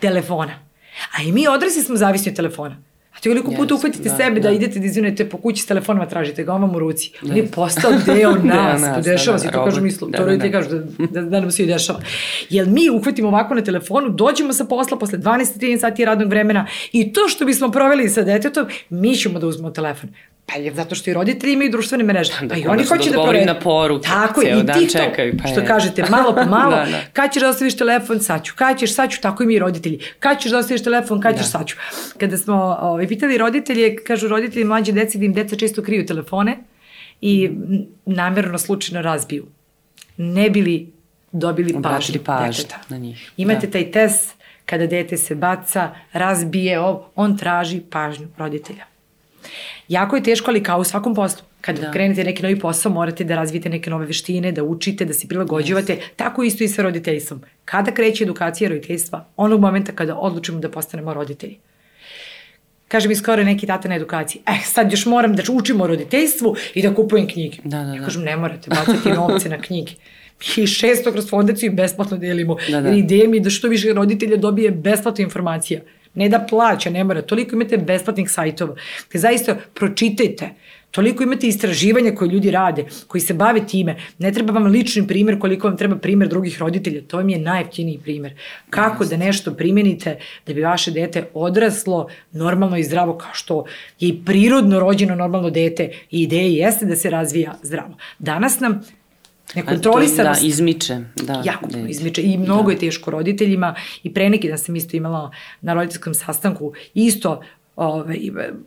telefona. 0.00 0.58
A 1.18 1.22
i 1.22 1.32
mi 1.32 1.48
odrasli 1.48 1.82
smo 1.82 1.96
zavisni 1.96 2.30
od 2.30 2.36
telefona. 2.36 2.82
A 3.18 3.20
ti 3.20 3.28
koliko 3.28 3.50
puta 3.50 3.74
uhvatite 3.74 4.08
da, 4.08 4.16
sebe 4.16 4.40
da, 4.40 4.48
da 4.48 4.54
idete 4.54 4.78
da 4.78 4.86
izvinete 4.86 5.28
po 5.28 5.38
kući 5.38 5.62
s 5.62 5.66
telefonima 5.66 6.06
tražite 6.06 6.44
ga, 6.44 6.52
on 6.52 6.64
u 6.64 6.78
ruci. 6.78 7.10
On 7.22 7.36
je 7.36 7.46
postao 7.46 7.90
deo 8.06 8.34
nas, 8.44 8.82
nas 8.82 8.94
to 8.96 9.10
dešava 9.10 9.36
da, 9.36 9.42
se, 9.42 9.50
to 9.50 9.64
kažu 9.64 9.80
mislu, 9.80 10.08
da, 10.08 10.18
to 10.18 10.24
roditelji 10.24 10.52
da, 10.52 10.58
kažu 10.58 10.70
da, 10.70 11.06
da, 11.06 11.22
da 11.22 11.40
nam 11.40 11.50
se 11.50 11.62
i 11.62 11.66
dešava. 11.66 12.00
Jel 12.50 12.66
mi 12.66 12.90
uhvatimo 12.90 13.28
ovako 13.28 13.54
na 13.54 13.62
telefonu, 13.62 14.08
dođemo 14.08 14.52
sa 14.52 14.64
posla 14.64 14.98
posle 14.98 15.18
12-13 15.18 15.80
sati 15.80 16.04
radnog 16.04 16.28
vremena 16.28 16.66
i 16.92 17.12
to 17.12 17.28
što 17.28 17.44
bismo 17.44 17.70
proveli 17.70 18.08
sa 18.08 18.22
detetom, 18.22 18.66
mi 18.90 19.16
ćemo 19.16 19.38
da 19.38 19.46
uzmemo 19.46 19.70
telefon. 19.70 20.10
Pa 20.52 20.58
je 20.58 20.74
zato 20.74 20.94
što 20.94 21.10
i 21.10 21.14
roditelji 21.14 21.52
imaju 21.52 21.70
društvene 21.70 22.04
mreže. 22.04 22.32
Da, 22.40 22.48
pa 22.48 22.60
i 22.60 22.66
oni 22.66 22.84
hoće 22.84 23.10
da, 23.10 23.16
da 23.16 23.44
na 23.44 23.60
poruke. 23.60 24.08
Tako 24.08 24.42
je, 24.42 24.60
i 24.60 24.66
ti 24.66 24.90
čekaju, 24.92 25.34
pa 25.42 25.48
što 25.48 25.60
je. 25.60 25.66
kažete, 25.66 26.04
malo 26.10 26.34
po 26.34 26.44
malo, 26.44 26.70
da, 26.70 26.84
da. 26.84 27.00
kad 27.12 27.32
ćeš 27.32 27.42
da 27.42 27.48
ostaviš 27.48 27.76
telefon, 27.76 28.20
sad 28.20 28.44
ću, 28.44 28.54
kad 28.56 28.78
ćeš, 28.78 28.94
sad 28.94 29.10
ću, 29.10 29.20
tako 29.20 29.42
i 29.42 29.46
mi 29.46 29.58
roditelji. 29.58 29.98
Kad 30.18 30.40
ćeš 30.40 30.50
da 30.50 30.58
ostaviš 30.58 30.82
telefon, 30.82 31.20
kad 31.20 31.34
ćeš, 31.34 31.44
da. 31.44 31.48
sad 31.48 31.66
ću. 31.66 31.76
Kada 32.18 32.36
smo 32.36 32.78
ovaj, 32.80 33.08
pitali 33.08 33.38
roditelje, 33.38 33.96
kažu 33.96 34.28
roditelji 34.28 34.64
mlađe 34.64 34.92
deci 34.92 35.18
da 35.18 35.24
im 35.24 35.32
deca 35.32 35.56
često 35.56 35.82
kriju 35.82 36.06
telefone 36.06 36.58
i 37.20 37.50
namerno 38.06 38.58
slučajno 38.58 39.02
razbiju. 39.02 39.46
Ne 40.16 40.50
bili 40.50 40.92
dobili 41.32 41.82
pažnju 41.82 42.12
deteta. 42.12 42.78
na 42.88 42.96
njih. 42.96 43.32
Imate 43.36 43.66
da. 43.66 43.72
taj 43.72 43.90
test 43.90 44.34
kada 44.66 44.86
dete 44.86 45.16
se 45.16 45.34
baca, 45.34 45.90
razbije, 46.12 46.80
on 47.14 47.38
traži 47.38 47.80
pažnju 47.90 48.28
roditelja. 48.36 48.84
Jako 49.88 50.16
je 50.16 50.22
teško, 50.22 50.50
ali 50.50 50.62
kao 50.62 50.80
u 50.80 50.84
svakom 50.84 51.14
poslu. 51.14 51.44
Kada 51.60 51.80
da. 51.80 51.90
krenete 51.90 52.24
neki 52.24 52.42
novi 52.42 52.58
posao, 52.58 52.92
morate 52.92 53.24
da 53.24 53.36
razvijete 53.36 53.68
neke 53.68 53.90
nove 53.90 54.06
veštine, 54.06 54.52
da 54.52 54.64
učite, 54.64 55.04
da 55.04 55.12
se 55.12 55.28
prilagođavate. 55.28 55.96
Yes. 55.96 56.16
Tako 56.16 56.42
isto 56.42 56.64
i 56.64 56.68
sa 56.68 56.82
roditeljstvom. 56.82 57.42
Kada 57.64 57.94
kreće 57.94 58.24
edukacija 58.24 58.70
roditeljstva? 58.70 59.24
Onog 59.36 59.60
momenta 59.60 59.92
kada 59.92 60.16
odlučimo 60.16 60.58
da 60.58 60.70
postanemo 60.70 61.14
roditelji. 61.14 61.58
Kaže 62.88 63.08
mi 63.08 63.14
skoro 63.14 63.44
neki 63.44 63.66
tata 63.66 63.88
na 63.88 63.94
edukaciji, 63.94 64.42
eh, 64.46 64.60
sad 64.64 64.92
još 64.92 65.06
moram 65.06 65.36
da 65.36 65.42
učimo 65.52 65.84
o 65.84 65.86
roditeljstvu 65.86 66.56
i 66.74 66.82
da 66.82 66.94
kupujem 66.94 67.28
knjige. 67.28 67.56
Da, 67.64 67.78
da, 67.78 67.84
da. 67.84 67.94
Ja 67.94 68.04
kažem, 68.04 68.22
ne 68.22 68.36
morate 68.36 68.70
bacati 68.70 69.08
novce 69.12 69.48
na 69.48 69.60
knjige. 69.60 69.92
Mi 70.56 70.66
šesto 70.66 71.12
kroz 71.12 71.28
fondaciju 71.30 71.72
besplatno 71.72 72.16
delimo. 72.16 72.56
Da, 72.70 72.80
da. 72.80 72.88
Jer 72.88 72.98
ideja 72.98 73.28
mi 73.28 73.36
je 73.36 73.40
da 73.40 73.50
što 73.50 73.68
više 73.68 73.92
roditelja 73.92 74.36
dobije 74.36 74.70
besplatna 74.70 75.24
informacija. 75.24 75.80
Ne 76.18 76.28
da 76.28 76.38
plaća, 76.48 76.90
ne 76.90 77.04
mora. 77.04 77.22
Toliko 77.22 77.56
imate 77.56 77.76
besplatnih 77.78 78.30
sajtova. 78.30 78.74
Te 79.12 79.18
zaista 79.18 79.56
pročitajte. 79.74 80.50
Toliko 80.90 81.22
imate 81.22 81.46
istraživanja 81.46 82.14
koje 82.14 82.28
ljudi 82.28 82.50
rade, 82.50 82.84
koji 83.06 83.20
se 83.20 83.34
bave 83.34 83.66
time. 83.66 83.96
Ne 84.18 84.32
treba 84.32 84.52
vam 84.52 84.66
lični 84.66 85.06
primer 85.06 85.38
koliko 85.38 85.68
vam 85.68 85.76
treba 85.76 85.96
primer 85.96 86.28
drugih 86.28 86.58
roditelja. 86.60 87.02
To 87.08 87.16
vam 87.16 87.28
je 87.28 87.38
najjeftiniji 87.38 87.98
primer. 87.98 88.34
Kako 88.70 89.04
da 89.04 89.16
nešto 89.16 89.54
primenite 89.54 90.18
da 90.46 90.54
bi 90.54 90.62
vaše 90.62 90.90
dete 90.90 91.28
odraslo 91.34 92.08
normalno 92.32 92.76
i 92.76 92.84
zdravo 92.84 93.18
kao 93.18 93.30
što 93.32 93.64
je 94.00 94.08
i 94.08 94.24
prirodno 94.24 94.80
rođeno 94.80 95.14
normalno 95.14 95.50
dete 95.50 95.90
i 96.10 96.22
ideja 96.22 96.66
jeste 96.66 96.86
da 96.86 96.96
se 96.96 97.10
razvija 97.10 97.58
zdravo. 97.62 97.94
Danas 98.18 98.60
nam 98.60 98.80
Nekontrolisanost. 99.54 100.40
Da, 100.40 100.46
izmiče. 100.46 101.00
Da, 101.16 101.42
jako 101.44 101.66
da, 101.66 101.78
izmiče. 101.78 102.22
I 102.22 102.38
mnogo 102.38 102.62
da. 102.66 102.72
je 102.72 102.78
teško 102.78 103.10
roditeljima. 103.10 103.74
I 104.02 104.14
pre 104.14 104.30
neki 104.30 104.48
dan 104.48 104.58
sam 104.58 104.76
isto 104.76 104.96
imala 104.96 105.30
na 105.60 105.74
roditeljskom 105.74 106.14
sastanku 106.14 106.72
isto 106.94 107.40
ovaj, 107.76 108.18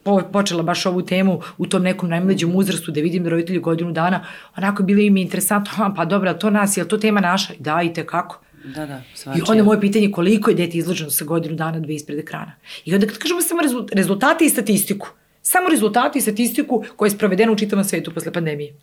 po, 0.03 0.21
počela 0.31 0.63
baš 0.63 0.85
ovu 0.85 1.01
temu 1.01 1.41
u 1.57 1.67
tom 1.67 1.83
nekom 1.83 2.09
najmlađem 2.09 2.55
uzrastu 2.55 2.91
da 2.91 3.01
vidim 3.01 3.23
da 3.23 3.29
roditelji 3.29 3.59
godinu 3.59 3.91
dana 3.91 4.25
onako 4.57 4.83
bili 4.83 5.05
im 5.05 5.17
interesantno, 5.17 5.93
pa 5.95 6.05
dobra, 6.05 6.33
to 6.33 6.49
nas, 6.49 6.77
je 6.77 6.87
to 6.87 6.97
tema 6.97 7.19
naša? 7.19 7.53
Da, 7.59 7.81
i 7.81 7.93
te 7.93 8.05
kako. 8.05 8.39
Da, 8.75 8.85
da, 8.85 9.01
I 9.13 9.17
svačije. 9.17 9.43
onda 9.49 9.63
moje 9.63 9.81
pitanje 9.81 10.05
je 10.05 10.11
koliko 10.11 10.49
je 10.49 10.55
dete 10.55 10.77
izloženo 10.77 11.09
sa 11.09 11.25
godinu 11.25 11.55
dana, 11.55 11.79
dve 11.79 11.95
ispred 11.95 12.19
ekrana. 12.19 12.51
I 12.85 12.93
onda 12.93 13.07
kad 13.07 13.17
kažemo 13.17 13.41
samo 13.41 13.61
rezu- 13.61 13.87
rezultate 13.93 14.45
i 14.45 14.49
statistiku, 14.49 15.07
samo 15.41 15.69
rezultate 15.69 16.19
i 16.19 16.21
statistiku 16.21 16.83
koja 16.95 17.07
je 17.07 17.11
sprovedena 17.11 17.51
u 17.51 17.55
čitavom 17.55 17.85
svetu 17.85 18.13
posle 18.13 18.33
pandemije. 18.33 18.73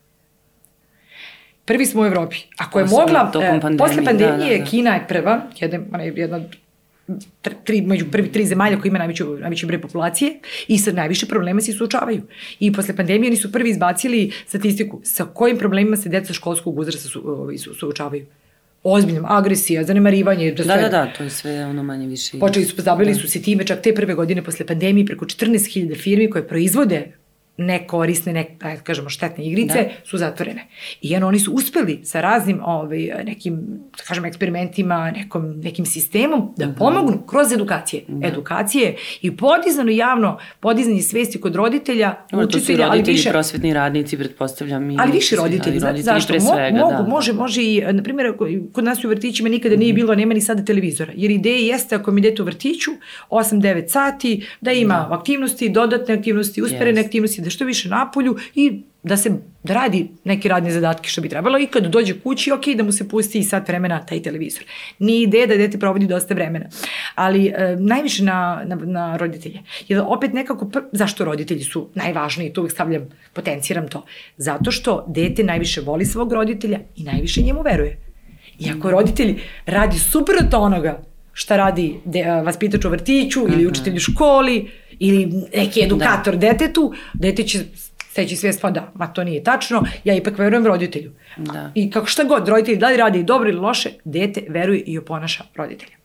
Prvi 1.68 1.86
smo 1.86 2.02
u 2.02 2.06
Evropi. 2.06 2.36
Ako 2.56 2.78
je 2.78 2.84
Posebno 2.84 3.00
mogla, 3.00 3.30
e, 3.34 3.60
pandemije, 3.60 3.78
posle 3.78 4.04
pandemije 4.04 4.50
da, 4.50 4.58
da, 4.58 4.64
da. 4.64 4.70
Kina 4.70 4.94
je 4.94 5.04
prva, 5.08 5.42
jedna, 5.60 5.78
jedna 6.02 6.36
od 6.36 6.56
tr- 7.42 7.54
tri, 7.64 7.82
među 7.82 8.06
prvi 8.10 8.32
tri 8.32 8.46
zemalja 8.46 8.80
koji 8.80 8.88
ima 8.90 8.98
najveći, 8.98 9.24
najveći 9.24 9.66
broj 9.66 9.80
populacije 9.80 10.32
i 10.68 10.78
sa 10.78 10.92
najviše 10.92 11.26
problema 11.26 11.60
se 11.60 11.72
suočavaju. 11.72 12.22
I 12.60 12.72
posle 12.72 12.96
pandemije 12.96 13.28
oni 13.30 13.36
su 13.36 13.52
prvi 13.52 13.70
izbacili 13.70 14.32
statistiku 14.46 15.00
sa 15.04 15.24
kojim 15.24 15.58
problemima 15.58 15.96
se 15.96 16.08
deca 16.08 16.32
školskog 16.32 16.78
uzrasta 16.78 17.08
su, 17.08 17.22
ovaj, 17.26 17.58
su, 17.58 17.74
suočavaju. 17.74 18.26
Ozbiljnom, 18.82 19.24
agresija, 19.28 19.84
zanemarivanje, 19.84 20.50
da, 20.50 20.64
Da, 20.64 20.72
sve- 20.72 20.82
da, 20.82 20.88
da, 20.88 21.12
to 21.12 21.24
je 21.24 21.30
sve 21.30 21.66
ono 21.66 21.82
manje 21.82 22.06
više. 22.06 22.38
Počeli 22.38 22.64
su, 22.64 22.76
pozabavili 22.76 23.14
su 23.14 23.28
se 23.28 23.42
time 23.42 23.66
čak 23.66 23.80
te 23.82 23.94
prve 23.94 24.14
godine 24.14 24.42
posle 24.42 24.66
pandemije 24.66 25.06
preko 25.06 25.24
14.000 25.24 25.96
firmi 25.96 26.30
koje 26.30 26.48
proizvode 26.48 27.12
nekorisne, 27.58 28.32
ne, 28.32 28.46
da 28.60 28.76
kažemo, 28.76 29.08
štetne 29.08 29.46
igrice, 29.46 29.74
da. 29.74 29.88
su 30.04 30.18
zatvorene. 30.18 30.66
I 31.00 31.10
jedno, 31.10 31.28
oni 31.28 31.38
su 31.38 31.52
uspeli 31.52 32.00
sa 32.04 32.20
raznim 32.20 32.60
ovaj, 32.62 32.98
nekim, 33.24 33.56
da 33.98 34.04
kažem, 34.04 34.24
eksperimentima, 34.24 35.10
nekom, 35.10 35.60
nekim 35.60 35.86
sistemom 35.86 36.54
da 36.56 36.68
pomognu 36.68 37.18
kroz 37.20 37.52
edukacije. 37.52 38.02
Da. 38.08 38.26
Edukacije 38.28 38.94
i 39.22 39.36
podizano 39.36 39.90
javno, 39.90 40.38
podizanje 40.60 41.02
svesti 41.02 41.40
kod 41.40 41.56
roditelja, 41.56 42.14
Dobro, 42.30 42.44
i 42.44 42.46
učitelja, 42.46 42.78
ali 42.80 42.90
roditelji, 42.90 43.16
više, 43.16 43.30
prosvetni 43.30 43.74
radnici, 43.74 44.18
pretpostavljam. 44.18 44.90
I 44.90 44.96
Ali 45.00 45.12
više 45.12 45.36
roditelji, 45.36 45.78
roditelji 45.78 46.02
zašto? 46.02 46.28
pre 46.28 46.38
Mo, 46.40 46.46
svega, 46.46 46.78
mogu, 46.78 46.92
da, 46.92 47.02
Mhm. 47.02 47.10
može, 47.10 47.32
može 47.32 47.62
i, 47.64 47.82
na 47.92 48.02
primjer, 48.02 48.32
kod 48.72 48.84
nas 48.84 49.04
u 49.04 49.08
vrtićima 49.08 49.48
nikada 49.48 49.76
nije 49.76 49.92
bilo, 49.92 50.14
nema 50.14 50.34
ni 50.34 50.40
sada 50.40 50.64
televizora. 50.64 51.12
Jer 51.16 51.30
ideja 51.30 51.58
jeste 51.58 51.94
ako 51.94 52.10
mi 52.10 52.20
dete 52.20 52.42
u 52.42 52.44
vrtiću 52.44 52.90
8-9 53.30 53.88
sati, 53.88 54.28
da 54.60 54.72
ima 54.72 55.08
aktivnosti, 55.10 55.68
dodatne 55.68 56.14
aktivnosti, 56.14 56.62
usporene 56.62 56.88
Yes. 56.94 57.06
aktivnosti, 57.06 57.42
da 57.48 57.52
što 57.52 57.64
više 57.64 57.88
napolju 57.88 58.36
i 58.54 58.82
da 59.02 59.16
se 59.16 59.30
da 59.62 59.74
radi 59.74 60.08
neke 60.24 60.48
radne 60.48 60.70
zadatke 60.70 61.08
što 61.08 61.20
bi 61.20 61.28
trebalo 61.28 61.58
i 61.58 61.66
kad 61.66 61.86
dođe 61.86 62.20
kući, 62.20 62.52
ok, 62.52 62.66
da 62.76 62.82
mu 62.82 62.92
se 62.92 63.08
pusti 63.08 63.38
i 63.38 63.44
sat 63.44 63.68
vremena 63.68 64.06
taj 64.06 64.22
televizor. 64.22 64.64
Nije 64.98 65.22
ideja 65.22 65.46
da 65.46 65.56
dete 65.56 65.78
provodi 65.78 66.06
dosta 66.06 66.34
vremena, 66.34 66.68
ali 67.14 67.46
e, 67.46 67.76
najviše 67.78 68.24
na, 68.24 68.62
na, 68.66 68.76
na 68.76 69.16
roditelje. 69.16 69.62
Jer 69.88 70.02
opet 70.06 70.32
nekako, 70.32 70.68
pr... 70.68 70.78
zašto 70.92 71.24
roditelji 71.24 71.64
su 71.64 71.88
najvažniji, 71.94 72.52
to 72.52 72.60
uvek 72.60 72.72
stavljam, 72.72 73.08
potenciram 73.32 73.88
to. 73.88 74.04
Zato 74.36 74.70
što 74.70 75.04
dete 75.08 75.44
najviše 75.44 75.80
voli 75.80 76.04
svog 76.04 76.32
roditelja 76.32 76.78
i 76.96 77.04
najviše 77.04 77.42
njemu 77.42 77.62
veruje. 77.62 77.98
I 78.58 78.70
ako 78.70 78.90
roditelj 78.90 79.40
radi 79.66 79.98
suprotno 79.98 80.58
onoga 80.58 81.02
šta 81.32 81.56
radi 81.56 81.94
de, 82.04 82.24
a, 82.24 82.40
vaspitač 82.42 82.84
u 82.84 82.90
vrtiću 82.90 83.46
ili 83.48 83.66
učitelj 83.66 83.96
u 83.96 84.00
školi 84.00 84.70
ili 84.98 85.32
neki 85.56 85.82
edukator 85.82 86.36
da. 86.36 86.52
detetu, 86.52 86.92
dete 87.14 87.42
će 87.42 87.58
steći 88.10 88.36
svest, 88.36 88.60
pa 88.60 88.70
da, 88.70 88.92
ma 88.94 89.06
to 89.06 89.24
nije 89.24 89.44
tačno, 89.44 89.84
ja 90.04 90.14
ipak 90.14 90.38
verujem 90.38 90.66
roditelju. 90.66 91.12
Da. 91.36 91.72
I 91.74 91.90
kako 91.90 92.06
šta 92.06 92.24
god, 92.24 92.48
roditelj 92.48 92.76
da 92.76 92.88
li 92.88 92.96
radi 92.96 93.22
dobro 93.22 93.48
ili 93.48 93.58
loše, 93.58 93.90
dete 94.04 94.44
veruje 94.48 94.80
i 94.80 94.98
oponaša 94.98 95.44
roditelja. 95.54 95.97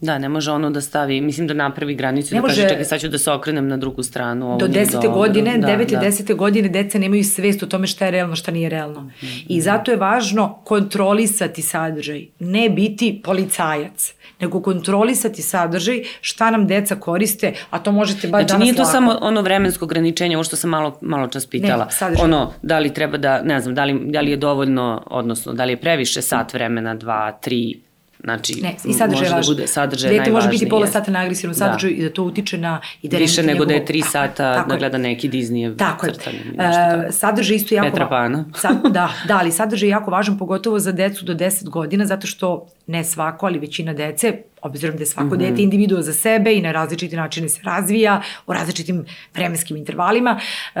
Da, 0.00 0.18
ne 0.18 0.28
može 0.28 0.50
ono 0.50 0.70
da 0.70 0.80
stavi, 0.80 1.20
mislim 1.20 1.46
da 1.46 1.54
napravi 1.54 1.94
granicu 1.94 2.34
Ne 2.34 2.40
da 2.40 2.46
kaže 2.46 2.56
može- 2.56 2.68
čekaj 2.68 2.84
sad 2.84 3.00
ću 3.00 3.08
da 3.08 3.18
se 3.18 3.30
okrenem 3.32 3.68
na 3.68 3.76
drugu 3.76 4.02
stranu. 4.02 4.46
ovo 4.46 4.56
Do 4.56 4.68
nije 4.68 4.78
desete 4.78 4.96
dobro. 4.98 5.10
godine, 5.12 5.58
da, 5.58 5.66
devete, 5.66 5.94
da. 5.94 6.00
desete 6.00 6.34
godine 6.34 6.68
deca 6.68 6.98
nemaju 6.98 7.24
svest 7.24 7.62
o 7.62 7.66
tome 7.66 7.86
šta 7.86 8.04
je 8.04 8.10
realno, 8.10 8.36
šta 8.36 8.50
nije 8.50 8.68
realno. 8.68 9.00
Mhm, 9.00 9.26
I 9.48 9.60
zato 9.60 9.90
je 9.90 9.96
važno 9.96 10.54
kontrolisati 10.56 11.62
sadržaj, 11.62 12.26
ne 12.38 12.70
biti 12.70 13.20
policajac, 13.24 14.14
nego 14.40 14.62
kontrolisati 14.62 15.42
sadržaj, 15.42 16.02
šta 16.20 16.50
nam 16.50 16.66
deca 16.66 16.96
koriste, 16.96 17.54
a 17.70 17.78
to 17.78 17.92
možete 17.92 18.28
bar 18.28 18.40
Znači 18.40 18.48
danas 18.48 18.62
nije 18.62 18.74
to 18.74 18.82
lako. 18.82 18.92
samo 18.92 19.18
ono 19.20 19.42
vremensko 19.42 19.84
ograničenje, 19.84 20.36
ovo 20.36 20.44
što 20.44 20.56
sam 20.56 20.70
malo, 20.70 20.98
malo 21.00 21.28
čas 21.28 21.46
pitala. 21.46 21.84
Ne, 21.84 21.90
sadržaj. 21.90 22.24
ono, 22.24 22.52
da 22.62 22.78
li 22.78 22.90
treba 22.90 23.16
da, 23.18 23.42
ne 23.42 23.60
znam, 23.60 23.74
da 23.74 23.84
li, 23.84 24.00
da 24.04 24.20
li 24.20 24.30
je 24.30 24.36
dovoljno, 24.36 25.02
odnosno, 25.06 25.52
da 25.52 25.64
li 25.64 25.72
je 25.72 25.76
previše 25.76 26.22
sat 26.22 26.54
vremena, 26.54 26.94
dva, 26.94 27.32
tri, 27.32 27.80
znači, 28.20 28.60
Ne, 28.62 28.74
i 28.84 28.92
sadržaj 28.92 29.04
je 29.18 29.20
može 29.20 29.30
da 29.30 29.36
važan. 29.36 29.54
bude 29.54 29.66
sadržaj 29.66 30.10
Dete 30.10 30.30
može 30.30 30.48
biti 30.48 30.68
pola 30.68 30.86
sata 30.86 31.10
na 31.10 31.20
agresivnom 31.20 31.52
Da. 31.52 31.58
sadržaju 31.58 31.94
i 31.94 32.02
da 32.02 32.10
to 32.10 32.22
utiče 32.22 32.58
na... 32.58 32.80
I 33.02 33.08
da 33.08 33.16
Više 33.16 33.42
nego 33.42 33.64
da 33.64 33.74
je 33.74 33.84
tri 33.84 34.00
Tako 34.00 34.08
je, 34.08 34.10
sata 34.12 34.54
tako 34.54 34.68
da 34.68 34.74
je. 34.74 34.78
gleda 34.78 34.98
neki 34.98 35.28
Disneyjev 35.30 35.76
Tako 35.76 36.06
je. 36.06 36.12
crtani 36.14 36.36
ili 36.38 36.48
nešto 36.48 36.80
tako. 36.90 37.02
E, 37.02 37.12
sadržaj 37.12 37.56
isto 37.56 37.74
jako... 37.74 37.88
Petra 37.88 38.08
Pana. 38.08 38.44
Sad, 38.54 38.76
da, 38.88 39.12
da, 39.28 39.38
ali 39.38 39.52
sadržaj 39.52 39.86
je 39.86 39.90
jako 39.90 40.10
važan, 40.10 40.38
pogotovo 40.38 40.78
za 40.78 40.92
decu 40.92 41.24
do 41.24 41.34
10 41.34 41.68
godina, 41.68 42.06
zato 42.06 42.26
što 42.26 42.66
ne 42.86 43.04
svako, 43.04 43.46
ali 43.46 43.58
većina 43.58 43.92
dece, 43.92 44.32
obzirom 44.62 44.96
da 44.96 45.02
je 45.02 45.06
svako 45.06 45.24
mm 45.24 45.28
Mhm. 45.28 45.44
-hmm. 45.44 45.50
dete 45.50 45.62
individua 45.62 46.02
za 46.02 46.12
sebe 46.12 46.54
i 46.54 46.60
na 46.60 46.72
različiti 46.72 47.16
načine 47.16 47.48
se 47.48 47.60
razvija, 47.64 48.22
u 48.46 48.52
različitim 48.52 49.04
vremenskim 49.34 49.76
intervalima, 49.76 50.40
e, 50.74 50.80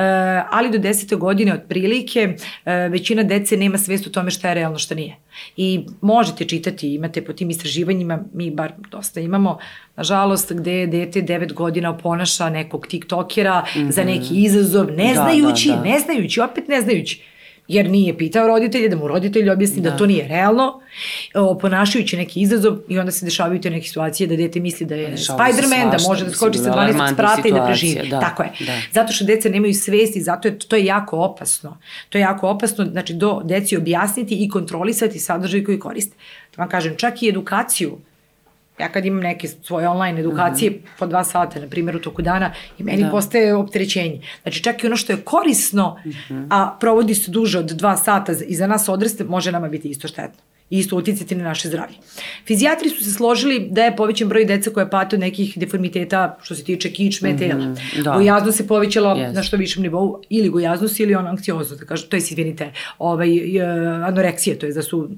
ali 0.50 0.70
do 0.70 0.78
10. 0.78 1.16
godine 1.16 1.54
otprilike 1.54 2.36
e, 2.64 2.88
većina 2.88 3.22
dece 3.22 3.56
nema 3.56 3.78
svest 3.78 4.06
o 4.06 4.10
tome 4.10 4.30
šta 4.30 4.48
je 4.48 4.54
realno, 4.54 4.78
šta 4.78 4.94
nije. 4.94 5.16
I 5.56 5.86
možete 6.00 6.44
čitati, 6.44 6.94
imate 6.94 7.24
po 7.24 7.32
tim 7.32 7.50
istraživanjima, 7.50 8.18
mi 8.34 8.50
bar 8.50 8.72
dosta 8.90 9.20
imamo, 9.20 9.58
nažalost, 9.96 10.52
gde 10.52 10.86
dete 10.86 11.22
9 11.22 11.52
godina 11.52 11.90
oponaša 11.90 12.50
nekog 12.50 12.86
tiktokera 12.86 13.60
mm 13.60 13.78
-hmm. 13.78 13.90
za 13.90 14.04
neki 14.04 14.34
izazov, 14.34 14.86
ne 14.86 15.08
Da, 15.08 15.14
znajući, 15.14 15.68
da, 15.68 15.76
da. 15.76 15.82
ne 15.82 15.98
znajući, 15.98 16.40
opet 16.40 16.68
ne 16.68 16.80
znajući 16.80 17.22
jer 17.68 17.90
nije 17.90 18.18
pitao 18.18 18.46
roditelje, 18.46 18.88
da 18.88 18.96
mu 18.96 19.08
roditelj 19.08 19.50
objasni 19.50 19.82
da, 19.82 19.90
da 19.90 19.96
to 19.96 20.06
nije 20.06 20.28
realno, 20.28 20.80
oponašajući 21.34 22.16
neki 22.16 22.40
izazov 22.40 22.76
i 22.88 22.98
onda 22.98 23.12
se 23.12 23.24
dešavaju 23.24 23.60
te 23.60 23.70
neke 23.70 23.86
situacije 23.86 24.26
da 24.26 24.36
dete 24.36 24.60
misli 24.60 24.86
da 24.86 24.94
je 24.94 25.16
se 25.16 25.32
Spider-Man, 25.32 25.90
da 25.90 26.08
može 26.08 26.24
da 26.24 26.30
skoči 26.30 26.58
sa 26.58 26.64
12 26.64 26.72
alarmantne 26.72 27.14
sprata 27.14 27.48
i 27.48 27.52
da 27.52 27.66
preživi. 27.66 28.08
da, 28.08 28.20
Tako 28.20 28.42
je. 28.42 28.50
da. 28.60 28.72
Zato 28.92 29.12
što 29.12 29.24
deca 29.24 29.48
nemaju 29.48 29.74
svesti, 29.74 30.22
zato 30.22 30.48
je 30.48 30.58
to 30.58 30.76
je 30.76 30.84
jako 30.84 31.18
opasno. 31.18 31.78
To 32.08 32.18
je 32.18 32.22
jako 32.22 32.48
opasno, 32.48 32.84
znači 32.84 33.14
do 33.14 33.40
deci 33.44 33.76
objasniti 33.76 34.44
i 34.44 34.48
kontrolisati 34.48 35.18
sadržaj 35.18 35.64
koji 35.64 35.78
koriste. 35.78 36.16
Da 36.56 36.62
vam 36.62 36.68
kažem, 36.68 36.96
čak 36.96 37.22
i 37.22 37.28
edukaciju 37.28 37.98
Ja 38.78 38.88
kad 38.88 39.04
imam 39.04 39.20
neke 39.20 39.48
svoje 39.48 39.88
online 39.88 40.20
edukacije 40.20 40.70
mm 40.70 40.74
-hmm. 40.74 40.98
po 40.98 41.06
dva 41.06 41.24
sata, 41.24 41.60
na 41.60 41.66
primjer, 41.66 41.96
u 41.96 42.00
toku 42.00 42.22
dana, 42.22 42.52
i 42.78 42.82
meni 42.82 43.02
da. 43.02 43.10
postaje 43.10 43.54
opterećenje. 43.54 44.20
Znači, 44.42 44.62
čak 44.62 44.84
i 44.84 44.86
ono 44.86 44.96
što 44.96 45.12
je 45.12 45.20
korisno, 45.24 45.98
mm 46.04 46.10
-hmm. 46.10 46.46
a 46.50 46.76
provodi 46.80 47.14
se 47.14 47.30
duže 47.30 47.58
od 47.58 47.66
dva 47.66 47.96
sata 47.96 48.32
i 48.48 48.54
za 48.54 48.66
nas 48.66 48.88
odraste, 48.88 49.24
može 49.24 49.52
nama 49.52 49.68
biti 49.68 49.88
isto 49.88 50.08
štetno 50.08 50.42
i 50.70 50.78
isto 50.78 50.96
uticati 50.96 51.34
na 51.34 51.44
naše 51.44 51.68
zdravlje. 51.68 51.96
Fizijatri 52.46 52.90
su 52.90 53.04
se 53.04 53.12
složili 53.12 53.68
da 53.70 53.84
je 53.84 53.96
povećan 53.96 54.28
broj 54.28 54.44
dece 54.44 54.72
koje 54.72 54.90
pate 54.90 55.16
od 55.16 55.20
nekih 55.20 55.58
deformiteta 55.58 56.38
što 56.42 56.54
se 56.54 56.64
tiče 56.64 56.90
kičme, 56.90 57.32
mm 57.32 57.36
-hmm. 57.36 57.38
tela. 57.38 57.74
Da. 58.04 58.12
Gojaznost 58.12 58.58
se 58.58 58.66
povećala 58.66 59.16
yes. 59.16 59.34
na 59.34 59.42
što 59.42 59.56
višem 59.56 59.82
nivou, 59.82 60.22
ili 60.28 60.48
gojaznost 60.48 61.00
ili 61.00 61.14
ono 61.14 61.28
anksioznost, 61.28 61.80
da 61.80 61.86
kažem, 61.86 62.10
to 62.10 62.16
je, 62.16 62.18
izvinite, 62.18 62.72
ovaj, 62.98 63.60
anoreksija, 64.06 64.58
to 64.58 64.66
je 64.66 64.72
da 64.72 64.82
su 64.82 65.10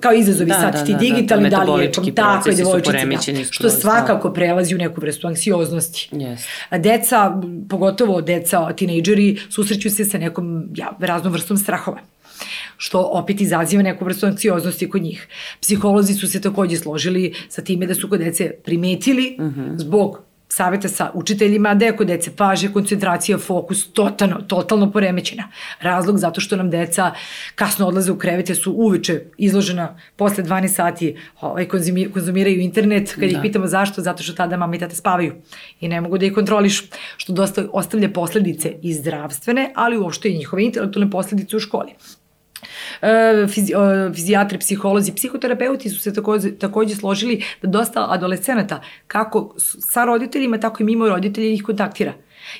kao 0.00 0.12
izazovi 0.12 0.48
da, 0.48 0.54
sad 0.54 0.72
da, 0.72 0.84
ti 0.84 0.92
da, 0.92 0.98
digitalni, 0.98 1.50
da, 1.50 1.56
da, 1.56 1.74
li 1.74 1.84
je 1.84 2.14
tako 2.14 2.48
je 2.48 2.54
devojčica, 2.54 3.32
da, 3.32 3.44
što 3.50 3.70
svakako 3.70 4.32
prelazi 4.32 4.74
u 4.74 4.78
neku 4.78 5.00
vrstu 5.00 5.26
anksioznosti. 5.26 6.08
Yes. 6.12 6.46
A 6.68 6.78
deca, 6.78 7.40
pogotovo 7.68 8.20
deca, 8.20 8.72
tinejdžeri, 8.72 9.38
susreću 9.50 9.90
se 9.90 10.04
sa 10.04 10.18
nekom 10.18 10.68
ja, 10.74 10.96
raznom 11.00 11.32
vrstom 11.32 11.56
strahova 11.56 11.98
što 12.76 13.00
opet 13.00 13.40
izaziva 13.40 13.82
neku 13.82 14.04
vrstu 14.04 14.26
anksioznosti 14.26 14.90
kod 14.90 15.02
njih. 15.02 15.28
Psiholozi 15.60 16.14
su 16.14 16.28
se 16.28 16.40
takođe 16.40 16.76
složili 16.76 17.34
sa 17.48 17.62
time 17.62 17.86
da 17.86 17.94
su 17.94 18.08
kod 18.08 18.20
dece 18.20 18.50
primetili 18.64 19.36
uh 19.38 19.46
-huh. 19.46 19.78
zbog 19.78 20.25
saveta 20.56 20.88
sa 20.88 21.10
učiteljima, 21.14 21.74
da 21.74 21.84
je 21.84 21.96
kod 21.96 22.06
dece 22.06 22.30
paže, 22.36 22.70
koncentracija, 22.72 23.38
fokus 23.38 23.82
totalno, 23.92 24.38
totalno 24.48 24.90
poremećena. 24.92 25.50
Razlog 25.80 26.18
zato 26.18 26.40
što 26.40 26.56
nam 26.56 26.70
deca 26.70 27.10
kasno 27.54 27.86
odlaze 27.86 28.12
u 28.12 28.16
krevete 28.18 28.54
su 28.54 28.72
uveče 28.72 29.20
izložena 29.36 29.98
posle 30.16 30.44
12 30.44 30.68
sati 30.68 31.16
ovaj, 31.40 31.68
konzumi, 31.68 32.08
konzumiraju 32.12 32.60
internet. 32.60 33.14
Kad 33.14 33.20
da. 33.20 33.26
ih 33.26 33.38
pitamo 33.42 33.66
zašto, 33.66 34.02
zato 34.02 34.22
što 34.22 34.32
tada 34.32 34.56
mama 34.56 34.76
i 34.76 34.78
tata 34.78 34.94
spavaju 34.94 35.34
i 35.80 35.88
ne 35.88 36.00
mogu 36.00 36.18
da 36.18 36.26
ih 36.26 36.32
kontrolišu. 36.32 36.84
Što 37.16 37.32
dosta 37.32 37.66
ostavlja 37.72 38.08
posledice 38.08 38.74
i 38.82 38.94
zdravstvene, 38.94 39.72
ali 39.74 39.98
uopšte 39.98 40.30
i 40.30 40.38
njihove 40.38 40.64
intelektualne 40.64 41.10
posledice 41.10 41.56
u 41.56 41.60
školi. 41.60 41.92
E, 43.02 43.46
fizi, 43.48 43.72
e, 43.72 44.12
fizijatri, 44.14 44.58
psiholozi, 44.58 45.14
psihoterapeuti 45.14 45.90
su 45.90 46.00
se 46.00 46.14
takođe, 46.14 46.52
takođe 46.52 46.94
složili 46.94 47.42
da 47.62 47.68
dosta 47.68 48.06
adolescenata, 48.10 48.80
kako 49.06 49.54
sa 49.58 50.04
roditeljima, 50.04 50.60
tako 50.60 50.82
i 50.82 50.86
mimo 50.86 51.08
roditelja 51.08 51.48
ih 51.48 51.62
kontaktira. 51.62 52.12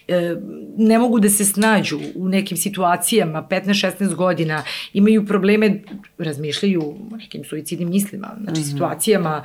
E, 0.08 0.36
ne 0.76 0.98
mogu 0.98 1.20
da 1.20 1.28
se 1.28 1.44
snađu 1.44 1.98
u 2.14 2.28
nekim 2.28 2.56
situacijama, 2.56 3.46
15-16 3.50 4.14
godina, 4.14 4.62
imaju 4.92 5.26
probleme, 5.26 5.82
razmišljaju 6.18 6.82
o 7.12 7.16
nekim 7.16 7.44
suicidnim 7.44 7.90
mislima, 7.90 8.36
znači 8.42 8.60
mm 8.60 8.64
-hmm. 8.64 8.72
situacijama, 8.72 9.42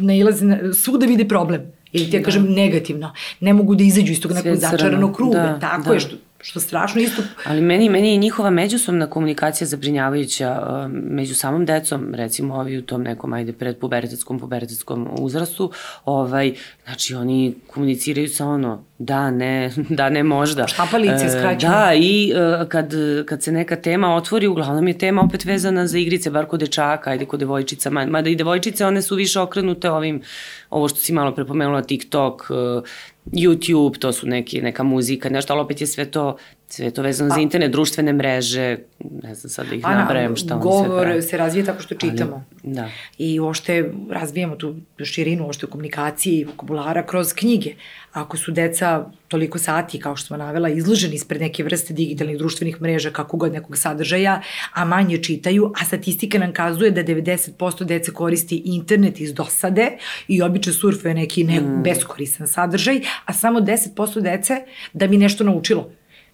nailaze, 0.00 0.46
na, 0.46 0.72
svuda 0.72 1.06
vide 1.06 1.28
problem 1.28 1.72
ili 1.92 2.10
ti 2.10 2.16
ja 2.16 2.20
da. 2.20 2.24
kažem 2.24 2.52
negativno, 2.52 3.12
ne 3.40 3.52
mogu 3.52 3.74
da 3.74 3.84
izađu 3.84 4.12
iz 4.12 4.20
tog 4.20 4.32
nekog 4.32 4.56
začaranog 4.56 5.16
kruga, 5.16 5.38
da, 5.38 5.58
tako 5.58 5.88
da. 5.88 5.94
je 5.94 6.00
što 6.00 6.16
što 6.42 6.60
strašno 6.60 7.00
isto. 7.00 7.22
Ali 7.44 7.60
meni, 7.60 7.88
meni 7.88 8.10
je 8.10 8.16
njihova 8.16 8.50
međusobna 8.50 9.06
komunikacija 9.06 9.68
zabrinjavajuća 9.68 10.62
uh, 10.62 10.92
među 10.92 11.34
samom 11.34 11.66
decom, 11.66 12.14
recimo 12.14 12.54
ovi 12.54 12.78
u 12.78 12.82
tom 12.82 13.02
nekom, 13.02 13.32
ajde, 13.32 13.52
predpubertetskom, 13.52 14.38
pubertetskom 14.38 15.08
uzrastu, 15.18 15.72
ovaj, 16.04 16.54
znači 16.84 17.14
oni 17.14 17.54
komuniciraju 17.66 18.28
sa 18.28 18.46
ono, 18.46 18.84
da, 18.98 19.30
ne, 19.30 19.72
da, 19.98 20.08
ne, 20.08 20.22
možda. 20.22 20.66
Štapalice, 20.66 21.28
skraćeno. 21.28 21.72
Da, 21.72 21.94
i 21.94 22.32
uh, 22.32 22.68
kad, 22.68 22.92
kad 23.26 23.42
se 23.42 23.52
neka 23.52 23.76
tema 23.76 24.14
otvori, 24.14 24.46
uglavnom 24.46 24.88
je 24.88 24.98
tema 24.98 25.22
opet 25.22 25.44
vezana 25.44 25.86
za 25.86 25.98
igrice, 25.98 26.30
bar 26.30 26.46
kod 26.46 26.60
dečaka, 26.60 27.10
ajde 27.10 27.24
kod 27.24 27.40
devojčica, 27.40 27.90
mada 27.90 28.30
i 28.30 28.36
devojčice, 28.36 28.86
one 28.86 29.02
su 29.02 29.14
više 29.14 29.40
okrenute 29.40 29.90
ovim, 29.90 30.22
ovo 30.70 30.88
što 30.88 30.98
si 30.98 31.12
malo 31.12 31.34
prepomenula, 31.34 31.82
TikTok, 31.82 32.50
uh, 32.50 32.84
YouTube, 33.26 33.98
to 33.98 34.12
su 34.12 34.26
neki, 34.26 34.60
neka 34.60 34.82
muzika, 34.82 35.28
nešto, 35.28 35.52
ali 35.52 35.62
opet 35.62 35.80
je 35.80 35.86
sve 35.86 36.10
to, 36.10 36.36
sve 36.72 36.90
to 36.90 37.02
vezano 37.02 37.28
pa, 37.28 37.34
za 37.34 37.40
internet, 37.40 37.72
društvene 37.72 38.12
mreže, 38.12 38.78
ne 39.22 39.34
znam 39.34 39.50
sad 39.50 39.66
da 39.66 39.74
ih 39.74 39.82
nabrajem 39.82 40.36
šta 40.36 40.54
oni 40.54 40.62
sve 40.62 40.88
Govor 40.88 41.22
se 41.22 41.36
razvije 41.36 41.64
tako 41.64 41.82
što 41.82 41.94
čitamo. 41.94 42.44
Ali, 42.64 42.74
da. 42.74 42.88
I 43.18 43.40
ošte 43.40 43.92
razvijamo 44.10 44.56
tu 44.56 44.74
širinu, 45.04 45.48
ošte 45.48 45.66
komunikacije 45.66 46.40
i 46.40 46.44
vokabulara 46.44 47.06
kroz 47.06 47.32
knjige. 47.32 47.74
Ako 48.12 48.36
su 48.36 48.52
deca 48.52 49.04
toliko 49.28 49.58
sati, 49.58 49.98
kao 49.98 50.16
što 50.16 50.26
smo 50.26 50.36
navela, 50.36 50.68
izloženi 50.68 51.14
ispred 51.14 51.40
neke 51.40 51.64
vrste 51.64 51.94
digitalnih 51.94 52.38
društvenih 52.38 52.80
mreža, 52.80 53.10
kako 53.10 53.36
god 53.36 53.52
nekog 53.52 53.76
sadržaja, 53.76 54.42
a 54.72 54.84
manje 54.84 55.18
čitaju, 55.18 55.72
a 55.80 55.84
statistika 55.84 56.38
nam 56.38 56.52
kazuje 56.52 56.90
da 56.90 57.04
90% 57.04 57.84
dece 57.84 58.12
koristi 58.12 58.62
internet 58.64 59.20
iz 59.20 59.34
dosade 59.34 59.90
i 60.28 60.42
obično 60.42 60.72
surfuje 60.72 61.14
neki 61.14 61.44
ne, 61.44 61.60
mm. 61.60 61.82
beskorisan 61.82 62.48
sadržaj, 62.48 63.00
a 63.24 63.32
samo 63.32 63.60
10% 63.60 64.20
dece 64.20 64.62
da 64.92 65.06
bi 65.06 65.16
nešto 65.16 65.44
naučilo. 65.44 65.90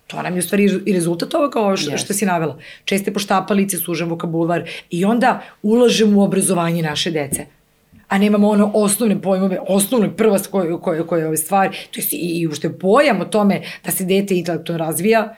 To 0.08 0.22
nam 0.22 0.34
je 0.34 0.38
u 0.38 0.42
stvari 0.42 0.70
i 0.86 0.92
rezultat 0.92 1.34
ovoga 1.34 1.60
ovo 1.60 1.76
što, 1.76 1.90
yes. 1.90 2.04
što 2.04 2.14
si 2.14 2.26
navela. 2.26 2.58
Česte 2.84 3.12
poštapalice, 3.12 3.76
sužan 3.76 4.08
vokabular 4.08 4.64
i 4.90 5.04
onda 5.04 5.40
ulažemo 5.62 6.20
u 6.20 6.24
obrazovanje 6.24 6.82
naše 6.82 7.10
dece 7.10 7.46
a 8.08 8.18
nemamo 8.18 8.48
ono 8.48 8.70
osnovne 8.74 9.22
pojmove, 9.22 9.58
osnovne 9.68 10.16
prva 10.16 10.38
koje, 10.50 10.80
koje, 10.80 11.06
koje 11.06 11.26
ove 11.26 11.36
stvari, 11.36 11.76
to 11.90 12.00
je 12.00 12.06
i, 12.12 12.40
i 12.40 12.46
ušte 12.46 12.72
pojam 12.72 13.20
o 13.20 13.24
tome 13.24 13.62
da 13.84 13.90
se 13.90 14.04
dete 14.04 14.36
intelektualno 14.36 14.84
razvija, 14.84 15.34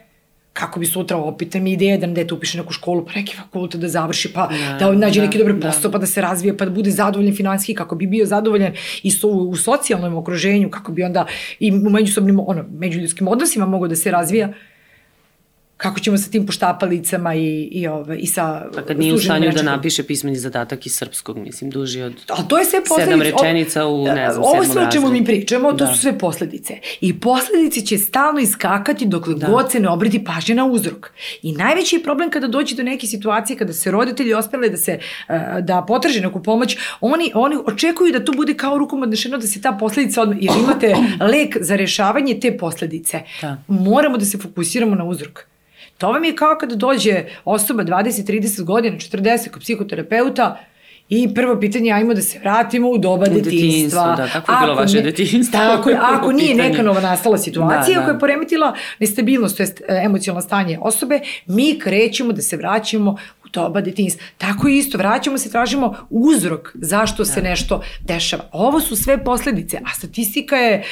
kako 0.52 0.80
bi 0.80 0.86
sutra 0.86 1.16
opet 1.16 1.54
mi 1.54 1.72
ideja 1.72 1.98
da 1.98 2.06
dete 2.06 2.34
upiše 2.34 2.58
neku 2.58 2.72
školu, 2.72 3.06
pa 3.06 3.12
neki 3.14 3.36
fakultet 3.36 3.80
da 3.80 3.88
završi, 3.88 4.32
pa 4.32 4.48
da, 4.48 4.86
da 4.86 4.92
nađe 4.92 5.20
da, 5.20 5.26
neki 5.26 5.38
dobar 5.38 5.60
posao, 5.60 5.82
da. 5.82 5.92
pa 5.92 5.98
da 5.98 6.06
se 6.06 6.20
razvije, 6.20 6.56
pa 6.56 6.64
da 6.64 6.70
bude 6.70 6.90
zadovoljan 6.90 7.36
finanski, 7.36 7.74
kako 7.74 7.96
bi 7.96 8.06
bio 8.06 8.26
zadovoljan 8.26 8.72
i 9.02 9.10
so, 9.10 9.28
u 9.28 9.56
socijalnom 9.56 10.16
okruženju, 10.16 10.70
kako 10.70 10.92
bi 10.92 11.02
onda 11.02 11.26
i 11.58 11.72
u 11.72 11.90
međusobnim, 11.90 12.40
ono, 12.46 12.64
međuljudskim 12.70 13.28
odnosima 13.28 13.66
mogo 13.66 13.88
da 13.88 13.96
se 13.96 14.10
razvija 14.10 14.52
kako 15.80 16.00
ćemo 16.00 16.18
sa 16.18 16.30
tim 16.30 16.46
poštapalicama 16.46 17.34
i, 17.34 17.68
i, 17.72 17.86
ove, 17.88 18.18
i 18.18 18.26
sa... 18.26 18.66
Pa 18.74 18.82
kad 18.82 18.98
nije 18.98 19.14
u 19.14 19.18
stanju 19.18 19.50
da 19.52 19.62
napiše 19.62 20.02
pismeni 20.02 20.36
zadatak 20.36 20.86
iz 20.86 20.94
srpskog, 20.94 21.38
mislim, 21.38 21.70
duži 21.70 22.02
od 22.02 22.14
A 22.28 22.42
to 22.42 22.58
je 22.58 22.64
sve 22.64 22.80
posledice. 22.80 23.04
sedam 23.04 23.22
rečenica 23.22 23.86
u, 23.86 24.04
ne 24.04 24.32
znam, 24.32 24.44
Ovo 24.44 24.64
sve 24.64 24.82
o 24.82 24.90
čemu 24.90 25.10
mi 25.10 25.24
pričamo, 25.24 25.72
to 25.72 25.84
da. 25.84 25.92
su 25.92 26.00
sve 26.00 26.18
posledice. 26.18 26.78
I 27.00 27.20
posledice 27.20 27.80
će 27.80 27.98
stalno 27.98 28.40
iskakati 28.40 29.06
dokle 29.06 29.34
da. 29.34 29.46
god 29.46 29.72
se 29.72 29.80
ne 29.80 29.88
obridi 29.88 30.24
pažnja 30.24 30.54
na 30.54 30.64
uzrok. 30.64 31.12
I 31.42 31.52
najveći 31.52 31.96
je 31.96 32.02
problem 32.02 32.30
kada 32.30 32.46
dođe 32.46 32.76
do 32.76 32.82
neke 32.82 33.06
situacije, 33.06 33.56
kada 33.56 33.72
se 33.72 33.90
roditelji 33.90 34.34
ospele 34.34 34.68
da 34.68 34.76
se 34.76 34.98
da 35.62 35.84
potraže 35.88 36.20
neku 36.20 36.42
pomoć, 36.42 36.76
oni, 37.00 37.32
oni 37.34 37.56
očekuju 37.66 38.12
da 38.12 38.24
to 38.24 38.32
bude 38.32 38.54
kao 38.54 38.78
rukom 38.78 39.02
odnešeno, 39.02 39.38
da 39.38 39.46
se 39.46 39.62
ta 39.62 39.72
posledica 39.72 40.22
odmah, 40.22 40.38
jer 40.40 40.52
imate 40.64 40.94
lek 41.32 41.56
za 41.60 41.76
rešavanje 41.76 42.40
te 42.40 42.58
posledice. 42.58 43.20
Da. 43.42 43.62
Moramo 43.68 44.16
da 44.16 44.24
se 44.24 44.38
fokusiramo 44.38 44.94
na 44.94 45.04
uzrok. 45.04 45.49
To 46.00 46.12
vam 46.12 46.24
je 46.24 46.36
kao 46.36 46.56
kada 46.60 46.74
dođe 46.74 47.24
osoba 47.44 47.84
20-30 47.84 48.64
godina, 48.64 48.96
40 48.96 49.50
kod 49.50 49.62
psihoterapeuta, 49.62 50.56
I 51.10 51.34
prvo 51.34 51.60
pitanje, 51.60 51.92
ajmo 51.92 52.14
da 52.14 52.22
se 52.22 52.38
vratimo 52.38 52.90
u 52.90 52.98
doba 52.98 53.26
u 53.30 53.34
detinjstva. 53.34 54.14
Da, 54.16 54.28
kako 54.32 54.52
je 54.52 54.58
bilo 54.60 54.72
ako 54.72 54.82
vaše 54.82 55.00
detinjstvo? 55.02 55.58
Tako 55.58 55.90
je, 55.90 55.98
ako 56.14 56.32
nije 56.32 56.54
pitanje. 56.54 56.70
neka 56.70 56.82
nova 56.82 57.00
nastala 57.00 57.38
situacija 57.38 57.94
da, 57.94 58.00
da. 58.00 58.06
koja 58.06 58.14
je 58.14 58.20
poremetila 58.20 58.74
nestabilnost, 59.00 59.56
to 59.56 59.62
je 59.62 59.74
emocionalno 60.04 60.46
stanje 60.46 60.78
osobe, 60.80 61.20
mi 61.46 61.78
krećemo 61.78 62.32
da 62.32 62.42
se 62.42 62.56
vraćamo 62.56 63.16
u 63.44 63.48
doba 63.52 63.80
detinjstva. 63.80 64.22
Tako 64.38 64.68
i 64.68 64.78
isto, 64.78 64.98
vraćamo 64.98 65.38
se, 65.38 65.50
tražimo 65.50 65.94
uzrok 66.10 66.70
zašto 66.74 67.22
da. 67.22 67.30
se 67.30 67.42
nešto 67.42 67.82
dešava. 68.00 68.44
Ovo 68.52 68.80
su 68.80 68.96
sve 68.96 69.24
posledice, 69.24 69.76
a 69.76 69.94
statistika 69.94 70.56
je 70.56 70.84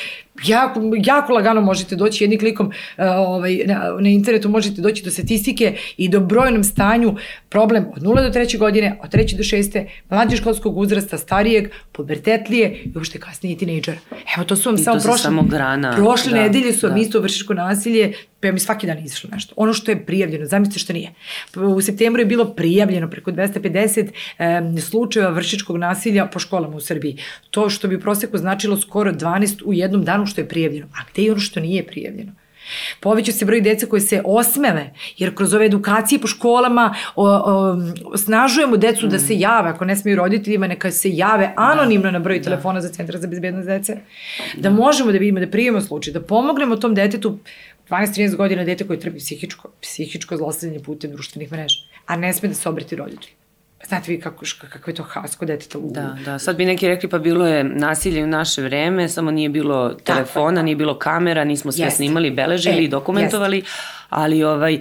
jako, 0.46 0.80
jako 1.04 1.32
lagano 1.32 1.60
možete 1.60 1.96
doći 1.96 2.24
jednim 2.24 2.40
klikom 2.40 2.66
uh, 2.66 3.04
ovaj, 3.04 3.62
na, 3.66 3.96
na 4.00 4.08
internetu 4.08 4.48
možete 4.48 4.80
doći 4.80 5.04
do 5.04 5.10
statistike 5.10 5.76
i 5.96 6.08
do 6.08 6.20
brojnom 6.20 6.64
stanju 6.64 7.16
problem 7.48 7.86
od 7.96 8.02
0 8.02 8.32
do 8.32 8.40
3. 8.40 8.58
godine, 8.58 8.98
od 9.02 9.10
3. 9.10 9.36
do 9.36 9.42
6. 9.42 9.86
mlađe 10.10 10.36
školskog 10.36 10.78
uzrasta, 10.78 11.18
starijeg, 11.18 11.70
pubertetlije 11.92 12.82
i 12.84 12.92
uopšte 12.94 13.18
kasnije 13.18 13.58
tinejdžer. 13.58 13.98
Evo 14.36 14.44
to 14.44 14.56
su 14.56 14.68
vam 14.68 14.74
I 14.74 14.78
samo 14.78 15.00
prošle, 15.00 15.18
samo 15.18 15.42
grana. 15.42 15.96
prošle 15.96 16.32
da, 16.32 16.42
nedelje 16.42 16.72
su 16.72 16.86
vam 16.86 16.96
da. 16.96 17.02
isto 17.02 17.20
vršiško 17.20 17.54
nasilje, 17.54 18.12
pa 18.40 18.52
mi 18.52 18.60
svaki 18.60 18.86
dan 18.86 18.98
izašlo 18.98 19.30
nešto. 19.32 19.54
Ono 19.56 19.72
što 19.72 19.90
je 19.90 20.06
prijavljeno, 20.06 20.46
zamislite 20.46 20.78
što 20.78 20.92
nije. 20.92 21.12
U 21.56 21.80
septembru 21.80 22.22
je 22.22 22.26
bilo 22.26 22.44
prijavljeno 22.54 23.10
preko 23.10 23.30
250 23.30 24.08
e, 24.38 24.80
slučajeva 24.80 25.30
vršičkog 25.30 25.76
nasilja 25.76 26.26
po 26.26 26.38
školama 26.38 26.76
u 26.76 26.80
Srbiji. 26.80 27.18
To 27.50 27.70
što 27.70 27.88
bi 27.88 27.96
u 27.96 28.00
proseku 28.00 28.38
značilo 28.38 28.76
skoro 28.76 29.12
12 29.12 29.62
u 29.64 29.72
jednom 29.72 30.04
danu 30.04 30.26
što 30.28 30.40
je 30.40 30.48
prijavljeno. 30.48 30.86
A 30.94 31.04
gde 31.12 31.22
je 31.22 31.32
ono 31.32 31.40
što 31.40 31.60
nije 31.60 31.86
prijavljeno? 31.86 32.32
Poveća 33.00 33.32
se 33.32 33.44
broj 33.44 33.60
deca 33.60 33.86
koje 33.86 34.00
se 34.00 34.22
osmele, 34.24 34.90
jer 35.18 35.34
kroz 35.34 35.54
ove 35.54 35.66
edukacije 35.66 36.20
po 36.20 36.26
školama 36.26 36.94
o, 37.16 37.28
o, 37.28 37.76
osnažujemo 38.04 38.76
decu 38.76 39.06
mm. 39.06 39.10
da 39.10 39.18
se 39.18 39.38
jave, 39.38 39.70
ako 39.70 39.84
ne 39.84 39.96
smiju 39.96 40.16
roditeljima, 40.16 40.66
neka 40.66 40.90
se 40.90 41.10
jave 41.10 41.52
anonimno 41.56 42.10
na 42.10 42.18
broj 42.18 42.38
da. 42.38 42.44
telefona 42.44 42.80
za 42.80 42.88
Centar 42.88 43.18
za 43.18 43.26
bezbednost 43.26 43.68
dece, 43.68 43.96
da 44.56 44.70
možemo 44.70 45.12
da 45.12 45.18
vidimo, 45.18 45.40
da 45.40 45.46
prijemo 45.46 45.80
slučaj, 45.80 46.12
da 46.12 46.20
pomognemo 46.20 46.76
tom 46.76 46.94
detetu 46.94 47.38
12-13 47.90 48.36
godina 48.36 48.64
dete 48.64 48.86
koje 48.86 49.00
trpi 49.00 49.18
psihičko, 49.18 49.70
psihičko 49.80 50.36
zlostavljanje 50.36 50.82
putem 50.84 51.12
društvenih 51.12 51.52
mreža, 51.52 51.80
a 52.06 52.16
ne 52.16 52.32
sme 52.32 52.48
da 52.48 52.54
se 52.54 52.68
obrati 52.68 52.96
roditelju. 52.96 53.34
Znate 53.86 54.12
vi 54.12 54.20
kako, 54.20 54.44
kako 54.72 54.90
je 54.90 54.94
to 54.94 55.02
haos 55.02 55.36
kod 55.36 55.48
deteta 55.48 55.78
u... 55.78 55.90
Da, 55.90 56.16
da. 56.24 56.38
Sad 56.38 56.56
bi 56.56 56.64
neki 56.64 56.88
rekli 56.88 57.08
pa 57.08 57.18
bilo 57.18 57.46
je 57.46 57.64
nasilje 57.64 58.24
u 58.24 58.26
naše 58.26 58.62
vreme, 58.62 59.08
samo 59.08 59.30
nije 59.30 59.48
bilo 59.48 59.94
telefona, 59.94 60.56
Tako, 60.56 60.64
nije 60.64 60.76
bilo 60.76 60.98
kamera, 60.98 61.44
nismo 61.44 61.72
sve 61.72 61.84
Jeste. 61.84 61.96
snimali, 61.96 62.30
beležili, 62.30 62.84
e, 62.84 62.88
dokumentovali, 62.88 63.56
jeste. 63.56 63.70
ali 64.08 64.44
ovaj, 64.44 64.78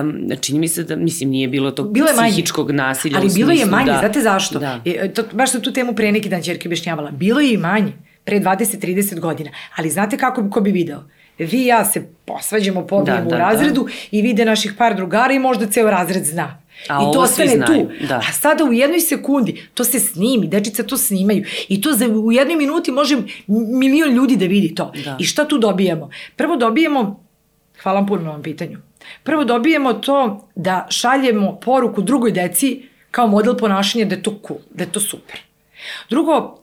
um, 0.00 0.30
čini 0.40 0.58
mi 0.58 0.68
se 0.68 0.84
da, 0.84 0.96
mislim, 0.96 1.30
nije 1.30 1.48
bilo 1.48 1.70
tog 1.70 1.92
bilo 1.92 2.08
je 2.08 2.14
psihičkog 2.14 2.66
manje. 2.66 2.76
nasilja. 2.76 3.18
Ali 3.18 3.30
bilo 3.34 3.52
je 3.52 3.66
manje, 3.66 3.92
da, 3.92 3.98
znate 3.98 4.20
zašto? 4.20 4.58
Da. 4.58 4.80
E, 4.84 5.12
to, 5.12 5.22
baš 5.32 5.50
sam 5.50 5.60
tu 5.60 5.72
temu 5.72 5.94
pre 5.94 6.12
neki 6.12 6.28
dan 6.28 6.42
čerke 6.42 6.68
objašnjavala. 6.68 7.10
Bilo 7.10 7.40
je 7.40 7.52
i 7.52 7.56
manje, 7.56 7.92
pre 8.24 8.40
20-30 8.40 9.20
godina. 9.20 9.50
Ali 9.76 9.90
znate 9.90 10.16
kako 10.16 10.50
ko 10.50 10.60
bi 10.60 10.70
video? 10.70 11.02
Vi 11.38 11.58
i 11.62 11.66
ja 11.66 11.84
se 11.84 12.08
posvađamo, 12.24 12.86
pobijemo 12.86 13.24
da, 13.24 13.30
da, 13.30 13.36
u 13.36 13.38
razredu 13.38 13.84
da. 13.84 13.90
i 14.10 14.22
vide 14.22 14.44
naših 14.44 14.72
par 14.78 14.96
drugara 14.96 15.34
i 15.34 15.38
možda 15.38 15.66
ceo 15.66 15.90
razred 15.90 16.24
zna. 16.24 16.62
A 16.88 17.08
I 17.10 17.12
to 17.12 17.20
ostane 17.20 17.66
tu. 17.66 18.06
Da. 18.08 18.16
A 18.28 18.32
sada 18.32 18.64
u 18.64 18.72
jednoj 18.72 19.00
sekundi 19.00 19.68
to 19.74 19.84
se 19.84 20.00
snimi, 20.00 20.46
dečica 20.46 20.82
to 20.82 20.96
snimaju. 20.96 21.44
I 21.68 21.80
to 21.80 21.92
za, 21.92 22.06
u 22.08 22.32
jednoj 22.32 22.56
minuti 22.56 22.90
može 22.90 23.16
milion 23.48 24.14
ljudi 24.14 24.36
da 24.36 24.46
vidi 24.46 24.74
to. 24.74 24.92
Da. 25.04 25.16
I 25.20 25.24
šta 25.24 25.48
tu 25.48 25.58
dobijemo? 25.58 26.10
Prvo 26.36 26.56
dobijemo, 26.56 27.24
hvala 27.82 27.98
vam 27.98 28.06
puno 28.08 28.22
na 28.22 28.30
ovom 28.30 28.42
pitanju, 28.42 28.78
prvo 29.22 29.44
dobijemo 29.44 29.92
to 29.92 30.48
da 30.54 30.86
šaljemo 30.90 31.60
poruku 31.60 32.02
drugoj 32.02 32.32
deci 32.32 32.82
kao 33.10 33.26
model 33.26 33.56
ponašanja 33.56 34.04
da 34.04 34.14
je 34.14 34.22
to 34.22 34.40
cool, 34.46 34.60
da 34.70 34.84
je 34.84 34.92
to 34.92 35.00
super. 35.00 35.40
Drugo, 36.10 36.58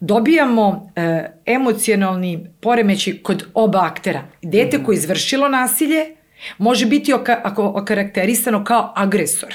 dobijamo 0.00 0.92
e, 0.96 1.26
emocionalni 1.46 2.46
poremeći 2.60 3.18
kod 3.22 3.44
oba 3.54 3.84
aktera. 3.84 4.22
Dete 4.42 4.78
mm. 4.78 4.84
koje 4.84 4.94
je 4.94 4.98
izvršilo 4.98 5.48
nasilje, 5.48 6.16
Može 6.58 6.86
biti 6.86 7.12
oka, 7.12 7.40
ako 7.44 7.72
okarakterisano 7.74 8.64
kao 8.64 8.92
agresor 8.96 9.54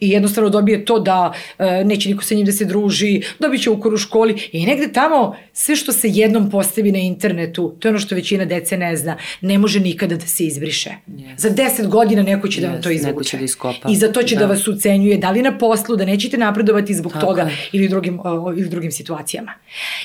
i 0.00 0.10
jednostavno 0.10 0.50
dobije 0.50 0.84
to 0.84 0.98
da 0.98 1.32
e, 1.58 1.84
neće 1.84 2.08
niko 2.08 2.24
sa 2.24 2.34
njim 2.34 2.46
da 2.46 2.52
se 2.52 2.64
druži, 2.64 3.22
dobit 3.38 3.62
će 3.62 3.70
ukor 3.70 3.94
u 3.94 3.96
školi 3.96 4.48
i 4.52 4.66
negde 4.66 4.92
tamo 4.92 5.36
sve 5.52 5.76
što 5.76 5.92
se 5.92 6.08
jednom 6.08 6.50
postavi 6.50 6.92
na 6.92 6.98
internetu, 6.98 7.76
to 7.78 7.88
je 7.88 7.90
ono 7.90 7.98
što 7.98 8.14
većina 8.14 8.44
dece 8.44 8.76
ne 8.76 8.96
zna, 8.96 9.16
ne 9.40 9.58
može 9.58 9.80
nikada 9.80 10.16
da 10.16 10.26
se 10.26 10.44
izbriše. 10.44 10.90
Yes. 11.08 11.34
Za 11.36 11.50
deset 11.50 11.88
godina 11.88 12.22
neko 12.22 12.48
će 12.48 12.60
yes, 12.60 12.62
da 12.62 12.68
vam 12.68 12.82
to 12.82 12.90
izvuče. 12.90 13.36
Da 13.36 13.44
iskopa. 13.44 13.88
I 13.90 13.96
za 13.96 14.12
to 14.12 14.22
će 14.22 14.34
da. 14.34 14.40
da 14.40 14.46
vas 14.46 14.68
ucenjuje, 14.68 15.16
da 15.16 15.30
li 15.30 15.42
na 15.42 15.58
poslu, 15.58 15.96
da 15.96 16.04
nećete 16.04 16.38
napredovati 16.38 16.94
zbog 16.94 17.12
Tako 17.12 17.26
toga 17.26 17.50
ili 17.72 17.88
drugim, 17.88 18.20
o, 18.24 18.52
ili 18.56 18.68
drugim 18.68 18.92
situacijama. 18.92 19.52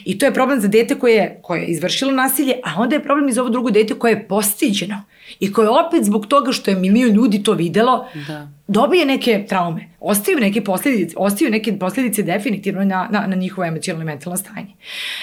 I 0.06 0.18
to 0.18 0.26
je 0.26 0.34
problem 0.34 0.62
za 0.62 0.68
dete 0.68 0.96
koje, 0.96 1.40
koje 1.42 1.62
je 1.62 1.68
izvršilo 1.68 2.12
nasilje, 2.12 2.54
a 2.64 2.82
onda 2.82 2.96
je 2.96 3.04
problem 3.04 3.30
i 3.30 3.32
za 3.32 3.42
ovo 3.42 3.50
drugo 3.50 3.72
dete 3.72 3.94
koje 3.94 4.12
je 4.12 4.28
postiđeno 4.28 5.04
i 5.40 5.54
koje 5.54 5.70
opet 5.70 6.04
zbog 6.04 6.28
toga 6.28 6.52
što 6.52 6.72
je 6.72 6.78
milion 6.78 7.12
ljudi 7.12 7.44
to 7.44 7.54
videlo, 7.54 8.06
da 8.28 8.48
dobije 8.74 9.06
neke 9.06 9.46
traume, 9.50 9.90
ostaju 10.00 10.40
neke 10.40 10.64
posledice, 10.64 11.16
ostaju 11.18 11.52
neke 11.52 11.78
posledice 11.80 12.24
definitivno 12.24 12.84
na, 12.86 13.08
na, 13.12 13.28
na 13.28 13.36
njihovo 13.36 13.66
emocionalno 13.66 14.04
i 14.04 14.06
mentalno 14.06 14.38
stanje. 14.38 14.68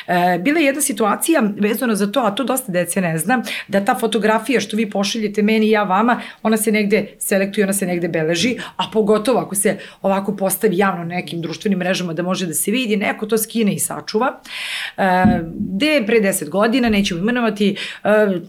E, 0.07 0.38
bila 0.38 0.59
je 0.59 0.66
jedna 0.66 0.80
situacija 0.80 1.42
vezana 1.59 1.94
za 1.94 2.12
to, 2.12 2.20
a 2.20 2.30
to 2.30 2.44
dosta 2.44 2.72
dece 2.72 3.01
ne 3.01 3.18
zna, 3.18 3.42
da 3.68 3.84
ta 3.84 3.94
fotografija 3.94 4.61
što 4.61 4.76
vi 4.76 4.90
pošaljete 4.90 5.42
meni 5.42 5.66
i 5.66 5.70
ja 5.70 5.82
vama, 5.82 6.20
ona 6.42 6.57
se 6.57 6.72
negde 6.72 7.07
selektuje, 7.18 7.64
ona 7.64 7.72
se 7.72 7.86
negde 7.86 8.09
beleži, 8.09 8.57
a 8.76 8.84
pogotovo 8.92 9.40
ako 9.40 9.55
se 9.55 9.78
ovako 10.03 10.36
postavi 10.36 10.78
javno 10.78 11.05
na 11.05 11.14
nekim 11.14 11.40
društvenim 11.42 11.78
mrežama 11.78 12.12
da 12.12 12.22
može 12.22 12.46
da 12.46 12.55
se 12.55 12.70
vidi, 12.70 12.96
neko 12.96 13.26
to 13.26 13.38
skine 13.38 13.74
i 13.74 13.78
sačuva. 13.78 14.40
E, 14.96 15.03
gde 15.55 16.03
pre 16.07 16.20
10 16.20 16.48
godina, 16.48 16.88
nećemo 16.88 17.20
imenovati, 17.20 17.76
e, 18.05 18.09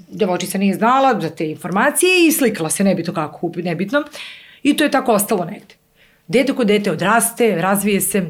devojčica 0.09 0.57
nije 0.57 0.73
znala 0.73 1.19
za 1.21 1.29
te 1.29 1.49
informacije 1.49 2.27
i 2.27 2.31
slikala 2.31 2.69
se, 2.69 2.83
nebitno 2.83 3.13
kako, 3.13 3.51
nebitno. 3.55 4.03
I 4.63 4.77
to 4.77 4.83
je 4.83 4.91
tako 4.91 5.13
ostalo 5.13 5.45
negde. 5.45 5.75
Dete 6.27 6.53
ko 6.53 6.63
dete 6.63 6.91
odraste, 6.91 7.55
razvije 7.55 8.01
se, 8.01 8.25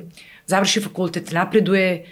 završi 0.45 0.81
fakultet, 0.81 1.31
napreduje, 1.31 2.05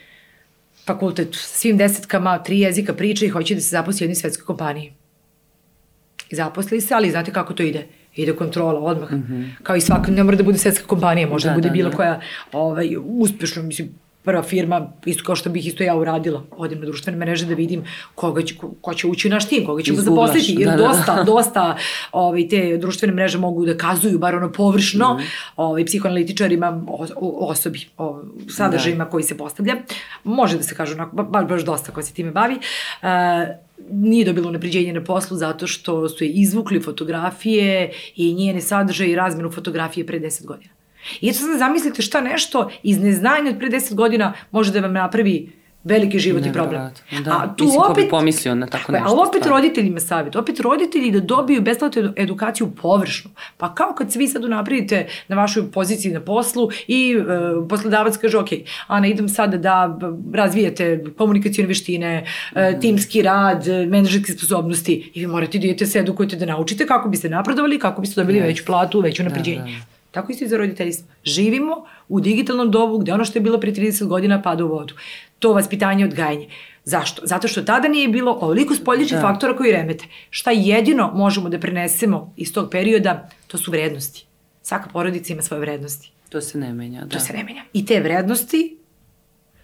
fakultet 0.85 1.35
sa 1.35 1.57
svim 1.57 1.77
desetkama, 1.77 2.43
tri 2.43 2.59
jezika 2.59 2.93
priča 2.93 3.25
i 3.25 3.29
hoće 3.29 3.55
da 3.55 3.61
se 3.61 3.69
zaposli 3.69 4.03
u 4.03 4.05
jednoj 4.05 4.15
svetskoj 4.15 4.45
kompaniji. 4.45 4.93
I 6.29 6.35
zaposli 6.35 6.81
se, 6.81 6.93
ali 6.93 7.11
znate 7.11 7.33
kako 7.33 7.53
to 7.53 7.63
ide? 7.63 7.87
Ide 8.15 8.35
kontrola 8.35 8.79
odmah. 8.79 9.11
Mm 9.11 9.27
-hmm. 9.29 9.63
Kao 9.63 9.75
i 9.75 9.81
svaka, 9.81 10.11
ne 10.11 10.23
mora 10.23 10.37
da 10.37 10.43
bude 10.43 10.57
svetska 10.57 10.87
kompanija, 10.87 11.27
možda 11.27 11.49
da, 11.49 11.53
da 11.53 11.57
bude 11.57 11.69
da, 11.69 11.73
bilo 11.73 11.89
da. 11.89 11.95
koja 11.95 12.21
ovaj, 12.51 12.95
uspešno, 12.97 13.63
mislim, 13.63 13.89
prva 14.23 14.43
firma, 14.43 14.91
isto 15.05 15.23
kao 15.23 15.35
što 15.35 15.49
bih 15.49 15.67
isto 15.67 15.83
ja 15.83 15.95
uradila, 15.95 16.43
odim 16.51 16.79
na 16.79 16.85
društvene 16.85 17.17
mreže 17.17 17.45
da 17.45 17.53
vidim 17.53 17.83
koga 18.15 18.41
će, 18.41 18.55
ko, 18.81 18.93
će 18.93 19.07
ući 19.07 19.27
u 19.27 19.31
naš 19.31 19.47
tim, 19.47 19.65
koga 19.65 19.83
ćemo 19.83 20.01
zaposliti, 20.01 20.55
jer 20.57 20.69
da, 20.69 20.77
da, 20.77 20.87
dosta, 20.87 21.15
da. 21.15 21.23
dosta 21.31 21.77
ovaj, 22.11 22.47
te 22.47 22.77
društvene 22.77 23.13
mreže 23.13 23.37
mogu 23.37 23.65
da 23.65 23.77
kazuju, 23.77 24.19
bar 24.19 24.35
ono 24.35 24.51
površno, 24.51 25.13
mm. 25.13 25.23
ovaj, 25.55 25.85
psihoanalitičarima, 25.85 26.83
osobi, 27.21 27.85
o, 27.97 28.21
sadržajima 28.49 29.03
da. 29.03 29.09
koji 29.09 29.23
se 29.23 29.37
postavlja. 29.37 29.75
Može 30.23 30.57
da 30.57 30.63
se 30.63 30.75
kaže 30.75 30.93
onako, 30.93 31.15
baš, 31.23 31.47
baš 31.47 31.65
dosta 31.65 31.91
ko 31.91 32.01
se 32.01 32.13
time 32.13 32.31
bavi. 32.31 32.55
Uh, 33.01 33.09
nije 33.91 34.25
dobilo 34.25 34.51
napriđenje 34.51 34.93
na 34.93 35.03
poslu 35.03 35.37
zato 35.37 35.67
što 35.67 36.09
su 36.09 36.23
je 36.23 36.29
izvukli 36.29 36.81
fotografije 36.81 37.91
i 38.15 38.33
njene 38.33 38.61
sadržaje 38.61 39.11
i 39.11 39.15
razmenu 39.15 39.51
fotografije 39.51 40.05
pre 40.05 40.19
10 40.19 40.45
godina. 40.45 40.78
I 41.21 41.29
eto 41.29 41.39
sad 41.39 41.59
zamislite 41.59 42.01
šta 42.01 42.21
nešto 42.21 42.69
iz 42.83 42.99
neznanja 42.99 43.49
od 43.49 43.59
pre 43.59 43.69
10 43.69 43.93
godina 43.93 44.33
može 44.51 44.71
da 44.71 44.79
vam 44.79 44.93
napravi 44.93 45.59
veliki 45.83 46.19
životni 46.19 46.53
problem. 46.53 46.81
Da. 47.25 47.31
A 47.31 47.55
tu 47.55 47.63
Mislim, 47.63 47.81
opet, 47.81 47.95
ko 47.95 48.01
bi 48.01 48.09
pomislio 48.09 48.55
na 48.55 48.67
tako 48.67 48.91
nešto. 48.91 49.07
Ali 49.07 49.19
opet 49.29 49.41
stvar. 49.41 49.55
roditeljima 49.55 49.99
savjet, 49.99 50.35
opet 50.35 50.59
roditelji 50.59 51.11
da 51.11 51.19
dobiju 51.19 51.61
besplatnu 51.61 52.13
edukaciju 52.17 52.71
površnu. 52.81 53.31
Pa 53.57 53.75
kao 53.75 53.93
kad 53.97 54.11
se 54.11 54.19
vi 54.19 54.27
sad 54.27 54.43
napravite 54.43 55.07
na 55.27 55.35
vašoj 55.35 55.71
poziciji 55.71 56.11
na 56.11 56.19
poslu 56.19 56.69
i 56.87 57.15
e, 57.19 57.23
poslodavac 57.69 58.17
kaže, 58.17 58.37
ok, 58.37 58.47
Ana, 58.87 59.07
idem 59.07 59.29
sad 59.29 59.53
da 59.53 59.99
razvijete 60.33 61.03
komunikacijone 61.17 61.67
veštine, 61.67 62.25
e, 62.55 62.71
mm. 62.71 62.81
timski 62.81 63.21
rad, 63.21 63.67
menedžerske 63.67 64.31
sposobnosti 64.31 65.11
i 65.13 65.19
vi 65.19 65.27
morate 65.27 65.57
da 65.59 65.65
idete 65.65 65.85
se 65.85 65.99
edukujete 65.99 66.35
da 66.35 66.45
naučite 66.45 66.87
kako 66.87 67.09
biste 67.09 67.29
napredovali, 67.29 67.79
kako 67.79 68.01
biste 68.01 68.21
dobili 68.21 68.39
yes. 68.39 68.45
veću 68.45 68.65
platu, 68.65 68.99
veću 68.99 69.23
napređenje. 69.23 69.57
Da, 69.57 69.65
da. 69.65 69.98
Tako 70.11 70.31
isto 70.31 70.45
i 70.45 70.47
za 70.47 70.57
roditeljstvo. 70.57 71.07
Živimo 71.23 71.85
u 72.07 72.19
digitalnom 72.19 72.71
dobu 72.71 72.97
gde 72.97 73.13
ono 73.13 73.25
što 73.25 73.39
je 73.39 73.43
bilo 73.43 73.59
pre 73.59 73.71
30 73.71 74.07
godina 74.07 74.41
pada 74.41 74.65
u 74.65 74.67
vodu. 74.67 74.93
To 75.39 75.53
vaspitanje 75.53 76.05
odgajanje. 76.05 76.49
Zašto? 76.83 77.21
Zato 77.25 77.47
što 77.47 77.61
tada 77.61 77.87
nije 77.87 78.07
bilo 78.07 78.31
ovoliko 78.41 78.75
spoljičnih 78.75 79.21
da. 79.21 79.27
faktora 79.27 79.55
koji 79.55 79.71
remete. 79.71 80.05
Šta 80.29 80.51
jedino 80.51 81.11
možemo 81.15 81.49
da 81.49 81.59
prenesemo 81.59 82.33
iz 82.37 82.53
tog 82.53 82.69
perioda, 82.71 83.29
to 83.47 83.57
su 83.57 83.71
vrednosti. 83.71 84.25
Svaka 84.61 84.89
porodica 84.89 85.33
ima 85.33 85.41
svoje 85.41 85.59
vrednosti. 85.61 86.11
To 86.29 86.41
se 86.41 86.57
ne 86.57 86.73
menja, 86.73 87.01
da. 87.01 87.07
To 87.07 87.19
se 87.19 87.33
ne 87.33 87.43
menja. 87.43 87.63
I 87.73 87.85
te 87.85 87.99
vrednosti 87.99 88.78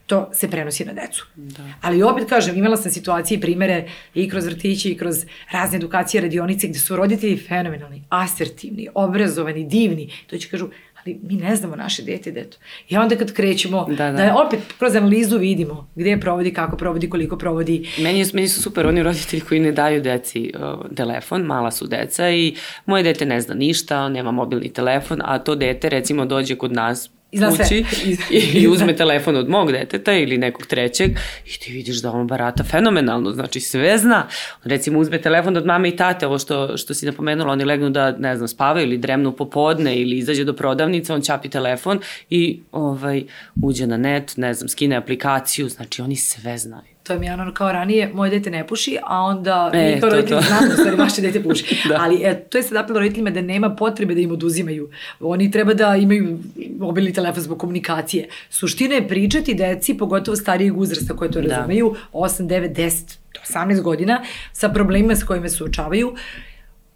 to 0.06 0.30
se 0.34 0.50
prenosi 0.50 0.86
na 0.86 0.94
decu. 0.94 1.26
Da. 1.36 1.64
Ali 1.82 2.04
opet 2.04 2.30
kažem, 2.30 2.58
imala 2.58 2.78
sam 2.78 2.92
situacije 2.92 3.38
i 3.38 3.42
primere 3.42 3.88
i 4.14 4.30
kroz 4.30 4.46
vrtiće 4.46 4.92
i 4.92 4.98
kroz 4.98 5.26
razne 5.52 5.78
edukacije, 5.78 6.22
radionice 6.22 6.68
gde 6.68 6.80
su 6.80 6.96
roditelji 6.96 7.38
fenomenalni, 7.38 8.04
asertivni, 8.10 8.88
obrazovani, 8.94 9.64
divni. 9.64 10.10
To 10.28 10.38
će 10.38 10.50
kažu, 10.50 10.70
ali 11.06 11.20
mi 11.24 11.36
ne 11.36 11.56
znamo 11.56 11.76
naše 11.76 12.04
dete 12.04 12.32
deto. 12.32 12.58
I 12.90 12.98
onda 12.98 13.16
kad 13.16 13.34
krećemo, 13.34 13.86
da, 13.90 14.12
da. 14.12 14.12
da 14.12 14.36
opet 14.48 14.60
kroz 14.80 14.96
analizu 14.96 15.38
vidimo 15.38 15.90
gde 15.96 16.20
provodi, 16.20 16.54
kako 16.54 16.78
provodi, 16.78 17.10
koliko 17.10 17.38
provodi. 17.38 17.90
Meni, 18.00 18.20
je, 18.20 18.26
meni 18.34 18.48
su 18.48 18.62
super 18.62 18.88
oni 18.88 19.04
roditelji 19.04 19.42
koji 19.42 19.60
ne 19.60 19.72
daju 19.72 20.02
deci 20.02 20.52
uh, 20.56 20.96
telefon, 20.96 21.42
mala 21.42 21.72
su 21.72 21.88
deca 21.88 22.30
i 22.30 22.56
moje 22.86 23.04
dete 23.04 23.26
ne 23.26 23.42
zna 23.42 23.56
ništa, 23.56 24.10
nema 24.10 24.32
mobilni 24.32 24.74
telefon, 24.74 25.22
a 25.24 25.40
to 25.40 25.56
dete 25.56 25.90
recimo 25.90 26.26
dođe 26.26 26.56
kod 26.56 26.72
nas 26.72 27.10
kući 27.50 27.86
i, 28.32 28.38
i 28.38 28.68
uzme 28.68 28.96
telefon 28.96 29.36
od 29.36 29.50
mog 29.50 29.72
deteta 29.72 30.14
ili 30.14 30.38
nekog 30.38 30.66
trećeg 30.66 31.12
i 31.46 31.60
ti 31.60 31.72
vidiš 31.72 32.02
da 32.02 32.12
on 32.12 32.28
barata 32.28 32.64
fenomenalno, 32.64 33.32
znači 33.32 33.60
sve 33.60 33.98
zna. 33.98 34.28
Recimo 34.64 35.00
uzme 35.00 35.22
telefon 35.22 35.58
od 35.58 35.66
mame 35.66 35.90
i 35.90 35.96
tate, 35.96 36.28
ovo 36.28 36.40
što, 36.40 36.78
što 36.78 36.94
si 36.94 37.06
napomenula, 37.06 37.52
oni 37.52 37.66
legnu 37.66 37.90
da, 37.90 38.12
ne 38.12 38.36
znam, 38.36 38.48
spavaju 38.48 38.86
ili 38.86 38.98
dremnu 38.98 39.32
popodne 39.32 39.96
ili 39.96 40.18
izađe 40.18 40.44
do 40.44 40.54
prodavnice, 40.54 41.14
on 41.14 41.22
ćapi 41.22 41.50
telefon 41.50 42.00
i 42.30 42.60
ovaj, 42.72 43.24
uđe 43.64 43.88
na 43.88 43.98
net, 43.98 44.38
ne 44.38 44.54
znam, 44.54 44.70
skine 44.70 44.96
aplikaciju, 44.96 45.70
znači 45.70 46.02
oni 46.02 46.16
sve 46.16 46.58
znaju 46.58 46.95
to 47.08 47.14
je 47.14 47.20
mi 47.20 47.30
ono 47.30 47.54
kao 47.54 47.72
ranije, 47.72 48.12
moje 48.14 48.32
dete 48.32 48.52
ne 48.52 48.68
puši, 48.68 48.98
a 49.04 49.22
onda 49.22 49.72
e, 49.74 49.94
mi 49.96 50.02
kao 50.02 50.10
roditelji 50.10 50.42
znamo 50.42 50.68
da 50.68 50.74
stvari 50.74 50.96
vaše 50.96 51.22
dete 51.22 51.44
puši. 51.44 51.78
da. 51.90 51.98
Ali 52.00 52.22
e, 52.24 52.40
to 52.50 52.58
je 52.58 52.64
sad 52.64 52.78
apelo 52.78 53.00
roditeljima 53.00 53.30
da 53.30 53.42
nema 53.42 53.70
potrebe 53.76 54.16
da 54.16 54.22
im 54.22 54.32
oduzimaju. 54.32 54.90
Oni 55.20 55.52
treba 55.52 55.74
da 55.74 55.96
imaju 55.96 56.40
mobilni 56.80 57.14
telefon 57.14 57.44
zbog 57.44 57.60
komunikacije. 57.60 58.28
Suština 58.50 58.96
je 58.96 59.08
pričati 59.08 59.54
deci, 59.54 59.98
pogotovo 59.98 60.36
starijeg 60.36 60.78
uzrasta 60.78 61.16
koje 61.16 61.32
to 61.32 61.42
da. 61.42 61.56
razumeju, 61.56 61.96
8, 62.14 62.48
9, 62.48 62.74
10, 62.76 63.18
18 63.54 63.82
godina, 63.82 64.22
sa 64.54 64.70
problemima 64.70 65.16
s 65.16 65.24
kojima 65.24 65.50
se 65.50 65.64
učavaju, 65.64 66.16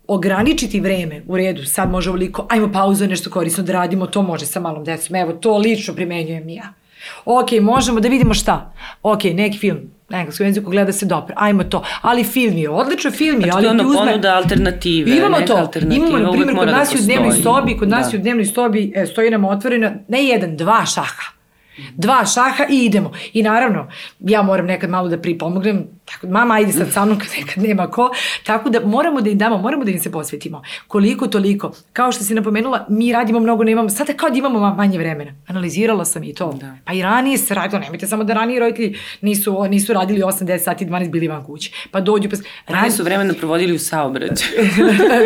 ograničiti 0.07 0.79
vreme, 0.79 1.21
u 1.27 1.37
redu, 1.37 1.65
sad 1.65 1.91
može 1.91 2.09
ovoliko, 2.09 2.47
ajmo 2.49 2.71
pauzu, 2.71 3.07
nešto 3.07 3.29
korisno 3.29 3.63
da 3.63 3.73
radimo, 3.73 4.07
to 4.07 4.21
može 4.21 4.45
sa 4.45 4.59
malom 4.59 4.83
decom, 4.83 5.15
evo, 5.15 5.33
to 5.33 5.57
lično 5.57 5.93
primenjujem 5.93 6.49
ja. 6.49 6.73
Ok, 7.25 7.51
možemo 7.61 7.99
da 7.99 8.07
vidimo 8.07 8.33
šta. 8.33 8.73
Ok, 9.03 9.23
neki 9.23 9.57
film, 9.57 9.79
na 10.09 10.19
engleskom 10.19 10.45
jeziku 10.45 10.69
gleda 10.69 10.91
se 10.91 11.05
dobro, 11.05 11.35
ajmo 11.37 11.63
to. 11.63 11.83
Ali 12.01 12.23
film 12.23 12.57
je 12.57 12.69
odličan 12.69 13.11
film 13.11 13.41
je, 13.41 13.51
znači, 13.51 13.67
ali 13.67 13.79
ti 13.79 13.85
uzme... 13.85 13.99
ponuda 13.99 14.35
alternative. 14.35 15.17
Imamo 15.17 15.41
to, 15.41 15.55
alternative, 15.55 16.07
imamo, 16.07 16.17
na 16.17 16.31
primjer, 16.31 16.57
kod 16.57 16.67
da 16.67 16.77
nas 16.77 16.89
da 16.93 16.99
u 16.99 17.03
dnevnoj 17.03 17.31
sobi, 17.31 17.77
kod 17.77 17.89
nas 17.89 18.11
da. 18.11 18.17
u 18.17 18.21
dnevnoj 18.21 18.45
sobi 18.45 18.91
e, 18.95 19.05
stoji 19.05 19.29
nam 19.29 19.45
otvorena, 19.45 19.91
ne 20.07 20.23
jedan, 20.25 20.57
dva 20.57 20.85
šaha. 20.85 21.39
Dva 21.95 22.25
šaha 22.25 22.65
i 22.69 22.85
idemo. 22.85 23.11
I 23.33 23.43
naravno, 23.43 23.87
ja 24.19 24.41
moram 24.41 24.65
nekad 24.65 24.89
malo 24.89 25.09
da 25.09 25.17
pripomognem, 25.17 25.87
tako, 26.11 26.27
mama 26.27 26.53
ajde 26.55 26.71
sad 26.71 26.93
sa 26.93 27.05
mnom 27.05 27.19
kad 27.19 27.27
nekad 27.39 27.63
nema 27.63 27.87
ko, 27.87 28.11
tako 28.43 28.69
da 28.69 28.79
moramo 28.85 29.21
da 29.21 29.29
im 29.29 29.37
damo, 29.37 29.57
moramo 29.57 29.83
da 29.83 29.91
im 29.91 29.99
se 29.99 30.11
posvetimo. 30.11 30.61
Koliko 30.87 31.27
toliko, 31.27 31.71
kao 31.93 32.11
što 32.11 32.23
si 32.23 32.33
napomenula, 32.33 32.85
mi 32.89 33.13
radimo 33.13 33.39
mnogo, 33.39 33.63
nemamo, 33.63 33.89
sada 33.89 34.13
kao 34.13 34.29
da 34.29 34.37
imamo 34.37 34.75
manje 34.75 34.97
vremena. 34.97 35.31
Analizirala 35.47 36.05
sam 36.05 36.23
i 36.23 36.33
to. 36.33 36.53
Da. 36.53 36.75
Pa 36.85 36.93
i 36.93 37.01
ranije 37.01 37.37
se 37.37 37.53
radilo, 37.53 37.79
nemojte 37.79 38.07
samo 38.07 38.23
da 38.23 38.33
ranije 38.33 38.59
roditelji 38.59 38.97
nisu, 39.21 39.63
nisu 39.69 39.93
radili 39.93 40.21
8, 40.21 40.43
10 40.43 40.57
sati, 40.57 40.85
12 40.85 41.09
bili 41.09 41.27
van 41.27 41.45
kuće. 41.45 41.71
Pa 41.91 42.01
dođu, 42.01 42.29
pa... 42.29 42.37
Ranije 42.73 42.91
su 42.91 43.03
vremena 43.03 43.33
provodili 43.33 43.73
u 43.73 43.79
saobraćaju. 43.79 44.51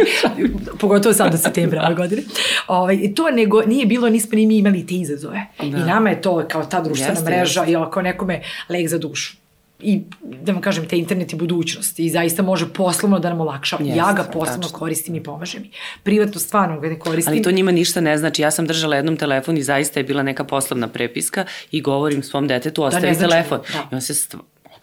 Pogotovo 0.80 1.14
sad 1.14 1.32
do 1.32 1.38
septembra 1.38 1.84
ove 1.86 1.96
godine. 1.96 2.22
Ovaj, 2.68 3.14
to 3.16 3.32
nego 3.32 3.62
nije 3.62 3.86
bilo, 3.86 4.10
nismo 4.10 4.36
ni 4.36 4.46
mi 4.46 4.58
imali 4.58 4.88
te 4.88 4.96
izazove. 4.96 5.46
Da. 5.60 5.66
I 5.66 5.82
nama 5.82 6.10
je 6.10 6.22
to 6.22 6.46
kao 6.52 6.66
ta 6.66 6.82
društvena 6.82 7.14
jeste, 7.14 7.26
mreža 7.26 7.66
i 7.66 7.76
ako 7.76 8.02
nekome 8.02 8.42
leg 8.70 8.88
za 8.88 8.98
dušu 8.98 9.43
i 9.84 10.02
da 10.22 10.52
vam 10.52 10.62
kažem 10.62 10.88
te 10.88 10.98
internet 10.98 11.34
i 11.34 11.36
budućnost 11.36 12.00
i 12.00 12.10
zaista 12.10 12.44
može 12.44 12.74
poslovno 12.74 13.20
da 13.20 13.30
nam 13.30 13.42
olakšava. 13.42 13.84
Yes, 13.84 13.98
ja 13.98 14.14
ga 14.14 14.24
poslovno 14.24 14.64
tačno. 14.64 14.78
koristim 14.78 15.16
i 15.16 15.24
pomaže 15.24 15.60
mi. 15.60 15.72
Privatno 16.04 16.40
stvarno 16.40 16.80
ga 16.80 16.90
ne 16.90 17.00
koristim. 17.00 17.34
Ali 17.34 17.42
to 17.42 17.52
njima 17.52 17.72
ništa 17.72 18.02
ne 18.02 18.18
znači. 18.18 18.42
Ja 18.42 18.52
sam 18.52 18.68
držala 18.68 18.96
jednom 18.96 19.18
telefon 19.18 19.58
i 19.58 19.64
zaista 19.64 20.00
je 20.00 20.04
bila 20.04 20.24
neka 20.24 20.44
poslovna 20.44 20.88
prepiska 20.88 21.46
i 21.72 21.82
govorim 21.82 22.24
svom 22.24 22.48
detetu 22.48 22.84
ostavi 22.84 23.08
da 23.08 23.14
znači, 23.14 23.32
telefon. 23.32 23.60
Da. 23.74 23.88
I 23.92 23.96
on 23.96 24.02
se 24.02 24.14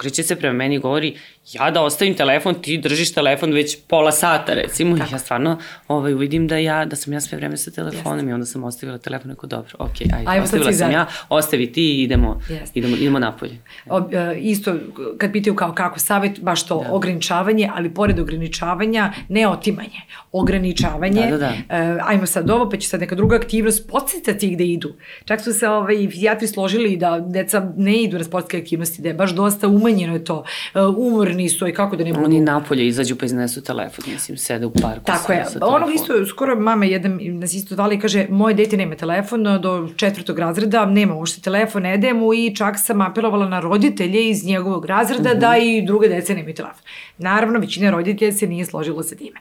okreće 0.00 0.22
se 0.22 0.36
prema 0.36 0.54
meni 0.54 0.74
i 0.74 0.78
govori 0.78 1.16
ja 1.52 1.70
da 1.70 1.82
ostavim 1.82 2.14
telefon, 2.14 2.54
ti 2.54 2.78
držiš 2.78 3.12
telefon 3.12 3.52
već 3.52 3.78
pola 3.88 4.12
sata 4.12 4.54
recimo 4.54 4.96
Tako. 4.96 5.10
i 5.10 5.14
ja 5.14 5.18
stvarno 5.18 5.58
ovaj, 5.88 6.14
uvidim 6.14 6.48
da 6.48 6.56
ja, 6.56 6.84
da 6.84 6.96
sam 6.96 7.12
ja 7.12 7.20
sve 7.20 7.38
vreme 7.38 7.56
sa 7.56 7.70
telefonom 7.70 8.18
Jeste. 8.18 8.30
i 8.30 8.32
onda 8.32 8.46
sam 8.46 8.64
ostavila 8.64 8.98
telefon 8.98 9.30
neko 9.30 9.46
dobro, 9.46 9.70
ok, 9.78 10.00
ajde, 10.00 10.24
ajde 10.26 10.42
ostavila 10.42 10.72
sam 10.72 10.90
ja, 10.90 11.06
ostavi 11.28 11.72
ti 11.72 11.82
i 11.82 12.02
idemo, 12.02 12.40
Jeste. 12.48 12.78
idemo, 12.78 12.96
idemo 12.96 13.18
napolje. 13.18 13.58
O, 13.86 13.98
uh, 13.98 14.04
isto, 14.38 14.74
kad 15.18 15.32
pitaju 15.32 15.56
kao 15.56 15.74
kako 15.74 15.98
savjet, 15.98 16.40
baš 16.40 16.66
to 16.66 16.82
da. 16.82 16.92
ograničavanje, 16.92 17.70
ali 17.74 17.94
pored 17.94 18.18
ograničavanja, 18.18 19.12
ne 19.28 19.48
otimanje, 19.48 20.00
ograničavanje, 20.32 21.30
da, 21.30 21.38
da, 21.38 21.52
da. 21.68 21.94
Uh, 21.94 22.08
ajmo 22.08 22.26
sad 22.26 22.50
ovo, 22.50 22.70
pa 22.70 22.76
će 22.76 22.88
sad 22.88 23.00
neka 23.00 23.14
druga 23.14 23.36
aktivnost, 23.36 23.88
podsjetati 23.88 24.50
gde 24.50 24.64
idu. 24.64 24.94
Čak 25.24 25.40
su 25.40 25.52
se 25.52 25.68
ovaj, 25.68 26.08
fizijatri 26.10 26.48
složili 26.48 26.96
da 26.96 27.20
deca 27.20 27.72
ne 27.76 28.02
idu 28.02 28.18
na 28.18 28.24
sportske 28.24 28.58
aktivnosti, 28.58 29.02
da 29.02 29.08
je 29.08 29.14
baš 29.14 29.30
dosta 29.30 29.68
umanje 29.68 29.89
umanjeno 29.90 30.14
je 30.14 30.24
to, 30.24 30.44
e, 30.74 30.80
umorni 30.80 31.48
su 31.48 31.68
i 31.68 31.72
kako 31.72 31.96
da 31.96 32.04
ne 32.04 32.12
budu. 32.12 32.24
Oni 32.24 32.40
napolje 32.40 32.86
izađu 32.86 33.16
pa 33.16 33.26
iznesu 33.26 33.62
telefon, 33.62 34.04
mislim, 34.12 34.38
sede 34.38 34.66
u 34.66 34.70
parku. 34.70 35.04
Tako 35.04 35.32
je. 35.32 35.46
Ono 35.60 35.90
isto, 35.90 36.26
skoro 36.26 36.60
mama 36.60 36.84
jedan 36.84 37.18
nas 37.22 37.54
isto 37.54 37.74
dala 37.74 37.94
i 37.94 37.98
kaže, 37.98 38.26
moje 38.30 38.54
dete 38.54 38.76
nema 38.76 38.94
telefon 38.94 39.42
do 39.62 39.88
četvrtog 39.96 40.38
razreda, 40.38 40.86
nema 40.86 41.14
uopšte 41.14 41.40
telefon, 41.40 41.82
ne 41.82 42.14
mu 42.14 42.34
i 42.34 42.56
čak 42.56 42.74
sam 42.78 43.00
apelovala 43.00 43.48
na 43.48 43.60
roditelje 43.60 44.30
iz 44.30 44.44
njegovog 44.46 44.84
razreda 44.84 45.30
mm 45.30 45.32
-hmm. 45.32 45.40
da 45.40 45.56
i 45.56 45.82
druge 45.86 46.08
dece 46.08 46.34
nemaju 46.34 46.54
telefon. 46.54 46.82
Naravno, 47.18 47.58
većina 47.58 47.90
roditelja 47.90 48.32
se 48.32 48.46
nije 48.46 48.64
složila 48.64 49.02
sa 49.02 49.16
time. 49.16 49.40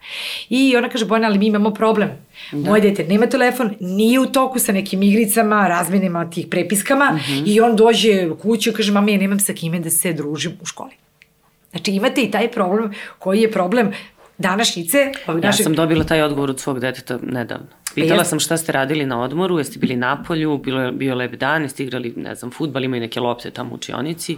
I 0.49 0.75
ona 0.77 0.89
kaže, 0.89 1.05
Bojana, 1.05 1.27
ali 1.27 1.37
mi 1.37 1.47
imamo 1.47 1.71
problem. 1.71 2.09
Da. 2.51 2.69
Moje 2.69 2.81
dete 2.81 3.03
nema 3.03 3.25
telefon, 3.25 3.75
nije 3.79 4.19
u 4.19 4.25
toku 4.25 4.59
sa 4.59 4.71
nekim 4.71 5.03
igricama, 5.03 5.67
razmenima 5.67 6.29
tih 6.29 6.47
prepiskama 6.47 7.11
mm 7.11 7.17
-hmm. 7.17 7.43
i 7.45 7.61
on 7.61 7.75
dođe 7.75 8.29
kuću 8.41 8.69
i 8.69 8.73
kaže, 8.73 8.91
mama, 8.91 9.11
ja 9.11 9.17
nemam 9.17 9.39
sa 9.39 9.53
kime 9.53 9.79
da 9.79 9.89
se 9.89 10.13
družim 10.13 10.38
u 10.47 10.65
školi. 10.65 10.91
Znači 11.71 11.91
imate 11.91 12.21
i 12.21 12.31
taj 12.31 12.51
problem 12.51 12.93
koji 13.19 13.41
je 13.41 13.51
problem 13.51 13.91
današnjice. 14.37 14.97
Ovih 15.27 15.43
ja 15.43 15.49
našeg... 15.49 15.63
sam 15.63 15.73
dobila 15.73 16.03
taj 16.03 16.21
odgovor 16.21 16.49
od 16.49 16.59
svog 16.59 16.79
deteta 16.79 17.19
nedavno. 17.23 17.67
Pitala 17.95 18.23
sam 18.23 18.39
šta 18.39 18.57
ste 18.57 18.71
radili 18.71 19.05
na 19.05 19.21
odmoru, 19.21 19.57
jeste 19.57 19.79
bili 19.79 19.95
na 19.95 20.23
polju, 20.23 20.57
bilo, 20.57 20.91
bio 20.91 21.15
lep 21.15 21.35
dan, 21.35 21.61
jeste 21.61 21.83
igrali, 21.83 22.13
ne 22.17 22.35
znam, 22.35 22.51
futbal, 22.51 22.83
imaju 22.83 23.01
neke 23.01 23.19
lopte 23.19 23.51
tamo 23.51 23.71
u 23.71 23.75
učionici. 23.75 24.37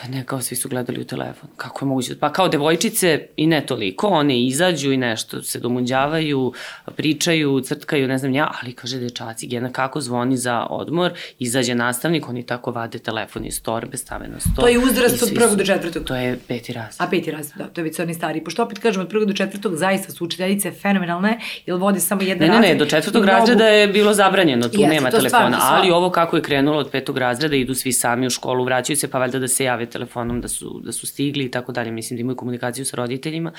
Pa 0.00 0.08
ne, 0.08 0.24
kao 0.24 0.40
svi 0.40 0.56
su 0.56 0.68
gledali 0.68 1.00
u 1.00 1.04
telefon. 1.04 1.50
Kako 1.56 1.84
je 1.84 1.88
moguće? 1.88 2.18
Pa 2.18 2.32
kao 2.32 2.48
devojčice 2.48 3.26
i 3.36 3.46
ne 3.46 3.66
toliko, 3.66 4.06
one 4.06 4.42
izađu 4.42 4.92
i 4.92 4.96
nešto 4.96 5.42
se 5.42 5.60
domunđavaju, 5.60 6.52
pričaju, 6.96 7.60
crtkaju, 7.60 8.08
ne 8.08 8.18
znam 8.18 8.34
ja, 8.34 8.52
ali 8.62 8.72
kaže 8.72 8.98
dečaci, 8.98 9.46
jedna 9.50 9.72
kako 9.72 10.00
zvoni 10.00 10.36
za 10.36 10.66
odmor, 10.70 11.12
izađe 11.38 11.74
nastavnik, 11.74 12.28
oni 12.28 12.46
tako 12.46 12.70
vade 12.70 12.98
telefon 12.98 13.46
iz 13.46 13.62
torbe, 13.62 13.96
stave 13.96 14.28
na 14.28 14.40
sto. 14.40 14.60
To 14.60 14.68
je 14.68 14.78
uzrast 14.78 15.22
od 15.22 15.30
prvog 15.34 15.56
do 15.56 15.64
četvrtog. 15.64 16.04
To 16.04 16.16
je 16.16 16.38
peti 16.48 16.72
razred. 16.72 17.08
A 17.08 17.10
peti 17.10 17.30
razred, 17.30 17.58
da, 17.58 17.64
to 17.64 17.80
je 17.80 17.84
već 17.84 17.98
oni 17.98 18.14
stari. 18.14 18.44
Pošto 18.44 18.62
opet 18.62 18.78
kažem, 18.78 19.02
od 19.02 19.08
prvog 19.08 19.28
do 19.28 19.34
četvrtog 19.34 19.76
zaista 19.76 20.12
su 20.12 20.24
učiteljice 20.24 20.70
fenomenalne, 20.70 21.38
jer 21.66 21.76
vode 21.76 22.00
samo 22.00 22.22
jedan 22.22 22.48
razred. 22.48 22.62
Ne, 22.62 22.68
ne, 22.68 22.74
ne, 22.74 22.78
do 22.78 22.86
četvrtog 22.86 23.24
razreda 23.24 23.64
je 23.64 23.88
bilo 23.88 24.14
zabranjeno, 24.14 24.68
tu 24.68 24.80
nema 24.80 25.10
telefona, 25.10 25.58
ali 25.60 25.90
ovo 25.90 26.10
kako 26.10 26.36
je 26.36 26.42
krenulo 26.42 26.78
od 26.78 26.90
petog 26.90 27.18
razreda, 27.18 27.56
idu 27.56 27.74
svi 27.74 27.92
sami 27.92 28.26
u 28.26 28.30
školu, 28.30 28.64
vraćaju 28.64 28.96
se, 28.96 29.10
pa 29.10 29.18
valjda 29.18 29.38
da 29.38 29.48
se 29.48 29.64
jave 29.64 29.81
telefonom 29.86 30.40
da 30.40 30.48
su, 30.48 30.80
da 30.84 30.92
su 30.92 31.06
stigli 31.06 31.44
i 31.44 31.50
tako 31.50 31.72
dalje. 31.72 31.90
Mislim 31.90 32.16
da 32.16 32.20
imaju 32.20 32.36
komunikaciju 32.36 32.84
sa 32.84 32.96
roditeljima, 32.96 33.52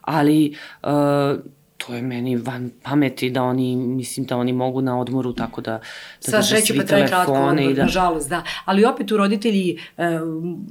ali 0.00 0.56
uh, 0.82 0.90
to 1.86 1.94
je 1.94 2.02
meni 2.02 2.36
van 2.36 2.70
pameti 2.82 3.30
da 3.30 3.42
oni, 3.42 3.76
mislim 3.76 4.26
da 4.26 4.36
oni 4.36 4.52
mogu 4.52 4.80
na 4.80 5.00
odmoru 5.00 5.32
tako 5.32 5.60
da, 5.60 5.80
da 6.26 6.30
Sa 6.30 6.42
sreće 6.42 6.76
pa 6.76 6.82
traje 6.82 7.06
kratko 7.06 7.32
odmor, 7.32 7.74
da... 7.74 7.82
nažalost, 7.82 8.28
da. 8.28 8.42
Ali 8.64 8.84
opet 8.84 9.06
tu 9.06 9.16
roditelji 9.16 9.78
e, 9.98 10.04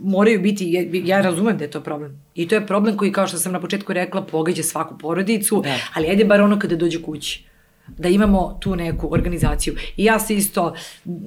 moraju 0.01 0.41
biti, 0.41 0.71
ja, 0.71 0.83
ja 1.17 1.21
razumem 1.21 1.57
da 1.57 1.63
je 1.63 1.71
to 1.71 1.81
problem. 1.81 2.21
I 2.35 2.47
to 2.47 2.55
je 2.55 2.67
problem 2.67 2.97
koji, 2.97 3.11
kao 3.11 3.27
što 3.27 3.37
sam 3.37 3.51
na 3.51 3.61
početku 3.61 3.93
rekla, 3.93 4.21
pogađa 4.21 4.63
svaku 4.63 4.97
porodicu, 4.97 5.61
da. 5.63 5.75
ali 5.93 6.07
ajde 6.07 6.25
bar 6.25 6.41
ono 6.41 6.59
kada 6.59 6.75
dođe 6.75 7.01
kući 7.01 7.48
da 7.97 8.09
imamo 8.09 8.57
tu 8.61 8.75
neku 8.75 9.07
organizaciju. 9.11 9.75
I 9.97 10.03
ja 10.03 10.19
se 10.19 10.35
isto 10.35 10.75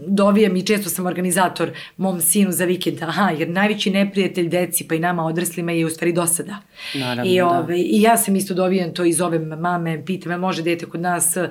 dovijem 0.07 0.57
i 0.57 0.67
često 0.67 0.91
sam 0.91 1.07
organizator 1.07 1.71
mom 1.97 2.21
sinu 2.21 2.53
za 2.53 2.65
vikend, 2.65 3.03
aha, 3.03 3.31
jer 3.39 3.49
najveći 3.49 3.91
neprijatelj 3.91 4.49
deci 4.49 4.89
pa 4.89 4.95
i 4.95 4.99
nama 4.99 5.25
odraslima 5.25 5.73
je 5.73 5.87
u 5.87 5.91
stvari 5.91 6.13
dosada. 6.13 6.57
Naravno, 6.95 7.33
I, 7.33 7.39
da. 7.39 7.49
ove, 7.49 7.79
I 7.79 8.03
ja 8.03 8.17
sam 8.17 8.37
isto 8.37 8.55
dovijem 8.55 8.95
to 8.95 9.05
iz 9.05 9.21
ove 9.21 9.39
mame, 9.39 10.05
pitam, 10.05 10.41
može 10.41 10.63
dete 10.63 10.87
kod 10.87 11.01
nas 11.01 11.37
e, 11.37 11.49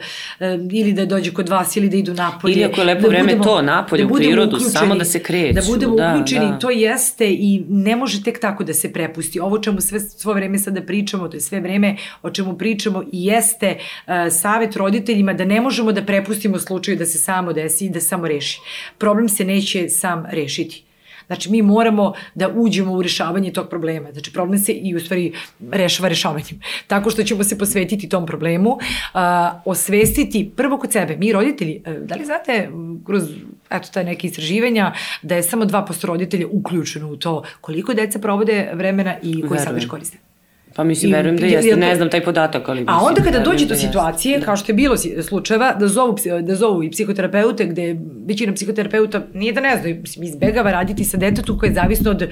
ili 0.71 0.93
da 0.93 1.05
dođe 1.05 1.33
kod 1.33 1.49
vas 1.49 1.75
ili 1.75 1.89
da 1.89 1.97
idu 1.97 2.13
napolje. 2.13 2.53
Ili 2.53 2.63
ako 2.63 2.81
je 2.81 2.85
lepo 2.85 3.01
da 3.01 3.07
vreme 3.07 3.23
budemo, 3.23 3.43
to, 3.43 3.61
napolje, 3.61 4.05
da 4.05 4.13
u 4.13 4.15
prirodu, 4.15 4.59
samo 4.59 4.95
da 4.95 5.05
se 5.05 5.19
kreću. 5.23 5.53
Da 5.53 5.61
budemo 5.67 5.95
da, 5.95 6.13
uključeni, 6.13 6.45
da. 6.45 6.59
to 6.59 6.69
jeste 6.69 7.27
i 7.29 7.63
ne 7.69 7.95
može 7.95 8.23
tek 8.23 8.39
tako 8.39 8.63
da 8.63 8.73
se 8.73 8.93
prepusti. 8.93 9.39
Ovo 9.39 9.57
čemu 9.57 9.81
sve 9.81 9.99
svo 9.99 10.33
vreme 10.33 10.57
sada 10.57 10.81
pričamo, 10.81 11.27
to 11.27 11.37
je 11.37 11.41
sve 11.41 11.59
vreme 11.59 11.95
o 12.21 12.29
čemu 12.29 12.57
pričamo 12.57 13.03
i 13.11 13.25
jeste 13.25 13.77
uh, 13.77 14.13
savet 14.31 14.75
roditelja 14.75 15.00
roditeljima 15.01 15.33
da 15.33 15.45
ne 15.45 15.61
možemo 15.61 15.91
da 15.91 16.05
prepustimo 16.05 16.59
slučaju 16.59 16.97
da 16.97 17.05
se 17.05 17.17
samo 17.17 17.53
desi 17.53 17.85
i 17.85 17.89
da 17.89 17.99
samo 17.99 18.27
reši. 18.27 18.61
Problem 18.97 19.29
se 19.29 19.45
neće 19.45 19.89
sam 19.89 20.25
rešiti. 20.31 20.83
Znači, 21.27 21.51
mi 21.51 21.61
moramo 21.61 22.13
da 22.35 22.49
uđemo 22.49 22.93
u 22.93 23.01
rešavanje 23.01 23.53
tog 23.53 23.69
problema. 23.69 24.11
Znači, 24.11 24.33
problem 24.33 24.59
se 24.59 24.71
i 24.71 24.95
u 24.95 24.99
stvari 24.99 25.33
rešava 25.71 26.09
rešavanjem. 26.09 26.59
Tako 26.91 27.09
što 27.09 27.23
ćemo 27.23 27.43
se 27.43 27.57
posvetiti 27.57 28.09
tom 28.09 28.25
problemu, 28.25 28.77
a, 29.13 29.61
osvestiti 29.65 30.51
prvo 30.55 30.77
kod 30.77 30.91
sebe. 30.91 31.17
Mi 31.17 31.31
roditelji, 31.31 31.81
e, 31.85 31.93
da 31.93 32.15
li 32.15 32.25
znate 32.25 32.69
kroz 33.05 33.23
eto, 33.69 33.89
taj 33.93 34.03
neke 34.03 34.27
istraživanja, 34.27 34.93
da 35.21 35.35
je 35.35 35.43
samo 35.43 35.65
2% 35.65 36.05
roditelja 36.05 36.47
uključeno 36.51 37.07
u 37.09 37.15
to 37.17 37.43
koliko 37.61 37.93
deca 37.93 38.19
provode 38.19 38.71
vremena 38.73 39.15
i 39.23 39.41
koji 39.47 39.59
sad 39.59 39.75
već 39.75 39.87
koriste. 39.87 40.30
Pa 40.75 40.83
mislim, 40.83 41.11
verujem 41.11 41.37
da 41.37 41.45
jeste, 41.45 41.75
ne 41.75 41.95
znam 41.95 42.09
taj 42.09 42.23
podatak, 42.23 42.69
ali 42.69 42.79
mislim. 42.79 42.97
A 42.97 43.01
onda 43.01 43.21
kada 43.21 43.39
dođe 43.39 43.65
do 43.65 43.73
da 43.73 43.79
situacije, 43.79 44.39
da. 44.39 44.45
kao 44.45 44.57
što 44.57 44.71
je 44.71 44.75
bilo 44.75 44.95
slučajeva, 45.27 45.73
da 45.73 45.87
zovu, 45.87 46.15
da 46.41 46.55
zovu 46.55 46.83
i 46.83 46.91
psihoterapeute, 46.91 47.65
gde 47.65 47.95
većina 48.27 48.53
psihoterapeuta 48.53 49.21
nije 49.33 49.53
da 49.53 49.61
ne 49.61 49.77
zna, 49.81 49.93
mislim, 50.01 50.23
izbegava 50.23 50.71
raditi 50.71 51.03
sa 51.03 51.17
detetu 51.17 51.57
koje 51.59 51.69
je 51.69 51.73
zavisno 51.73 52.11
od 52.11 52.21
uh, 52.21 52.29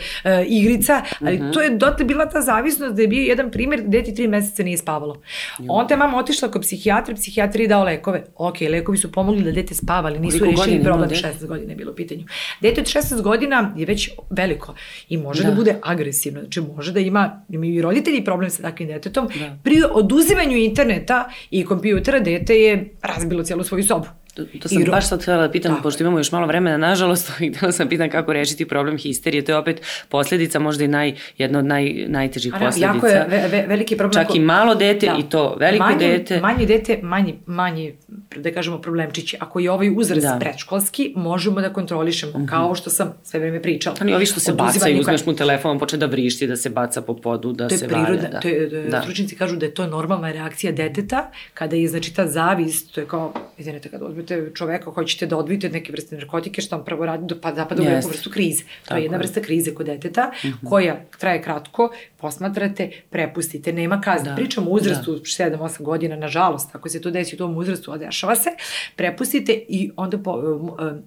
igrica, 0.47 1.01
ali 1.19 1.35
uh 1.35 1.41
mhm. 1.41 1.49
-huh. 1.49 1.53
to 1.53 1.61
je 1.61 1.69
dotle 1.69 2.05
bila 2.05 2.25
ta 2.25 2.41
zavisnost 2.41 2.95
da 2.95 3.01
je 3.01 3.07
bio 3.07 3.21
jedan 3.21 3.51
primjer 3.51 3.81
gde 3.81 3.99
deti 3.99 4.15
tri 4.15 4.27
meseca 4.27 4.63
nije 4.63 4.77
spavalo. 4.77 5.21
Jo. 5.59 5.65
Onda 5.69 5.93
je 5.93 5.97
mama 5.97 6.17
otišla 6.17 6.51
kod 6.51 6.61
psihijatra, 6.61 7.15
psihijatra 7.15 7.61
je 7.61 7.67
dao 7.67 7.83
lekove. 7.83 8.23
Ok, 8.35 8.61
lekovi 8.61 8.97
su 8.97 9.11
pomogli 9.11 9.43
da 9.43 9.51
dete 9.51 9.75
spava, 9.75 10.07
ali 10.07 10.19
nisu 10.19 10.39
Koliko 10.39 10.61
rešili 10.61 10.83
problem. 10.83 11.09
16 11.09 11.45
godina 11.47 11.71
je 11.71 11.75
bilo 11.75 11.91
u 11.91 11.95
pitanju. 11.95 12.23
Dete 12.61 12.81
od 12.81 12.87
16 12.87 13.21
godina 13.21 13.73
je 13.77 13.85
već 13.85 14.09
veliko 14.29 14.73
i 15.09 15.17
može 15.17 15.43
da, 15.43 15.49
da 15.49 15.55
bude 15.55 15.75
agresivno. 15.81 16.39
Znači 16.39 16.61
može 16.61 16.91
da 16.91 16.99
ima, 16.99 17.45
ima 17.49 17.65
i 17.65 17.81
roditelji 17.81 18.23
problem 18.29 18.53
sa 18.53 18.69
takvim 18.69 18.91
detetom. 18.93 19.29
Da. 19.39 19.49
Pri 19.63 19.81
oduzimanju 19.91 20.57
interneta 20.57 21.23
i 21.49 21.65
kompjutera 21.65 22.19
dete 22.19 22.55
je 22.55 22.77
razbilo 23.01 23.43
cijelu 23.43 23.63
svoju 23.63 23.83
sobu. 23.83 24.18
To, 24.61 24.69
sam 24.69 24.83
baš 24.91 25.07
sad 25.09 25.21
htjela 25.21 25.47
da 25.47 25.51
pitam, 25.51 25.71
Tako. 25.71 25.83
pošto 25.83 26.03
imamo 26.03 26.17
još 26.17 26.31
malo 26.31 26.47
vremena, 26.47 26.77
nažalost, 26.77 27.31
i 27.39 27.49
htjela 27.53 27.71
sam 27.71 27.89
pitan 27.89 28.09
kako 28.09 28.33
rešiti 28.33 28.65
problem 28.67 28.97
histerije. 28.97 29.45
To 29.45 29.51
je 29.51 29.57
opet 29.57 29.81
posledica, 30.09 30.59
možda 30.59 30.83
i 30.83 30.87
naj, 30.87 31.15
jedna 31.37 31.59
od 31.59 31.65
naj, 31.65 32.05
najtežih 32.07 32.53
Ana, 32.53 32.65
posledica. 32.65 32.93
Jako 32.93 33.07
je 33.07 33.25
ve, 33.29 33.47
ve, 33.47 33.65
veliki 33.67 33.97
problem. 33.97 34.23
Čak 34.23 34.27
ko... 34.27 34.37
i 34.37 34.39
malo 34.39 34.75
dete 34.75 35.05
da. 35.05 35.15
i 35.19 35.23
to 35.23 35.55
veliko 35.59 35.85
manji, 35.85 35.99
dete. 35.99 36.39
Manji 36.41 36.65
dete, 36.65 36.99
manji, 37.01 37.39
manji, 37.45 37.93
da 38.35 38.51
kažemo, 38.51 38.81
problemčići. 38.81 39.37
Ako 39.39 39.59
je 39.59 39.71
ovaj 39.71 39.89
uzrast 39.97 40.21
da. 40.21 40.37
predškolski, 40.39 41.13
možemo 41.15 41.61
da 41.61 41.73
kontrolišemo, 41.73 42.31
mm 42.31 42.41
-hmm. 42.41 42.49
kao 42.49 42.75
što 42.75 42.89
sam 42.89 43.13
sve 43.23 43.39
vreme 43.39 43.61
pričala. 43.61 43.95
Ali 44.01 44.13
ovi 44.13 44.25
što 44.25 44.39
se 44.39 44.53
bacaju, 44.53 44.99
uzmeš 44.99 45.25
mu 45.25 45.35
telefon, 45.35 45.79
počne 45.79 45.97
da 45.97 46.05
vrišti, 46.05 46.47
da 46.47 46.55
se 46.55 46.69
baca 46.69 47.01
po 47.01 47.15
podu, 47.15 47.53
da 47.53 47.67
to 47.67 47.77
se 47.77 47.87
priroda, 47.87 48.09
valja. 48.09 48.29
Da. 48.29 48.39
To 48.39 48.47
je, 48.47 48.67
da. 48.67 49.01
Stručnici 49.01 49.35
kažu 49.35 49.55
da 49.55 49.65
je 49.65 49.73
to 49.73 49.87
normalna 49.87 50.31
reakcija 50.31 50.71
deteta, 50.71 51.31
kada 51.53 51.75
je, 51.75 51.87
znači, 51.87 52.15
ta 52.15 52.27
zavist, 52.27 52.93
to 52.93 53.01
je 53.01 53.07
kao, 53.07 53.33
izvinite, 53.57 53.89
kada 53.89 54.05
uzmete 54.05 54.28
čoveka 54.53 54.91
hoćete 54.91 55.25
da 55.25 55.37
odvojite 55.37 55.69
neke 55.69 55.91
vrste 55.91 56.15
narkotike, 56.15 56.61
što 56.61 56.75
vam 56.75 56.85
prvo 56.85 57.05
radi, 57.05 57.35
pa 57.41 57.55
zapada 57.55 57.81
u 57.81 57.85
neku 57.85 58.07
vrstu 58.07 58.29
krize. 58.29 58.63
To 58.87 58.95
je 58.95 59.03
jedna 59.03 59.17
vrsta 59.17 59.41
krize 59.41 59.73
kod 59.73 59.85
deteta, 59.85 60.31
mm 60.43 60.47
-hmm. 60.47 60.69
koja 60.69 61.01
traje 61.19 61.41
kratko, 61.41 61.91
posmatrate, 62.17 62.91
prepustite, 63.09 63.73
nema 63.73 64.01
kazne. 64.01 64.29
Da. 64.29 64.35
Pričamo 64.35 64.71
o 64.71 64.73
uzrastu 64.73 65.13
da. 65.13 65.19
7-8 65.19 65.81
godina, 65.81 66.15
nažalost, 66.15 66.75
ako 66.75 66.89
se 66.89 67.01
to 67.01 67.11
desi 67.11 67.35
u 67.35 67.37
tom 67.37 67.57
uzrastu, 67.57 67.91
odešava 67.91 68.35
se, 68.35 68.49
prepustite 68.95 69.53
i 69.67 69.91
onda 69.95 70.17
po, 70.17 70.41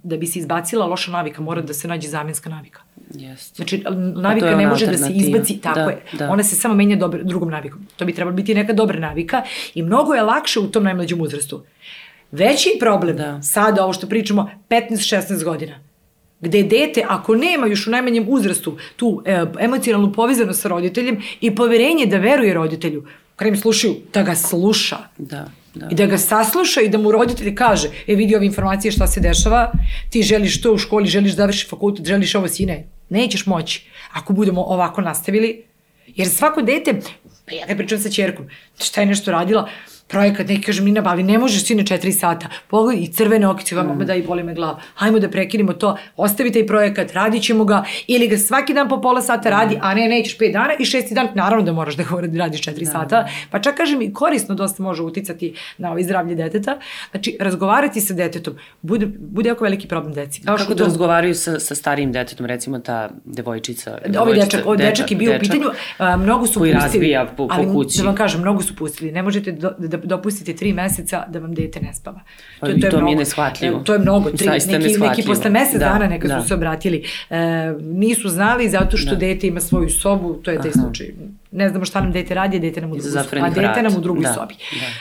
da 0.02 0.16
bi 0.16 0.26
se 0.26 0.38
izbacila 0.38 0.86
loša 0.86 1.10
navika, 1.10 1.42
mora 1.42 1.62
da 1.62 1.74
se 1.74 1.88
nađe 1.88 2.08
zamjenska 2.08 2.50
navika. 2.50 2.80
Yes. 3.10 3.56
Znači, 3.56 3.84
navika 4.16 4.56
ne 4.56 4.66
može 4.66 4.86
da 4.86 4.98
se 4.98 5.12
izbaci, 5.12 5.60
tako 5.60 5.78
da, 5.78 5.90
je. 5.90 6.02
Da. 6.12 6.30
Ona 6.30 6.42
se 6.42 6.56
samo 6.56 6.74
menja 6.74 6.96
dobre, 6.96 7.22
drugom 7.22 7.50
navikom. 7.50 7.86
To 7.96 8.04
bi 8.04 8.14
trebalo 8.14 8.36
biti 8.36 8.54
neka 8.54 8.72
dobra 8.72 8.98
navika 8.98 9.42
i 9.74 9.82
mnogo 9.82 10.14
je 10.14 10.22
lakše 10.22 10.60
u 10.60 10.70
tom 10.70 10.84
najmlađem 10.84 11.20
uzrastu. 11.20 11.64
Veći 12.32 12.76
problem, 12.80 13.16
da. 13.16 13.42
sada 13.42 13.84
ovo 13.84 13.92
što 13.92 14.08
pričamo, 14.08 14.50
15-16 14.68 15.44
godina, 15.44 15.74
gde 16.40 16.62
dete, 16.62 17.04
ako 17.08 17.34
nema 17.34 17.66
još 17.66 17.86
u 17.86 17.90
najmanjem 17.90 18.26
uzrastu 18.28 18.76
tu 18.96 19.22
e, 19.26 19.44
emocionalnu 19.60 20.12
povezanost 20.12 20.60
sa 20.60 20.68
roditeljem 20.68 21.22
i 21.40 21.54
poverenje 21.54 22.06
da 22.06 22.18
veruje 22.18 22.54
roditelju, 22.54 23.06
im 23.48 23.56
slušaju, 23.56 23.94
da 24.14 24.22
ga 24.22 24.34
sluša. 24.34 24.98
Da. 25.18 25.48
Da. 25.74 25.88
I 25.90 25.94
da 25.94 26.06
ga 26.06 26.18
sasluša 26.18 26.80
i 26.80 26.88
da 26.88 26.98
mu 26.98 27.12
roditelj 27.12 27.54
kaže, 27.54 27.88
e 28.06 28.14
vidi 28.14 28.36
ove 28.36 28.46
informacije 28.46 28.92
šta 28.92 29.06
se 29.06 29.20
dešava, 29.20 29.72
ti 30.10 30.22
želiš 30.22 30.60
to 30.62 30.72
u 30.72 30.78
školi, 30.78 31.08
želiš 31.08 31.32
da 31.32 31.36
završi 31.36 31.66
fakultet, 31.68 32.06
želiš 32.06 32.34
ovo 32.34 32.48
sine, 32.48 32.84
nećeš 33.08 33.46
moći 33.46 33.86
ako 34.12 34.32
budemo 34.32 34.62
ovako 34.62 35.00
nastavili. 35.00 35.64
Jer 36.06 36.28
svako 36.28 36.62
dete, 36.62 37.00
pa 37.46 37.54
ja 37.54 37.66
kad 37.66 37.76
pričam 37.76 37.98
sa 37.98 38.10
čerkom, 38.10 38.48
šta 38.78 39.00
je 39.00 39.06
nešto 39.06 39.32
radila, 39.32 39.68
projekat, 40.12 40.48
neki 40.48 40.62
kažem, 40.62 40.84
Nina, 40.84 41.02
ali 41.04 41.22
ne 41.22 41.38
možeš 41.38 41.64
sine 41.66 41.86
četiri 41.86 42.12
sata, 42.12 42.48
pogledaj 42.68 43.02
i 43.02 43.08
crvene 43.12 43.48
okice, 43.48 43.76
vam 43.76 43.86
mm. 43.86 44.06
da 44.06 44.14
i 44.14 44.22
boli 44.22 44.42
me 44.42 44.54
glava, 44.54 44.80
hajmo 44.94 45.18
da 45.18 45.30
prekinimo 45.30 45.72
to, 45.72 45.96
ostavi 46.16 46.52
taj 46.52 46.66
projekat, 46.66 47.12
radit 47.12 47.42
ćemo 47.42 47.64
ga, 47.64 47.84
ili 48.06 48.28
ga 48.28 48.38
svaki 48.38 48.74
dan 48.74 48.88
po 48.88 49.00
pola 49.00 49.22
sata 49.22 49.50
radi, 49.50 49.78
a 49.80 49.94
ne, 49.94 50.08
nećeš 50.08 50.38
pet 50.38 50.52
dana 50.52 50.74
i 50.78 50.84
šesti 50.84 51.14
dan, 51.14 51.28
naravno 51.34 51.64
da 51.64 51.72
moraš 51.72 51.96
da 51.96 52.02
ga 52.02 52.38
radiš 52.38 52.62
četiri 52.62 52.84
da. 52.84 52.90
sata, 52.90 53.28
pa 53.50 53.58
čak 53.58 53.76
kažem 53.76 54.02
i 54.02 54.12
korisno 54.12 54.54
dosta 54.54 54.82
može 54.82 55.02
uticati 55.02 55.54
na 55.78 55.90
ovaj 55.90 56.02
zdravlje 56.02 56.34
deteta, 56.34 56.78
znači 57.10 57.36
razgovarati 57.40 58.00
sa 58.00 58.14
detetom, 58.14 58.54
bude, 58.82 59.06
bude 59.18 59.48
jako 59.48 59.64
veliki 59.64 59.88
problem 59.88 60.14
deci. 60.14 60.42
Kao 60.42 60.56
Kako 60.56 60.74
da 60.74 60.84
razgovaraju 60.84 61.34
sa, 61.34 61.58
sa 61.60 61.74
starijim 61.74 62.12
detetom, 62.12 62.46
recimo 62.46 62.78
ta 62.78 63.10
devojčica? 63.24 63.90
devojčica 63.90 64.22
ovaj 64.22 64.34
dečak, 64.34 64.66
ovaj 64.66 64.76
dečak, 64.76 64.90
dečak 64.90 65.10
je 65.10 65.16
bio 65.16 65.32
dečak, 65.32 65.42
u 65.42 65.44
pitanju, 65.44 65.70
a, 65.98 66.16
mnogo 66.16 66.46
su 66.46 66.58
koji 66.58 66.72
pustili. 66.72 66.92
razbija 66.92 67.26
po, 67.36 67.48
po 67.48 67.54
ali, 67.54 67.72
kući. 67.72 67.98
Da 67.98 68.04
vam 68.04 68.14
kažem, 68.14 68.40
mnogo 68.40 68.62
su 68.62 68.76
pustili. 68.76 69.12
Ne 69.12 69.22
možete 69.22 69.52
da 69.52 69.98
dopustite 70.04 70.56
tri 70.56 70.72
meseca 70.72 71.24
da 71.28 71.38
vam 71.38 71.54
dete 71.54 71.80
ne 71.80 71.94
spava. 71.94 72.20
To, 72.60 72.66
to, 72.66 72.72
to, 72.72 72.86
je 72.86 72.90
to 72.90 72.96
mnogo, 72.96 73.04
mi 73.04 73.10
je 73.10 73.16
neshvatljivo. 73.16 73.80
To 73.80 73.92
je 73.92 73.98
mnogo. 73.98 74.30
Tri, 74.30 74.48
neki, 74.48 74.98
neki 74.98 75.22
posle 75.26 75.50
mesec 75.50 75.80
da, 75.80 75.88
dana 75.88 76.08
neka 76.08 76.28
da. 76.28 76.40
su 76.40 76.48
se 76.48 76.54
obratili. 76.54 77.04
E, 77.30 77.74
nisu 77.80 78.28
znali 78.28 78.68
zato 78.68 78.96
što 78.96 79.10
da. 79.10 79.16
dete 79.16 79.46
ima 79.46 79.60
svoju 79.60 79.90
sobu, 79.90 80.34
to 80.34 80.50
je 80.50 80.56
taj 80.56 80.70
Aha. 80.70 80.80
slučaj 80.82 81.06
ne 81.52 81.68
znamo 81.68 81.84
šta 81.84 82.00
nam 82.00 82.12
dete 82.12 82.34
radi, 82.34 82.56
a 82.56 82.60
dete 82.60 82.80
nam 82.80 82.92
u 82.92 82.96
drugoj 82.96 83.22
sobi. 83.22 83.40
A 83.40 83.50
dete 83.50 83.82
nam 83.82 83.96
u 83.96 84.00
drugoj 84.00 84.22
da, 84.22 84.32
sobi. 84.32 84.54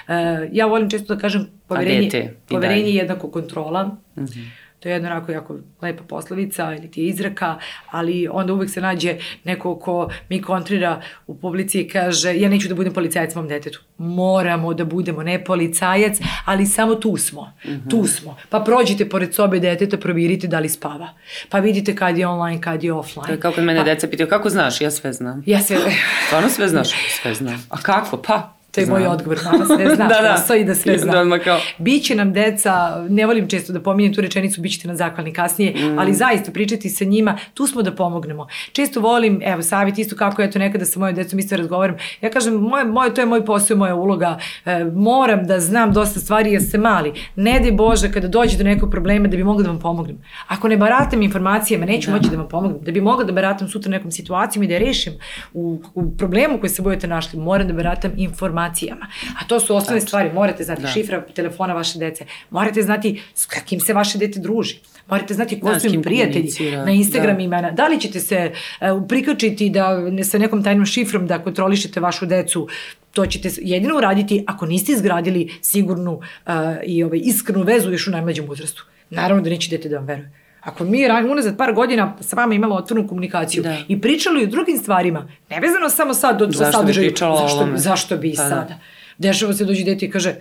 Da. 0.08 0.42
Uh, 0.42 0.50
ja 0.52 0.66
volim 0.66 0.90
često 0.90 1.16
da 1.16 1.22
kažem 1.22 1.48
poverenje, 1.68 2.02
dete, 2.02 2.36
poverenje 2.50 2.90
je 2.90 2.96
jednako 2.96 3.32
kontrola. 3.32 3.84
Mhm. 4.18 4.26
-huh. 4.26 4.46
To 4.82 4.90
je 4.90 4.94
jedna 4.94 5.12
onako 5.12 5.32
jako 5.32 5.56
lepa 5.82 6.04
poslovica 6.04 6.76
ili 6.80 6.92
ti 6.92 7.02
je 7.02 7.08
izraka, 7.08 7.60
ali 7.92 8.28
onda 8.32 8.54
uvek 8.54 8.70
se 8.70 8.82
nađe 8.82 9.16
neko 9.44 9.80
ko 9.80 10.10
mi 10.30 10.42
kontrira 10.42 11.02
u 11.28 11.38
publici 11.40 11.82
i 11.82 11.88
kaže 11.88 12.40
ja 12.40 12.50
neću 12.50 12.68
da 12.68 12.76
budem 12.76 12.94
policajac 12.94 13.36
mom 13.36 13.48
detetu. 13.48 13.82
Moramo 13.98 14.74
da 14.74 14.86
budemo 14.86 15.24
ne 15.24 15.44
policajac, 15.44 16.18
ali 16.46 16.66
samo 16.66 16.96
tu 16.96 17.18
smo. 17.18 17.54
Mm 17.66 17.70
-hmm. 17.70 17.90
Tu 17.90 18.08
smo. 18.08 18.38
Pa 18.50 18.60
prođite 18.60 19.10
pored 19.10 19.34
sobe 19.34 19.60
deteta, 19.60 19.98
provjerite 19.98 20.48
da 20.48 20.60
li 20.60 20.70
spava. 20.70 21.10
Pa 21.50 21.60
vidite 21.60 21.96
kad 21.96 22.18
je 22.18 22.28
online, 22.28 22.62
kad 22.62 22.84
je 22.84 22.94
offline. 22.94 23.28
To 23.28 23.34
je 23.34 23.40
kao 23.40 23.52
kad 23.52 23.64
mene 23.64 23.80
pa, 23.80 23.86
deca 23.86 24.08
pitaju 24.08 24.30
kako 24.30 24.50
znaš, 24.50 24.82
ja 24.82 24.92
sve 24.92 25.14
znam. 25.14 25.44
Ja 25.46 25.60
sve... 25.60 25.78
Stvarno 26.28 26.50
sve 26.50 26.68
znaš? 26.68 26.90
Sve 27.22 27.34
znam. 27.34 27.68
A 27.70 27.78
kako? 27.82 28.18
Pa, 28.18 28.61
To 28.72 28.82
je 28.82 28.86
Znam. 28.86 29.00
moj 29.00 29.08
odgovor, 29.08 29.40
mama 29.52 29.66
sve 29.66 29.96
zna, 29.96 30.08
da, 30.14 30.22
da. 30.22 30.36
posao 30.38 30.56
i 30.56 30.64
da 30.64 30.76
sve 30.76 30.98
zna. 30.98 31.24
Da, 31.24 31.40
kao... 31.40 31.60
Biće 31.78 32.16
nam 32.16 32.34
deca, 32.34 33.06
ne 33.10 33.26
volim 33.26 33.48
često 33.48 33.74
da 33.74 33.80
pominjem 33.82 34.14
tu 34.14 34.22
rečenicu, 34.22 34.62
bit 34.62 34.72
ćete 34.72 34.88
na 34.88 34.96
zakvalni 34.96 35.34
kasnije, 35.34 35.74
mm. 35.76 36.00
ali 36.00 36.14
zaista 36.14 36.52
pričati 36.52 36.90
sa 36.90 37.06
njima, 37.06 37.38
tu 37.54 37.68
smo 37.68 37.82
da 37.82 37.96
pomognemo. 37.96 38.48
Često 38.72 39.00
volim, 39.00 39.42
evo, 39.44 39.62
savjet 39.62 39.98
isto 39.98 40.16
kako 40.16 40.42
ja 40.42 40.52
to 40.52 40.60
nekada 40.60 40.86
sa 40.86 41.00
mojom 41.00 41.16
decom 41.16 41.40
isto 41.40 41.58
razgovaram, 41.58 41.96
ja 42.22 42.30
kažem, 42.30 42.54
moje, 42.54 42.86
moje, 42.86 43.14
to 43.14 43.22
je 43.22 43.26
moj 43.26 43.46
posao, 43.46 43.78
moja 43.78 43.96
uloga, 43.96 44.38
e, 44.66 44.84
moram 44.84 45.48
da 45.48 45.60
znam 45.60 45.94
dosta 45.94 46.20
stvari 46.20 46.52
jer 46.52 46.62
ste 46.62 46.78
mali. 46.78 47.14
Ne 47.36 47.60
daj 47.60 47.72
Bože 47.72 48.12
kada 48.12 48.28
dođe 48.28 48.58
do 48.58 48.64
nekog 48.64 48.92
problema 48.92 49.28
da 49.28 49.38
bi 49.38 49.44
mogla 49.44 49.64
da 49.64 49.70
vam 49.70 49.80
pomognem. 49.80 50.18
Ako 50.48 50.68
ne 50.68 50.78
baratam 50.78 51.22
informacijama, 51.22 51.86
neću 51.86 52.12
da. 52.12 52.18
moći 52.18 52.30
da 52.30 52.38
vam 52.38 52.48
pomognem. 52.48 52.82
Da 52.82 52.92
bi 52.92 53.02
mogla 53.02 53.24
da 53.24 53.34
baratam 53.34 53.68
sutra 53.68 53.92
nekom 53.92 54.12
situacijom 54.12 54.64
i 54.64 54.68
da 54.68 54.74
je 54.74 54.80
rešim 54.80 55.14
u, 55.54 55.82
u 55.94 56.18
problemu 56.18 56.60
koji 56.60 56.70
se 56.70 56.82
budete 56.82 57.08
našli, 57.08 57.40
moram 57.40 57.68
da 57.68 57.74
baratam 57.74 58.12
informacijama 58.18 58.61
informacijama. 58.62 59.08
A 59.42 59.48
to 59.48 59.60
su 59.60 59.76
osnovne 59.76 60.02
stvari. 60.02 60.30
Morate 60.34 60.64
znati 60.64 60.82
da. 60.82 60.88
šifra 60.88 61.22
telefona 61.22 61.74
vaše 61.74 62.00
dece. 62.00 62.26
Morate 62.50 62.82
znati 62.82 63.22
s 63.36 63.46
kakim 63.46 63.80
se 63.80 63.94
vaše 63.94 64.18
dete 64.18 64.40
druži. 64.40 64.80
Morate 65.08 65.34
znati 65.34 65.60
ko 65.60 65.72
da, 65.72 65.80
su 65.80 65.88
im 65.88 66.02
prijatelji 66.02 66.50
na 66.86 66.92
Instagram 66.92 67.38
da. 67.38 67.44
imena. 67.44 67.72
Da 67.72 67.88
li 67.88 68.00
ćete 68.00 68.20
se 68.20 68.52
uh, 68.52 69.04
prikačiti 69.08 69.70
da 69.70 70.00
ne, 70.00 70.24
sa 70.24 70.38
nekom 70.38 70.64
tajnom 70.64 70.86
šifrom 70.86 71.28
da 71.28 71.40
kontrolišete 71.40 72.00
vašu 72.00 72.26
decu 72.26 72.68
to 73.12 73.26
ćete 73.26 73.50
jedino 73.62 73.98
uraditi 73.98 74.44
ako 74.48 74.66
niste 74.66 74.92
izgradili 74.92 75.50
sigurnu 75.62 76.14
uh, 76.14 76.54
i 76.84 77.04
ovaj, 77.04 77.20
iskrenu 77.24 77.64
vezu 77.64 77.92
još 77.92 78.08
u 78.08 78.12
najmlađem 78.12 78.50
uzrastu. 78.50 78.86
Naravno 79.10 79.44
da 79.44 79.50
neće 79.50 79.70
dete 79.70 79.90
da 79.90 79.98
vam 79.98 80.06
veruje. 80.06 80.41
Ako 80.62 80.84
mi 80.84 81.06
unazad 81.32 81.58
par 81.58 81.74
godina 81.74 82.18
sa 82.20 82.36
vama 82.36 82.54
imalo 82.54 82.76
otvornu 82.76 83.08
komunikaciju 83.08 83.64
da. 83.64 83.78
i 83.88 84.02
pričali 84.02 84.44
o 84.44 84.48
drugim 84.48 84.78
stvarima, 84.78 85.28
nevezano 85.50 85.90
samo 85.90 86.14
sad 86.14 86.40
do, 86.40 86.48
zašto 86.52 86.78
sadržaju, 86.78 87.12
zašto, 87.20 87.68
zašto 87.76 88.18
bi 88.18 88.34
pa, 88.36 88.44
da. 88.44 88.50
sada? 88.50 88.66
Da. 88.66 88.80
Dešava 89.18 89.54
se 89.54 89.66
dođe 89.66 89.84
dete 89.84 90.06
i 90.06 90.10
kaže, 90.10 90.36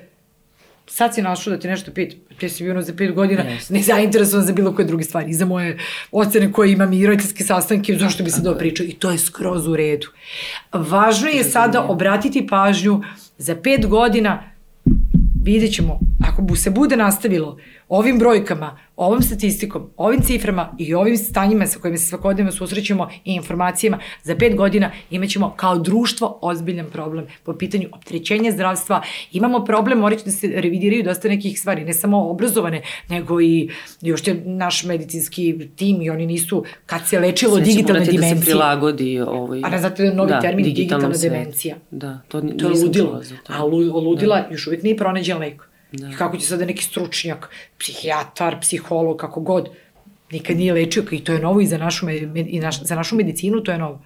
sad 0.86 1.14
si 1.14 1.22
našao 1.22 1.50
da 1.50 1.58
ti 1.60 1.68
nešto 1.68 1.90
pita, 1.90 2.16
ti 2.38 2.48
si 2.48 2.64
bio 2.64 2.82
za 2.82 2.92
pet 2.94 3.14
godina, 3.14 3.42
yes. 3.42 3.70
ne 3.70 3.82
zainteresovan 3.82 4.46
za 4.46 4.52
bilo 4.52 4.74
koje 4.74 4.86
druge 4.86 5.04
stvari, 5.04 5.30
i 5.30 5.34
za 5.34 5.44
moje 5.44 5.78
ocene 6.12 6.52
koje 6.52 6.72
imam 6.72 6.92
i 6.92 7.06
roditeljske 7.06 7.44
sastanke, 7.44 7.96
zašto 7.96 8.24
bi 8.24 8.30
se 8.30 8.42
to 8.44 8.58
pričao 8.58 8.86
i 8.86 8.92
to 8.92 9.10
je 9.10 9.18
skroz 9.18 9.66
u 9.66 9.76
redu. 9.76 10.06
Važno 10.72 11.28
je 11.28 11.44
sada 11.44 11.82
obratiti 11.82 12.46
pažnju 12.46 13.02
za 13.38 13.56
pet 13.56 13.86
godina, 13.86 14.42
vidjet 15.42 15.74
ćemo, 15.74 15.98
ako 16.28 16.56
se 16.56 16.70
bude 16.70 16.96
nastavilo 16.96 17.58
ovim 17.90 18.18
brojkama, 18.18 18.78
ovom 18.96 19.22
statistikom, 19.22 19.90
ovim 19.96 20.20
ciframa 20.22 20.74
i 20.78 20.94
ovim 20.94 21.16
stanjima 21.16 21.66
sa 21.66 21.78
kojima 21.78 21.98
se 21.98 22.06
svakodnevno 22.06 22.52
susrećemo 22.52 23.08
i 23.24 23.34
informacijama, 23.34 23.98
za 24.22 24.36
pet 24.36 24.56
godina 24.56 24.90
imaćemo 25.10 25.54
kao 25.56 25.78
društvo 25.78 26.38
ozbiljan 26.42 26.86
problem 26.92 27.26
po 27.44 27.52
pitanju 27.52 27.88
optrećenja 27.92 28.52
zdravstva. 28.52 29.02
Imamo 29.32 29.64
problem, 29.64 29.98
morat 29.98 30.24
da 30.24 30.30
se 30.30 30.52
revidiraju 30.56 31.02
dosta 31.02 31.28
nekih 31.28 31.60
stvari, 31.60 31.84
ne 31.84 31.92
samo 31.92 32.30
obrazovane, 32.30 32.82
nego 33.08 33.40
i 33.40 33.70
još 34.00 34.26
je 34.26 34.42
naš 34.44 34.84
medicinski 34.84 35.68
tim 35.76 36.02
i 36.02 36.10
oni 36.10 36.26
nisu, 36.26 36.64
kad 36.86 37.00
se 37.06 37.18
lečilo 37.18 37.56
Sve 37.56 37.64
digitalne 37.64 38.04
dimencije. 38.04 38.34
da 38.34 38.40
se 38.40 38.46
prilagodi 38.46 39.20
ovaj... 39.20 39.60
A 39.64 39.68
ne 39.70 39.78
znate 39.78 40.04
da 40.04 40.14
novi 40.14 40.30
da, 40.30 40.40
termin 40.40 40.64
digitalna 40.64 41.14
sve. 41.14 41.30
demencija. 41.30 41.76
Da, 41.90 42.20
to, 42.28 42.40
to 42.40 42.68
je 42.68 42.82
ludilo. 42.84 43.22
A 43.46 43.64
ludila 43.64 44.40
da. 44.40 44.48
još 44.50 44.66
uvijek 44.66 44.82
nije 44.82 44.96
pronađen 44.96 45.38
lek. 45.38 45.69
Da. 45.92 46.08
I 46.08 46.12
kako 46.12 46.36
će 46.36 46.46
sada 46.46 46.64
neki 46.64 46.84
stručnjak, 46.84 47.50
psihijatar, 47.78 48.60
psiholog, 48.60 49.16
kako 49.16 49.40
god, 49.40 49.68
nikad 50.32 50.56
nije 50.56 50.72
lečio 50.72 51.04
i 51.10 51.24
to 51.24 51.32
je 51.32 51.38
novo 51.38 51.60
i 51.60 51.66
za 51.66 51.78
našu, 51.78 52.10
i 52.34 52.60
naš, 52.60 52.82
za 52.82 52.94
našu 52.94 53.16
medicinu 53.16 53.60
to 53.60 53.72
je 53.72 53.78
novo. 53.78 54.02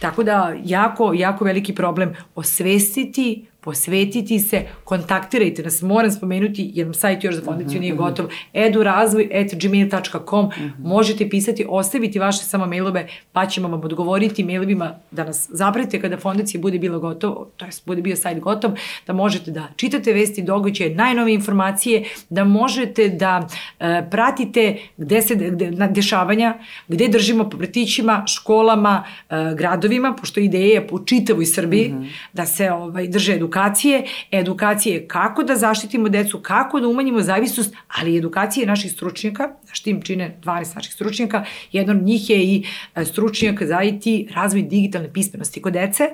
Tako 0.00 0.22
da, 0.22 0.56
jako, 0.64 1.12
jako 1.12 1.44
veliki 1.44 1.74
problem 1.74 2.14
osvestiti 2.34 3.46
posvetiti 3.68 4.38
se, 4.38 4.62
kontaktirajte 4.84 5.62
nas, 5.62 5.82
moram 5.82 6.10
spomenuti, 6.10 6.70
jer 6.74 6.96
sajt 6.96 7.24
još 7.24 7.34
za 7.34 7.42
fondaciju 7.44 7.80
nije 7.80 7.92
mhm, 7.92 8.02
mhm. 8.02 8.08
gotov, 8.08 8.26
edurazvoj.gmail.com, 8.52 10.46
mm 10.46 10.50
-hmm. 10.50 10.72
možete 10.78 11.28
pisati, 11.28 11.66
ostaviti 11.68 12.18
vaše 12.18 12.38
samo 12.38 12.66
mailove, 12.66 13.08
pa 13.32 13.46
ćemo 13.46 13.68
vam 13.68 13.80
odgovoriti 13.84 14.44
mailovima 14.44 14.94
da 15.10 15.24
nas 15.24 15.48
zapratite 15.52 16.00
kada 16.00 16.16
fondacija 16.16 16.60
bude 16.60 16.78
bila 16.78 16.98
gotov, 16.98 17.34
to 17.56 17.64
je 17.64 17.70
bude 17.86 18.02
bio 18.02 18.16
sajt 18.16 18.40
gotov, 18.40 18.70
da 19.06 19.12
možete 19.12 19.50
da 19.50 19.68
čitate 19.76 20.12
vesti, 20.12 20.42
događaje, 20.42 20.94
najnove 20.94 21.34
informacije, 21.34 22.04
da 22.30 22.44
možete 22.44 23.08
da 23.08 23.48
e, 23.80 24.06
pratite 24.10 24.76
gde 24.96 25.22
se 25.22 25.34
gde, 25.34 25.70
na, 25.70 25.86
dešavanja, 25.86 26.54
gde 26.88 27.08
držimo 27.08 27.50
po 27.50 27.56
vrtićima, 27.56 28.24
školama, 28.26 29.04
e, 29.30 29.54
gradovima, 29.54 30.14
pošto 30.20 30.40
ideja 30.40 30.74
je 30.74 30.86
po 30.86 31.04
čitavoj 31.04 31.46
Srbiji, 31.46 31.88
mm 31.88 32.02
-hmm. 32.02 32.08
da 32.32 32.46
se 32.46 32.72
ovaj, 32.72 33.08
drže 33.08 33.34
edukacije 33.34 33.57
edukacije, 33.58 34.06
edukacije 34.30 35.08
kako 35.08 35.42
da 35.42 35.56
zaštitimo 35.56 36.08
decu, 36.08 36.40
kako 36.42 36.80
da 36.80 36.88
umanjimo 36.88 37.20
zavisnost, 37.20 37.74
ali 37.88 38.16
edukacije 38.18 38.66
naših 38.66 38.92
stručnjaka, 38.92 39.50
naš 39.68 39.80
tim 39.82 40.02
čine 40.02 40.38
12 40.42 40.76
naših 40.76 40.92
stručnjaka, 40.92 41.44
jedan 41.72 41.96
od 41.96 42.02
njih 42.02 42.30
je 42.30 42.42
i 42.44 42.64
e, 42.94 43.04
stručnjak 43.04 43.62
za 43.62 43.82
IT 43.82 44.34
razvoj 44.34 44.62
digitalne 44.62 45.12
pismenosti 45.12 45.62
kod 45.62 45.72
dece. 45.72 46.08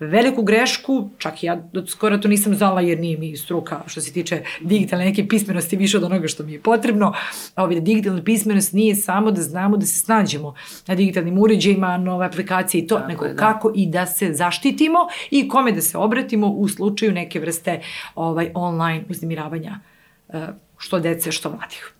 Veliku 0.00 0.42
grešku, 0.42 1.10
čak 1.18 1.42
i 1.42 1.46
ja 1.46 1.68
skoro 1.86 2.18
to 2.18 2.28
nisam 2.28 2.54
znala 2.54 2.80
jer 2.80 3.00
nije 3.00 3.18
mi 3.18 3.36
struka 3.36 3.82
što 3.86 4.00
se 4.00 4.12
tiče 4.12 4.42
digitalne 4.60 5.04
neke 5.04 5.28
pismenosti 5.28 5.76
više 5.76 5.96
od 5.96 6.04
onoga 6.04 6.28
što 6.28 6.42
mi 6.42 6.52
je 6.52 6.62
potrebno. 6.62 7.12
Ovi, 7.56 7.74
da 7.74 7.80
digitalna 7.80 8.24
pismenost 8.24 8.72
nije 8.72 8.94
samo 8.94 9.30
da 9.30 9.42
znamo 9.42 9.76
da 9.76 9.86
se 9.86 9.98
snađemo 9.98 10.54
na 10.86 10.94
digitalnim 10.94 11.38
uređajima, 11.38 11.96
nove 11.96 12.26
aplikacije 12.26 12.82
i 12.82 12.86
to, 12.86 12.96
Tako 12.96 13.08
nego 13.08 13.24
je, 13.24 13.34
da. 13.34 13.38
kako 13.38 13.72
i 13.74 13.86
da 13.86 14.06
se 14.06 14.32
zaštitimo 14.32 14.98
i 15.30 15.48
kome 15.48 15.72
da 15.72 15.80
se 15.80 15.98
obratimo 15.98 16.46
u 16.46 16.68
slučaju 16.68 17.12
neke 17.12 17.40
vrste 17.40 17.80
ovaj, 18.14 18.50
online 18.54 19.04
uznemiravanja 19.08 19.80
eh, 20.28 20.46
što 20.78 21.00
dece, 21.00 21.32
što 21.32 21.50
mladih. 21.50 21.97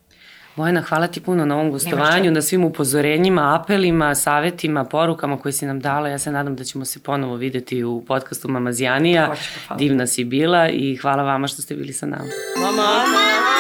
Bojana, 0.59 0.83
hvala 0.83 1.07
ti 1.07 1.21
puno 1.21 1.45
na 1.45 1.55
ovom 1.55 1.71
gostovanju, 1.71 2.31
na 2.31 2.43
svim 2.43 2.65
upozorenjima, 2.65 3.61
apelima, 3.61 4.15
savetima, 4.15 4.85
porukama 4.85 5.39
koje 5.39 5.53
si 5.53 5.67
nam 5.67 5.81
dala. 5.81 6.09
Ja 6.09 6.19
se 6.19 6.33
nadam 6.33 6.57
da 6.57 6.65
ćemo 6.65 6.85
se 6.85 7.03
ponovo 7.03 7.37
videti 7.37 7.85
u 7.85 8.05
podcastu 8.09 8.49
Mama 8.49 8.73
Zjanija. 8.73 9.35
Divna 9.79 10.07
si 10.07 10.25
bila 10.25 10.69
i 10.69 10.97
hvala 10.97 11.23
vama 11.23 11.47
što 11.47 11.63
ste 11.63 11.75
bili 11.75 11.93
sa 11.93 12.07
nama. 12.07 12.25
Mama! 12.57 12.83
Mama! 12.83 13.58